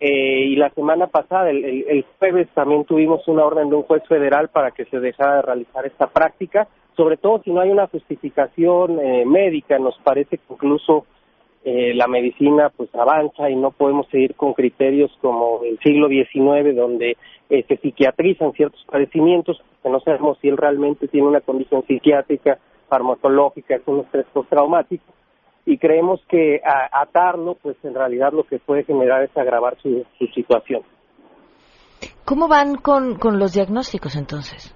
Eh, 0.00 0.46
y 0.46 0.56
la 0.56 0.70
semana 0.70 1.06
pasada, 1.06 1.50
el, 1.50 1.64
el, 1.64 1.84
el 1.88 2.04
jueves, 2.18 2.48
también 2.54 2.84
tuvimos 2.84 3.26
una 3.28 3.44
orden 3.44 3.68
de 3.68 3.76
un 3.76 3.82
juez 3.82 4.02
federal 4.08 4.48
para 4.48 4.72
que 4.72 4.84
se 4.86 4.98
dejara 4.98 5.36
de 5.36 5.42
realizar 5.42 5.86
esta 5.86 6.08
práctica, 6.08 6.66
sobre 6.96 7.16
todo 7.16 7.40
si 7.42 7.50
no 7.52 7.60
hay 7.60 7.70
una 7.70 7.86
justificación 7.86 8.98
eh, 8.98 9.24
médica, 9.24 9.78
nos 9.78 9.96
parece 9.98 10.38
que 10.38 10.44
incluso 10.50 11.06
eh, 11.64 11.94
la 11.94 12.08
medicina 12.08 12.70
pues 12.76 12.92
avanza 12.94 13.48
y 13.48 13.54
no 13.54 13.70
podemos 13.70 14.08
seguir 14.08 14.34
con 14.34 14.52
criterios 14.52 15.10
como 15.20 15.60
el 15.64 15.78
siglo 15.78 16.08
XIX 16.08 16.74
donde 16.74 17.16
eh, 17.50 17.64
se 17.68 17.76
psiquiatrizan 17.76 18.52
ciertos 18.52 18.84
padecimientos 18.90 19.62
que 19.82 19.88
no 19.88 20.00
sabemos 20.00 20.38
si 20.40 20.48
él 20.48 20.56
realmente 20.56 21.06
tiene 21.08 21.28
una 21.28 21.40
condición 21.40 21.84
psiquiátrica, 21.86 22.58
farmacológica, 22.88 23.76
es 23.76 23.82
un 23.86 24.00
estrés 24.00 24.26
postraumático 24.32 25.04
y 25.64 25.78
creemos 25.78 26.20
que 26.28 26.60
a, 26.64 27.02
atarlo 27.02 27.56
pues 27.62 27.76
en 27.84 27.94
realidad 27.94 28.32
lo 28.32 28.44
que 28.44 28.58
puede 28.58 28.84
generar 28.84 29.22
es 29.22 29.36
agravar 29.36 29.76
su, 29.80 30.04
su 30.18 30.26
situación. 30.28 30.82
¿Cómo 32.24 32.48
van 32.48 32.74
con, 32.76 33.16
con 33.18 33.38
los 33.38 33.52
diagnósticos 33.52 34.16
entonces? 34.16 34.74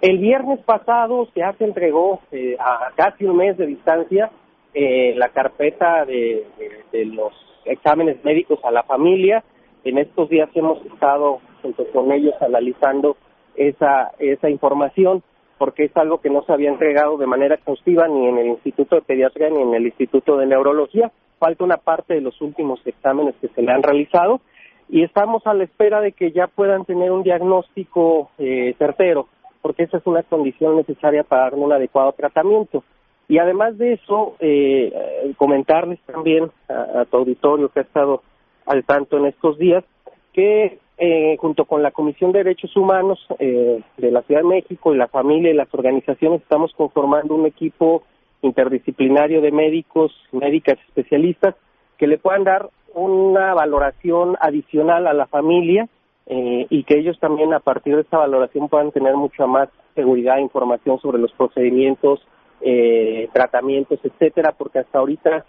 El 0.00 0.18
viernes 0.18 0.60
pasado 0.64 1.28
ya 1.34 1.52
se 1.56 1.64
entregó 1.64 2.20
eh, 2.32 2.56
a 2.58 2.90
casi 2.96 3.24
un 3.24 3.36
mes 3.36 3.56
de 3.56 3.66
distancia 3.66 4.30
eh, 4.78 5.14
la 5.16 5.30
carpeta 5.30 6.04
de, 6.04 6.44
los 6.92 7.32
exámenes 7.64 8.22
médicos 8.24 8.58
a 8.62 8.70
la 8.70 8.82
familia. 8.82 9.42
En 9.84 9.96
estos 9.96 10.28
días 10.28 10.50
hemos 10.54 10.84
estado 10.84 11.40
junto 11.62 11.86
con 11.92 12.12
ellos 12.12 12.34
analizando 12.42 13.16
esa, 13.54 14.12
esa 14.18 14.50
información 14.50 15.22
porque 15.56 15.84
es 15.84 15.96
algo 15.96 16.20
que 16.20 16.28
no 16.28 16.42
se 16.42 16.52
había 16.52 16.68
entregado 16.68 17.16
de 17.16 17.26
manera 17.26 17.54
exhaustiva 17.54 18.06
ni 18.06 18.26
en 18.26 18.36
el 18.36 18.48
Instituto 18.48 18.96
de 18.96 19.00
Pediatría 19.00 19.48
ni 19.48 19.62
en 19.62 19.72
el 19.72 19.86
Instituto 19.86 20.36
de 20.36 20.44
Neurología. 20.44 21.10
Falta 21.38 21.64
una 21.64 21.78
parte 21.78 22.12
de 22.12 22.20
los 22.20 22.38
últimos 22.42 22.86
exámenes 22.86 23.34
que 23.40 23.48
se 23.48 23.62
le 23.62 23.72
han 23.72 23.82
realizado 23.82 24.42
y 24.90 25.04
estamos 25.04 25.46
a 25.46 25.54
la 25.54 25.64
espera 25.64 26.02
de 26.02 26.12
que 26.12 26.32
ya 26.32 26.48
puedan 26.48 26.84
tener 26.84 27.10
un 27.12 27.22
diagnóstico 27.22 28.30
eh, 28.36 28.74
certero, 28.78 29.26
porque 29.62 29.84
esa 29.84 29.96
es 29.96 30.06
una 30.06 30.22
condición 30.22 30.76
necesaria 30.76 31.22
para 31.22 31.44
dar 31.44 31.54
un 31.54 31.72
adecuado 31.72 32.12
tratamiento. 32.12 32.84
Y 33.28 33.38
además 33.38 33.76
de 33.76 33.94
eso, 33.94 34.36
eh, 34.40 35.32
comentarles 35.36 35.98
también 36.06 36.50
a, 36.68 37.04
tu 37.06 37.16
auditorio 37.16 37.68
que 37.68 37.80
ha 37.80 37.82
estado 37.82 38.22
al 38.66 38.84
tanto 38.84 39.16
en 39.16 39.26
estos 39.26 39.58
días 39.58 39.84
que 40.32 40.78
eh, 40.98 41.36
junto 41.38 41.64
con 41.66 41.82
la 41.82 41.90
Comisión 41.90 42.32
de 42.32 42.38
Derechos 42.38 42.74
Humanos 42.76 43.18
eh, 43.38 43.82
de 43.98 44.10
la 44.10 44.22
Ciudad 44.22 44.42
de 44.42 44.48
México 44.48 44.94
y 44.94 44.96
la 44.96 45.08
familia 45.08 45.50
y 45.50 45.54
las 45.54 45.72
organizaciones 45.74 46.40
estamos 46.40 46.72
conformando 46.74 47.34
un 47.34 47.46
equipo 47.46 48.02
interdisciplinario 48.42 49.40
de 49.40 49.50
médicos, 49.50 50.12
médicas 50.32 50.78
especialistas 50.88 51.54
que 51.98 52.06
le 52.06 52.18
puedan 52.18 52.44
dar 52.44 52.70
una 52.94 53.52
valoración 53.54 54.36
adicional 54.40 55.06
a 55.06 55.12
la 55.12 55.26
familia 55.26 55.88
eh, 56.26 56.66
y 56.70 56.84
que 56.84 56.98
ellos 56.98 57.18
también 57.20 57.52
a 57.52 57.60
partir 57.60 57.94
de 57.94 58.02
esta 58.02 58.18
valoración 58.18 58.68
puedan 58.68 58.90
tener 58.90 59.14
mucha 59.16 59.46
más 59.46 59.68
seguridad 59.94 60.38
e 60.38 60.42
información 60.42 60.98
sobre 61.00 61.18
los 61.18 61.32
procedimientos, 61.32 62.26
eh, 62.60 63.28
tratamientos, 63.32 63.98
etcétera, 64.02 64.54
porque 64.56 64.80
hasta 64.80 64.98
ahorita 64.98 65.44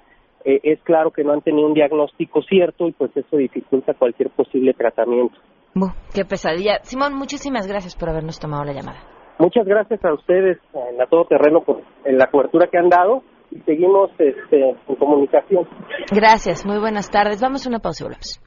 eh, 0.46 0.60
es 0.64 0.80
claro 0.84 1.12
que 1.12 1.24
no 1.24 1.34
han 1.34 1.42
tenido 1.42 1.68
un 1.68 1.74
diagnóstico 1.74 2.42
cierto 2.44 2.88
y 2.88 2.92
pues 2.92 3.12
eso 3.16 3.38
dificulta 3.38 3.94
cualquier 3.94 4.30
posible 4.30 4.74
tratamiento. 4.74 5.36
Buh, 5.74 5.92
qué 6.14 6.26
pesadilla. 6.26 6.80
Simón, 6.84 7.16
muchísimas 7.16 7.68
gracias 7.68 7.96
por 7.96 8.10
habernos 8.10 8.40
tomado 8.40 8.64
la 8.64 8.74
llamada. 8.74 9.00
Muchas 9.40 9.66
gracias 9.66 10.04
a 10.04 10.14
ustedes 10.14 10.58
en 10.74 10.98
la 10.98 11.06
Todo 11.06 11.26
Terreno 11.26 11.62
por 11.62 11.82
en 12.06 12.18
la 12.18 12.28
cobertura 12.28 12.68
que 12.68 12.78
han 12.78 12.90
dado 12.90 13.22
y 13.52 13.60
seguimos 13.60 14.10
este, 14.18 14.70
en 14.70 14.96
comunicación. 14.96 15.68
Gracias, 16.12 16.66
muy 16.66 16.80
buenas 16.80 17.10
tardes. 17.10 17.42
Vamos 17.42 17.66
a 17.66 17.70
una 17.70 17.80
pausa 17.80 18.04
y 18.04 18.06
volvemos. 18.06 18.47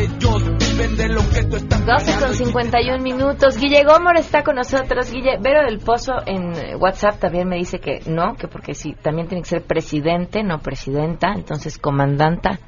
ellos 0.71 0.77
viven 0.77 0.97
de 0.97 1.09
lo 1.09 1.21
que 1.29 1.43
tú 1.43 1.55
estás 1.57 1.85
12 1.85 2.19
con 2.19 2.33
51 2.33 3.03
minutos. 3.03 3.57
Guille 3.57 3.83
Gómora 3.83 4.19
está 4.19 4.43
con 4.43 4.55
nosotros. 4.55 5.11
Guille, 5.11 5.37
Vero 5.41 5.63
del 5.63 5.79
Pozo 5.79 6.13
en 6.25 6.53
WhatsApp 6.79 7.19
también 7.19 7.47
me 7.47 7.57
dice 7.57 7.79
que 7.79 8.01
no, 8.07 8.35
que 8.35 8.47
porque 8.47 8.73
sí, 8.73 8.95
también 9.01 9.27
tiene 9.27 9.43
que 9.43 9.49
ser 9.49 9.63
presidente, 9.63 10.43
no 10.43 10.59
presidenta. 10.59 11.33
Entonces, 11.35 11.77
comandanta, 11.77 12.59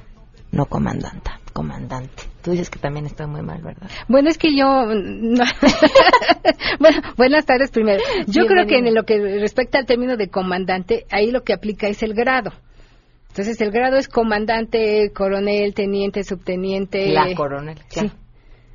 no 0.51 0.65
comandanta, 0.65 1.39
comandante. 1.53 2.23
Tú 2.41 2.51
dices 2.51 2.69
que 2.69 2.79
también 2.79 3.05
estoy 3.05 3.27
muy 3.27 3.41
mal, 3.41 3.61
¿verdad? 3.61 3.89
Bueno, 4.07 4.29
es 4.29 4.37
que 4.37 4.55
yo... 4.55 4.85
no. 4.85 5.43
bueno, 6.79 7.01
buenas 7.15 7.45
tardes 7.45 7.71
primero. 7.71 8.03
Yo 8.27 8.45
creo 8.47 8.65
que 8.65 8.79
en 8.79 8.93
lo 8.93 9.03
que 9.03 9.17
respecta 9.39 9.79
al 9.79 9.85
término 9.85 10.17
de 10.17 10.27
comandante, 10.27 11.05
ahí 11.09 11.31
lo 11.31 11.43
que 11.43 11.53
aplica 11.53 11.87
es 11.87 12.03
el 12.03 12.13
grado. 12.13 12.51
Entonces, 13.33 13.59
el 13.61 13.71
grado 13.71 13.97
es 13.97 14.07
comandante, 14.07 15.11
coronel, 15.11 15.73
teniente, 15.73 16.23
subteniente. 16.23 17.07
La 17.09 17.33
coronel, 17.33 17.79
Sí. 17.89 18.11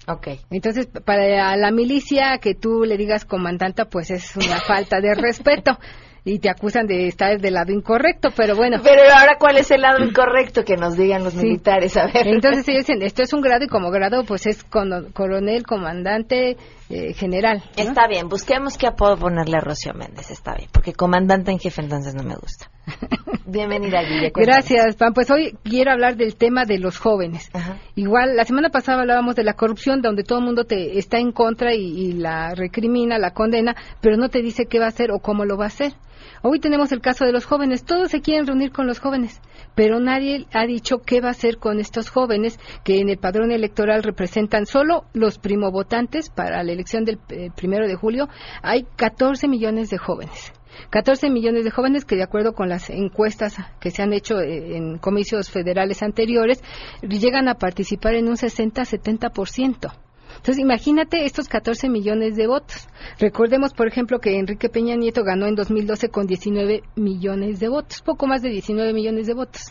Ok. 0.09 0.29
Entonces, 0.51 0.89
para 1.05 1.57
la 1.57 1.71
milicia, 1.71 2.39
que 2.39 2.55
tú 2.57 2.83
le 2.85 2.97
digas 2.97 3.25
comandanta, 3.25 3.85
pues 3.85 4.11
es 4.11 4.35
una 4.37 4.59
falta 4.61 5.01
de 5.01 5.15
respeto. 5.15 5.79
Y 6.25 6.41
te 6.41 6.51
acusan 6.51 6.87
de 6.87 7.07
estar 7.07 7.41
del 7.41 7.55
lado 7.55 7.73
incorrecto, 7.73 8.31
pero 8.37 8.57
bueno. 8.57 8.81
Pero 8.83 9.03
ahora, 9.15 9.37
¿cuál 9.39 9.57
es 9.59 9.71
el 9.71 9.81
lado 9.83 10.05
incorrecto 10.05 10.63
que 10.65 10.77
nos 10.77 10.97
digan 10.97 11.23
los 11.25 11.35
militares? 11.37 11.97
A 11.97 12.07
ver. 12.07 12.27
Entonces 12.27 12.69
ellos 12.69 12.85
dicen, 12.87 13.01
esto 13.03 13.23
es 13.23 13.33
un 13.33 13.41
grado 13.41 13.65
y 13.65 13.69
como 13.69 13.91
grado, 13.91 14.25
pues 14.25 14.47
es 14.47 14.63
cono- 14.65 15.05
coronel, 15.15 15.63
comandante, 15.63 16.57
eh, 16.91 17.15
general. 17.15 17.63
¿no? 17.77 17.83
Está 17.83 18.09
bien, 18.09 18.29
busquemos 18.29 18.77
qué 18.77 18.89
apodo 18.89 19.17
ponerle 19.17 19.57
a 19.57 19.61
Rocío 19.61 19.95
Méndez, 19.95 20.31
está 20.31 20.55
bien, 20.55 20.69
porque 20.73 20.93
comandante 20.93 21.51
en 21.53 21.61
jefe 21.61 21.81
entonces 21.81 22.15
no 22.15 22.25
me 22.25 22.35
gusta. 22.35 22.71
Bienvenida, 23.51 24.03
Guille. 24.03 24.31
Gracias, 24.35 24.97
Pam. 24.97 25.15
Pues 25.15 25.31
hoy 25.31 25.57
quiero 25.65 25.91
hablar 25.91 26.17
del 26.17 26.37
tema 26.37 26.67
de 26.67 26.79
los 26.79 26.99
jóvenes. 26.99 27.51
Igual, 27.95 28.37
la 28.37 28.45
semana 28.45 28.69
pasada 28.69 29.01
hablábamos 29.01 29.37
de 29.37 29.43
la 29.43 29.55
corrupción, 29.55 30.03
donde 30.03 30.23
todo 30.23 30.41
el 30.41 30.45
mundo 30.45 30.65
te 30.65 30.99
está 30.99 31.19
en 31.19 31.33
contra 31.33 31.75
y, 31.75 31.81
y 31.81 32.13
la 32.13 32.55
recrimina, 32.55 33.19
la 33.19 33.31
condena, 33.31 33.75
pero 34.03 34.19
no 34.19 34.29
te 34.29 34.43
dice 34.43 34.67
qué 34.67 34.79
va 34.79 34.85
a 34.85 34.89
hacer 34.89 35.11
o 35.13 35.21
cómo 35.21 35.47
lo 35.47 35.57
va 35.57 35.65
a 35.65 35.69
hacer. 35.69 35.95
Hoy 36.43 36.61
tenemos 36.61 36.93
el 36.93 37.01
caso 37.01 37.25
de 37.25 37.33
los 37.33 37.47
jóvenes. 37.47 37.85
Todos 37.85 38.11
se 38.11 38.21
quieren 38.21 38.47
reunir 38.47 38.71
con 38.71 38.87
los 38.87 39.01
jóvenes, 39.01 39.41
pero 39.75 39.99
nadie 39.99 40.47
ha 40.53 40.67
dicho 40.67 40.99
qué 40.99 41.23
va 41.23 41.29
a 41.29 41.33
hacer 41.33 41.57
con 41.57 41.81
estos 41.81 42.11
jóvenes 42.11 42.61
que 42.85 43.01
en 43.01 43.09
el 43.09 43.17
padrón 43.17 43.51
electoral 43.51 44.03
representan 44.03 44.67
solo 44.67 45.05
los 45.15 45.39
primovotantes 45.39 46.29
para 46.29 46.63
la 46.63 46.73
elección 46.73 47.05
del 47.05 47.19
eh, 47.31 47.49
primero 47.57 47.89
de 47.89 47.97
julio. 47.97 48.29
Hay 48.63 48.87
14 48.97 49.49
millones 49.49 49.89
de 49.89 49.97
jóvenes. 49.97 50.53
14 50.91 51.31
millones 51.31 51.65
de 51.65 51.71
jóvenes 51.71 52.05
que 52.05 52.17
de 52.17 52.23
acuerdo 52.23 52.53
con 52.53 52.69
las 52.69 52.91
encuestas 52.91 53.57
que 53.81 53.91
se 53.91 54.03
han 54.03 54.13
hecho 54.13 54.41
eh, 54.41 54.77
en 54.77 54.99
comicios 54.99 55.51
federales 55.51 56.03
anteriores 56.03 56.63
llegan 57.03 57.49
a 57.49 57.55
participar 57.55 58.15
en 58.15 58.29
un 58.29 58.37
60-70%. 58.37 59.93
Entonces, 60.37 60.59
imagínate 60.59 61.25
estos 61.25 61.49
14 61.49 61.89
millones 61.89 62.37
de 62.37 62.47
votos. 62.47 62.87
Recordemos, 63.19 63.75
por 63.75 63.89
ejemplo, 63.89 64.21
que 64.21 64.39
Enrique 64.39 64.69
Peña 64.69 64.95
Nieto 64.95 65.25
ganó 65.25 65.47
en 65.47 65.57
2012 65.57 66.11
con 66.11 66.27
19 66.27 66.83
millones 66.95 67.59
de 67.59 67.69
votos, 67.69 68.03
poco 68.03 68.27
más 68.27 68.43
de 68.43 68.51
19 68.51 68.93
millones 68.93 69.27
de 69.27 69.35
votos. 69.35 69.63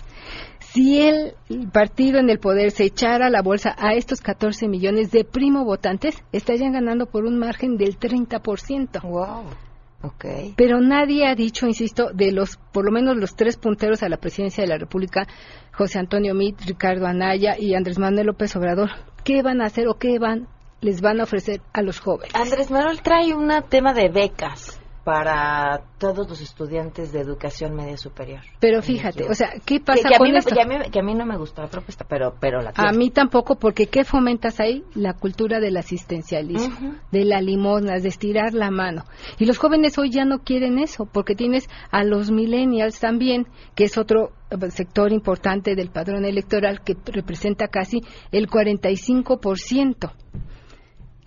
Si 0.60 1.00
el 1.00 1.36
partido 1.72 2.20
en 2.20 2.30
el 2.30 2.40
poder 2.40 2.72
se 2.72 2.84
echara 2.84 3.30
la 3.30 3.42
bolsa 3.42 3.76
a 3.78 3.94
estos 3.94 4.20
14 4.20 4.68
millones 4.68 5.12
de 5.12 5.24
primo 5.24 5.64
votantes, 5.64 6.22
estarían 6.34 6.74
ganando 6.74 7.06
por 7.06 7.26
un 7.26 7.40
margen 7.40 7.78
del 7.78 7.98
30%. 7.98 9.02
¡Wow! 9.04 9.67
Okay. 10.02 10.54
Pero 10.56 10.80
nadie 10.80 11.26
ha 11.26 11.34
dicho, 11.34 11.66
insisto, 11.66 12.12
de 12.14 12.32
los, 12.32 12.58
por 12.72 12.86
lo 12.86 12.92
menos 12.92 13.18
los 13.18 13.36
tres 13.36 13.58
punteros 13.58 14.04
a 14.04 14.10
la 14.10 14.18
presidencia 14.18 14.64
de 14.64 14.70
la 14.70 14.78
República, 14.78 15.28
José 15.74 15.98
Antonio 16.00 16.36
Mit, 16.36 16.62
Ricardo 16.66 17.08
Anaya 17.08 17.56
y 17.58 17.74
Andrés 17.74 17.98
Manuel 17.98 18.28
López 18.28 18.56
Obrador, 18.56 18.90
qué 19.24 19.42
van 19.42 19.62
a 19.62 19.66
hacer 19.66 19.88
o 19.88 19.96
qué 19.96 20.20
van, 20.20 20.48
les 20.82 21.02
van 21.02 21.20
a 21.20 21.24
ofrecer 21.24 21.62
a 21.74 21.82
los 21.82 22.00
jóvenes. 22.00 22.36
Andrés 22.36 22.70
Manuel 22.70 23.02
trae 23.02 23.34
un 23.34 23.52
tema 23.70 23.94
de 23.94 24.10
becas. 24.10 24.80
Para 25.08 25.84
todos 26.00 26.28
los 26.28 26.42
estudiantes 26.42 27.14
de 27.14 27.22
educación 27.22 27.74
media 27.74 27.96
superior. 27.96 28.42
Pero 28.60 28.82
fíjate, 28.82 29.24
o 29.24 29.34
sea, 29.34 29.54
¿qué 29.66 29.80
pasa 29.80 30.02
que, 30.04 30.10
que 30.10 30.18
con 30.18 30.28
a 30.28 30.32
mí 30.32 30.38
esto? 30.38 30.54
Que, 30.54 30.62
a 30.62 30.66
mí, 30.66 30.76
que 30.92 31.00
a 31.00 31.02
mí 31.02 31.16
no 31.16 31.26
me 31.26 31.38
gustó 31.38 31.62
la 31.62 31.70
propuesta, 31.70 32.06
pero, 32.06 32.36
pero 32.42 32.62
la 32.62 32.74
quiero. 32.74 32.90
A 32.90 32.92
mí 32.92 33.10
tampoco, 33.10 33.56
porque 33.56 33.88
¿qué 33.88 34.04
fomentas 34.04 34.60
ahí? 34.60 34.84
La 34.96 35.14
cultura 35.14 35.62
del 35.62 35.78
asistencialismo, 35.78 36.96
de 37.10 37.24
la 37.24 37.40
limosna, 37.40 38.00
de 38.00 38.10
estirar 38.10 38.54
la 38.54 38.70
mano. 38.70 39.06
Y 39.40 39.46
los 39.46 39.58
jóvenes 39.58 39.98
hoy 39.98 40.10
ya 40.10 40.26
no 40.26 40.40
quieren 40.40 40.78
eso, 40.78 41.06
porque 41.06 41.36
tienes 41.36 41.70
a 41.90 42.04
los 42.04 42.30
millennials 42.30 43.00
también, 43.00 43.48
que 43.76 43.86
es 43.86 43.98
otro 43.98 44.34
eh, 44.50 44.72
sector 44.72 45.14
importante 45.14 45.76
del 45.76 45.90
padrón 45.90 46.26
electoral 46.26 46.82
que 46.82 46.98
representa 47.06 47.70
casi 47.70 48.02
el 48.34 48.50
45%. 48.50 50.12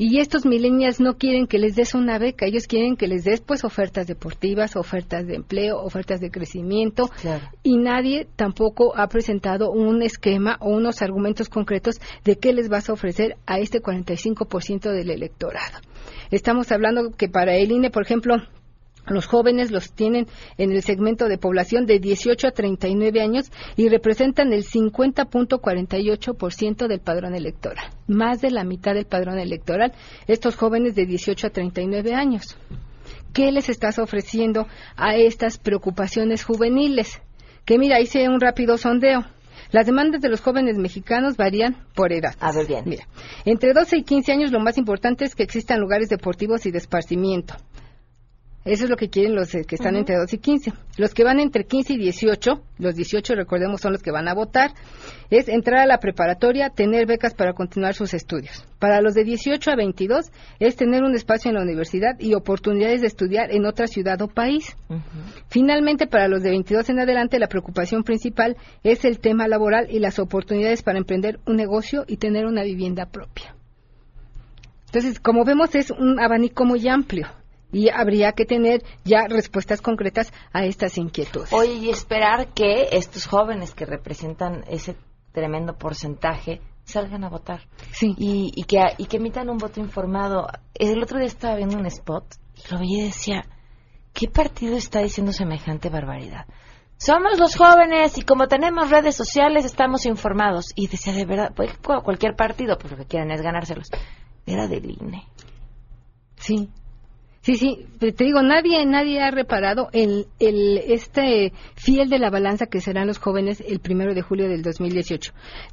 Y 0.02 0.18
estos 0.18 0.46
millennials 0.46 0.98
no 0.98 1.18
quieren 1.18 1.46
que 1.46 1.58
les 1.58 1.76
des 1.76 1.92
una 1.92 2.18
beca, 2.18 2.46
ellos 2.46 2.66
quieren 2.66 2.96
que 2.96 3.06
les 3.06 3.22
des 3.22 3.42
pues 3.42 3.64
ofertas 3.64 4.06
deportivas, 4.06 4.74
ofertas 4.74 5.26
de 5.26 5.34
empleo, 5.34 5.78
ofertas 5.78 6.20
de 6.22 6.30
crecimiento 6.30 7.10
y 7.62 7.76
nadie 7.76 8.26
tampoco 8.34 8.96
ha 8.96 9.08
presentado 9.08 9.70
un 9.70 10.00
esquema 10.02 10.56
o 10.60 10.70
unos 10.70 11.02
argumentos 11.02 11.50
concretos 11.50 12.00
de 12.24 12.36
qué 12.36 12.54
les 12.54 12.70
vas 12.70 12.88
a 12.88 12.94
ofrecer 12.94 13.36
a 13.44 13.58
este 13.58 13.82
45% 13.82 14.90
del 14.90 15.10
electorado. 15.10 15.80
Estamos 16.30 16.72
hablando 16.72 17.10
que 17.10 17.28
para 17.28 17.54
el 17.56 17.70
INE, 17.70 17.90
por 17.90 18.02
ejemplo, 18.02 18.36
los 19.06 19.26
jóvenes 19.26 19.70
los 19.70 19.92
tienen 19.92 20.26
en 20.58 20.72
el 20.72 20.82
segmento 20.82 21.28
de 21.28 21.38
población 21.38 21.86
de 21.86 21.98
18 21.98 22.48
a 22.48 22.52
39 22.52 23.20
años 23.20 23.50
y 23.76 23.88
representan 23.88 24.52
el 24.52 24.64
50.48% 24.64 26.86
del 26.86 27.00
padrón 27.00 27.34
electoral. 27.34 27.84
Más 28.06 28.40
de 28.40 28.50
la 28.50 28.64
mitad 28.64 28.94
del 28.94 29.06
padrón 29.06 29.38
electoral, 29.38 29.92
estos 30.26 30.56
jóvenes 30.56 30.94
de 30.94 31.06
18 31.06 31.46
a 31.46 31.50
39 31.50 32.14
años. 32.14 32.56
¿Qué 33.32 33.52
les 33.52 33.68
estás 33.68 33.98
ofreciendo 33.98 34.66
a 34.96 35.16
estas 35.16 35.58
preocupaciones 35.58 36.44
juveniles? 36.44 37.22
Que 37.64 37.78
mira, 37.78 38.00
hice 38.00 38.28
un 38.28 38.40
rápido 38.40 38.76
sondeo. 38.76 39.24
Las 39.72 39.86
demandas 39.86 40.20
de 40.20 40.28
los 40.28 40.40
jóvenes 40.40 40.78
mexicanos 40.78 41.36
varían 41.36 41.76
por 41.94 42.12
edad. 42.12 42.34
A 42.40 42.50
ver, 42.50 42.66
bien. 42.66 42.82
Mira, 42.86 43.06
entre 43.44 43.72
12 43.72 43.98
y 43.98 44.02
15 44.02 44.32
años 44.32 44.50
lo 44.50 44.58
más 44.58 44.78
importante 44.78 45.24
es 45.24 45.36
que 45.36 45.44
existan 45.44 45.78
lugares 45.78 46.08
deportivos 46.08 46.66
y 46.66 46.72
de 46.72 46.78
esparcimiento. 46.78 47.54
Eso 48.62 48.84
es 48.84 48.90
lo 48.90 48.96
que 48.96 49.08
quieren 49.08 49.34
los 49.34 49.54
eh, 49.54 49.64
que 49.66 49.76
están 49.76 49.96
entre 49.96 50.16
12 50.16 50.36
y 50.36 50.38
15. 50.38 50.72
Los 50.98 51.14
que 51.14 51.24
van 51.24 51.40
entre 51.40 51.64
15 51.64 51.94
y 51.94 51.96
18, 51.96 52.62
los 52.78 52.94
18 52.94 53.34
recordemos 53.34 53.80
son 53.80 53.92
los 53.92 54.02
que 54.02 54.10
van 54.10 54.28
a 54.28 54.34
votar, 54.34 54.72
es 55.30 55.48
entrar 55.48 55.80
a 55.80 55.86
la 55.86 55.98
preparatoria, 55.98 56.68
tener 56.68 57.06
becas 57.06 57.32
para 57.32 57.54
continuar 57.54 57.94
sus 57.94 58.12
estudios. 58.12 58.66
Para 58.78 59.00
los 59.00 59.14
de 59.14 59.24
18 59.24 59.70
a 59.70 59.76
22 59.76 60.30
es 60.58 60.76
tener 60.76 61.04
un 61.04 61.14
espacio 61.14 61.48
en 61.48 61.54
la 61.54 61.62
universidad 61.62 62.20
y 62.20 62.34
oportunidades 62.34 63.00
de 63.00 63.06
estudiar 63.06 63.50
en 63.50 63.64
otra 63.64 63.86
ciudad 63.86 64.20
o 64.20 64.28
país. 64.28 64.76
Finalmente, 65.48 66.06
para 66.06 66.28
los 66.28 66.42
de 66.42 66.50
22 66.50 66.90
en 66.90 67.00
adelante, 67.00 67.38
la 67.38 67.48
preocupación 67.48 68.04
principal 68.04 68.58
es 68.82 69.06
el 69.06 69.20
tema 69.20 69.48
laboral 69.48 69.86
y 69.90 70.00
las 70.00 70.18
oportunidades 70.18 70.82
para 70.82 70.98
emprender 70.98 71.40
un 71.46 71.56
negocio 71.56 72.04
y 72.06 72.18
tener 72.18 72.44
una 72.44 72.62
vivienda 72.62 73.06
propia. 73.06 73.54
Entonces, 74.86 75.18
como 75.18 75.44
vemos, 75.46 75.74
es 75.74 75.90
un 75.90 76.20
abanico 76.20 76.66
muy 76.66 76.86
amplio 76.86 77.39
y 77.72 77.88
habría 77.90 78.32
que 78.32 78.44
tener 78.44 78.82
ya 79.04 79.26
respuestas 79.28 79.80
concretas 79.80 80.32
a 80.52 80.64
estas 80.64 80.98
inquietudes. 80.98 81.52
Oye, 81.52 81.74
y 81.74 81.90
esperar 81.90 82.48
que 82.48 82.88
estos 82.92 83.26
jóvenes 83.26 83.74
que 83.74 83.86
representan 83.86 84.64
ese 84.68 84.96
tremendo 85.32 85.76
porcentaje 85.76 86.60
salgan 86.84 87.24
a 87.24 87.28
votar. 87.28 87.62
Sí. 87.92 88.14
Y, 88.18 88.52
y, 88.54 88.64
que, 88.64 88.78
y 88.98 89.06
que 89.06 89.18
emitan 89.18 89.48
un 89.48 89.58
voto 89.58 89.80
informado. 89.80 90.48
El 90.74 91.02
otro 91.02 91.18
día 91.18 91.28
estaba 91.28 91.56
viendo 91.56 91.78
un 91.78 91.86
spot 91.86 92.24
y 92.56 92.72
lo 92.72 92.80
veía 92.80 93.02
y 93.02 93.06
decía, 93.06 93.44
¿qué 94.12 94.28
partido 94.28 94.76
está 94.76 95.00
diciendo 95.00 95.32
semejante 95.32 95.88
barbaridad? 95.88 96.46
Somos 96.96 97.38
los 97.38 97.56
jóvenes 97.56 98.18
y 98.18 98.22
como 98.22 98.46
tenemos 98.46 98.90
redes 98.90 99.16
sociales 99.16 99.64
estamos 99.64 100.04
informados. 100.04 100.66
Y 100.74 100.88
decía, 100.88 101.14
de 101.14 101.24
verdad, 101.24 101.52
pues, 101.54 101.72
cualquier 101.78 102.36
partido, 102.36 102.76
pues 102.76 102.90
lo 102.90 102.98
que 102.98 103.06
quieren 103.06 103.30
es 103.30 103.40
ganárselos. 103.40 103.88
Era 104.44 104.66
del 104.66 104.90
INE. 104.90 105.26
Sí. 106.36 106.68
Sí, 107.42 107.56
sí, 107.56 107.86
pero 107.98 108.14
te 108.14 108.24
digo, 108.24 108.42
nadie, 108.42 108.84
nadie 108.84 109.22
ha 109.22 109.30
reparado 109.30 109.88
en 109.92 110.26
el, 110.40 110.76
este 110.76 111.54
fiel 111.74 112.10
de 112.10 112.18
la 112.18 112.28
balanza 112.28 112.66
que 112.66 112.82
serán 112.82 113.06
los 113.06 113.18
jóvenes 113.18 113.62
el 113.66 113.80
primero 113.80 114.12
de 114.12 114.20
julio 114.20 114.46
del 114.46 114.62
2018. 114.62 115.32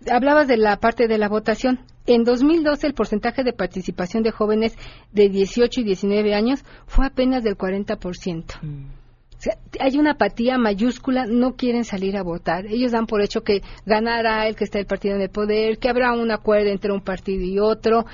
Hablabas 0.09 0.47
de 0.47 0.55
la 0.55 0.77
parte 0.77 1.09
de 1.09 1.17
la 1.17 1.27
votación. 1.27 1.81
En 2.05 2.23
2012 2.23 2.87
el 2.87 2.93
porcentaje 2.93 3.43
de 3.43 3.51
participación 3.51 4.23
de 4.23 4.31
jóvenes 4.31 4.77
de 5.11 5.27
18 5.27 5.81
y 5.81 5.83
19 5.83 6.33
años 6.33 6.63
fue 6.85 7.05
apenas 7.05 7.43
del 7.43 7.57
40%. 7.57 8.45
O 9.37 9.39
sea, 9.39 9.55
hay 9.79 9.99
una 9.99 10.13
apatía 10.13 10.57
mayúscula, 10.57 11.25
no 11.27 11.55
quieren 11.55 11.83
salir 11.83 12.17
a 12.17 12.23
votar. 12.23 12.65
Ellos 12.65 12.91
dan 12.91 13.05
por 13.05 13.21
hecho 13.21 13.41
que 13.41 13.61
ganará 13.85 14.47
el 14.47 14.55
que 14.55 14.63
está 14.63 14.79
el 14.79 14.87
partido 14.87 15.15
en 15.15 15.21
el 15.21 15.29
poder, 15.29 15.77
que 15.77 15.89
habrá 15.89 16.13
un 16.13 16.31
acuerdo 16.31 16.69
entre 16.71 16.91
un 16.91 17.01
partido 17.01 17.43
y 17.43 17.59
otro. 17.59 18.05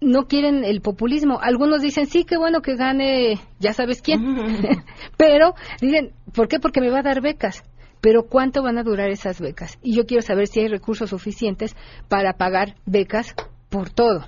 No 0.00 0.26
quieren 0.26 0.64
el 0.64 0.80
populismo. 0.80 1.40
Algunos 1.40 1.82
dicen, 1.82 2.06
sí, 2.06 2.24
qué 2.24 2.36
bueno 2.36 2.60
que 2.60 2.76
gane, 2.76 3.38
ya 3.58 3.72
sabes 3.72 4.00
quién. 4.00 4.20
Pero 5.16 5.54
dicen, 5.80 6.12
¿por 6.34 6.48
qué? 6.48 6.60
Porque 6.60 6.80
me 6.80 6.90
va 6.90 7.00
a 7.00 7.02
dar 7.02 7.20
becas. 7.20 7.62
Pero 8.00 8.24
¿cuánto 8.24 8.62
van 8.62 8.78
a 8.78 8.84
durar 8.84 9.10
esas 9.10 9.40
becas? 9.40 9.78
Y 9.82 9.96
yo 9.96 10.06
quiero 10.06 10.22
saber 10.22 10.46
si 10.46 10.60
hay 10.60 10.68
recursos 10.68 11.10
suficientes 11.10 11.74
para 12.08 12.34
pagar 12.34 12.76
becas 12.86 13.34
por 13.68 13.90
todo 13.90 14.24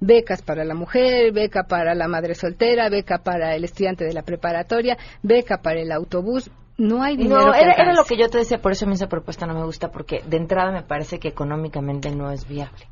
becas 0.00 0.42
para 0.42 0.64
la 0.64 0.74
mujer, 0.74 1.32
beca 1.32 1.64
para 1.64 1.94
la 1.94 2.08
madre 2.08 2.34
soltera, 2.34 2.88
beca 2.88 3.18
para 3.18 3.54
el 3.54 3.64
estudiante 3.64 4.04
de 4.04 4.14
la 4.14 4.22
preparatoria, 4.22 4.96
beca 5.22 5.58
para 5.58 5.80
el 5.80 5.92
autobús. 5.92 6.50
No 6.78 7.02
hay 7.02 7.18
dinero. 7.18 7.48
No, 7.48 7.54
era, 7.54 7.74
era 7.74 7.92
lo 7.92 8.04
que 8.04 8.16
yo 8.16 8.28
te 8.28 8.38
decía, 8.38 8.58
por 8.58 8.72
eso 8.72 8.86
a 8.86 8.88
mí 8.88 8.94
esa 8.94 9.08
propuesta 9.08 9.46
no 9.46 9.54
me 9.54 9.64
gusta, 9.64 9.90
porque 9.90 10.22
de 10.26 10.38
entrada 10.38 10.72
me 10.72 10.82
parece 10.82 11.18
que 11.18 11.28
económicamente 11.28 12.10
no 12.10 12.30
es 12.30 12.48
viable. 12.48 12.86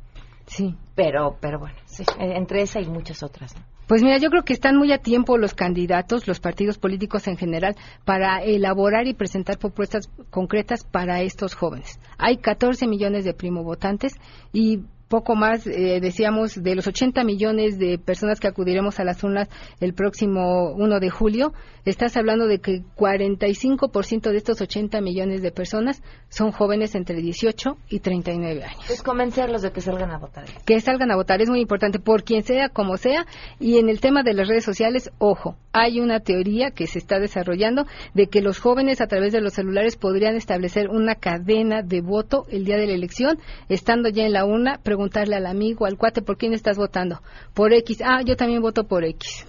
Sí. 0.49 0.75
Pero, 0.95 1.37
pero 1.39 1.59
bueno, 1.59 1.77
sí, 1.85 2.03
eh, 2.19 2.33
entre 2.35 2.63
esa 2.63 2.81
y 2.81 2.87
muchas 2.87 3.23
otras. 3.23 3.55
¿no? 3.55 3.61
Pues 3.87 4.03
mira, 4.03 4.17
yo 4.17 4.29
creo 4.29 4.43
que 4.43 4.53
están 4.53 4.77
muy 4.77 4.91
a 4.91 4.99
tiempo 4.99 5.37
los 5.37 5.53
candidatos, 5.53 6.27
los 6.27 6.39
partidos 6.39 6.77
políticos 6.77 7.27
en 7.27 7.37
general, 7.37 7.75
para 8.05 8.43
elaborar 8.43 9.07
y 9.07 9.13
presentar 9.13 9.57
propuestas 9.57 10.11
concretas 10.29 10.83
para 10.83 11.21
estos 11.21 11.55
jóvenes. 11.55 11.99
Hay 12.17 12.37
14 12.37 12.85
millones 12.87 13.25
de 13.25 13.33
primo 13.33 13.63
votantes 13.63 14.13
y 14.53 14.81
poco 15.09 15.35
más, 15.35 15.67
eh, 15.67 15.99
decíamos, 15.99 16.61
de 16.61 16.75
los 16.75 16.87
80 16.87 17.23
millones 17.23 17.77
de 17.77 17.97
personas 17.97 18.39
que 18.39 18.47
acudiremos 18.47 18.99
a 18.99 19.03
las 19.03 19.23
urnas 19.23 19.49
el 19.81 19.93
próximo 19.93 20.71
1 20.75 20.99
de 20.99 21.09
julio, 21.09 21.51
estás 21.83 22.15
hablando 22.15 22.47
de 22.47 22.59
que 22.59 22.83
45% 22.95 24.29
de 24.29 24.37
estos 24.37 24.61
80 24.61 25.01
millones 25.01 25.41
de 25.41 25.51
personas 25.51 26.01
son 26.29 26.51
jóvenes 26.51 26.95
entre 26.95 27.15
18 27.17 27.77
y 27.89 27.99
39 27.99 28.63
años. 28.63 28.83
Pues 28.87 29.01
convencerlos 29.01 29.63
de 29.63 29.71
que 29.71 29.81
salgan 29.81 30.11
a 30.11 30.19
votar. 30.19 30.45
Que 30.65 30.79
salgan 30.79 31.11
a 31.11 31.15
votar 31.15 31.41
es 31.41 31.49
muy 31.49 31.59
importante, 31.59 31.99
por 31.99 32.23
quien 32.23 32.43
sea, 32.43 32.69
como 32.69 32.97
sea. 32.97 33.25
Y 33.59 33.79
en 33.79 33.89
el 33.89 33.99
tema 33.99 34.23
de 34.23 34.33
las 34.33 34.47
redes 34.47 34.63
sociales, 34.63 35.11
ojo, 35.17 35.57
hay 35.71 35.99
una 35.99 36.19
teoría 36.19 36.71
que 36.71 36.87
se 36.87 36.99
está 36.99 37.19
desarrollando 37.19 37.85
de 38.13 38.27
que 38.27 38.41
los 38.41 38.59
jóvenes 38.59 39.01
a 39.01 39.07
través 39.07 39.33
de 39.33 39.41
los 39.41 39.53
celulares 39.53 39.95
podrían 39.95 40.35
establecer 40.35 40.89
una 40.89 41.15
cadena 41.15 41.81
de 41.81 42.01
voto 42.01 42.45
el 42.49 42.65
día 42.65 42.77
de 42.77 42.87
la 42.87 42.93
elección, 42.93 43.39
estando 43.67 44.09
ya 44.09 44.23
en 44.23 44.33
la 44.33 44.45
urna, 44.45 44.79
preguntarle 44.81 45.35
al 45.35 45.45
amigo, 45.45 45.85
al 45.85 45.97
cuate, 45.97 46.21
¿por 46.21 46.37
quién 46.37 46.53
estás 46.53 46.77
votando? 46.77 47.21
Por 47.53 47.73
X. 47.73 48.01
Ah, 48.03 48.21
yo 48.25 48.35
también 48.35 48.61
voto 48.61 48.85
por 48.85 49.03
X. 49.03 49.45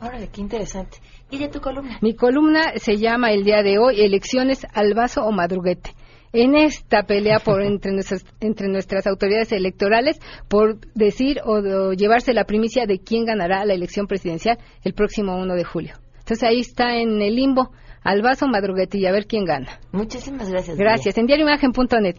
Órale, 0.00 0.28
qué 0.28 0.40
interesante. 0.40 0.98
¿Y 1.30 1.38
de 1.38 1.48
tu 1.48 1.60
columna? 1.60 1.98
Mi 2.02 2.14
columna 2.14 2.72
se 2.76 2.98
llama 2.98 3.32
el 3.32 3.44
día 3.44 3.62
de 3.62 3.78
hoy 3.78 4.00
Elecciones 4.00 4.66
al 4.74 4.94
vaso 4.94 5.24
o 5.24 5.32
madruguete. 5.32 5.94
En 6.34 6.56
esta 6.56 7.04
pelea 7.04 7.38
por 7.38 7.62
entre 7.62 7.92
nuestras, 7.92 8.26
entre 8.40 8.68
nuestras 8.68 9.06
autoridades 9.06 9.52
electorales 9.52 10.18
por 10.48 10.80
decir 10.94 11.40
o, 11.44 11.60
o 11.60 11.92
llevarse 11.94 12.34
la 12.34 12.44
primicia 12.44 12.84
de 12.86 12.98
quién 12.98 13.24
ganará 13.24 13.64
la 13.64 13.72
elección 13.72 14.06
presidencial 14.06 14.58
el 14.82 14.92
próximo 14.92 15.36
1 15.36 15.54
de 15.54 15.64
julio. 15.64 15.94
Entonces 16.18 16.42
ahí 16.42 16.60
está 16.60 16.96
en 16.96 17.22
el 17.22 17.36
limbo 17.36 17.70
al 18.02 18.20
vaso 18.22 18.46
y 18.92 19.06
a 19.06 19.12
ver 19.12 19.26
quién 19.26 19.44
gana. 19.44 19.80
Muchísimas 19.92 20.50
gracias. 20.50 20.76
Gracias. 20.76 21.16
En 21.16 21.26
diarioimagen.net. 21.26 22.16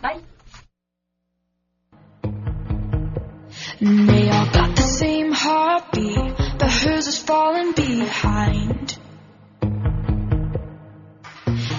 Bye. 0.00 0.20
They 3.80 4.30
all 4.30 4.46
got 4.52 4.76
the 4.76 4.82
same 4.82 5.32
heartbeat, 5.32 6.58
but 6.58 6.70
hers 6.70 7.06
is 7.06 7.18
falling 7.18 7.72
behind. 7.72 9.01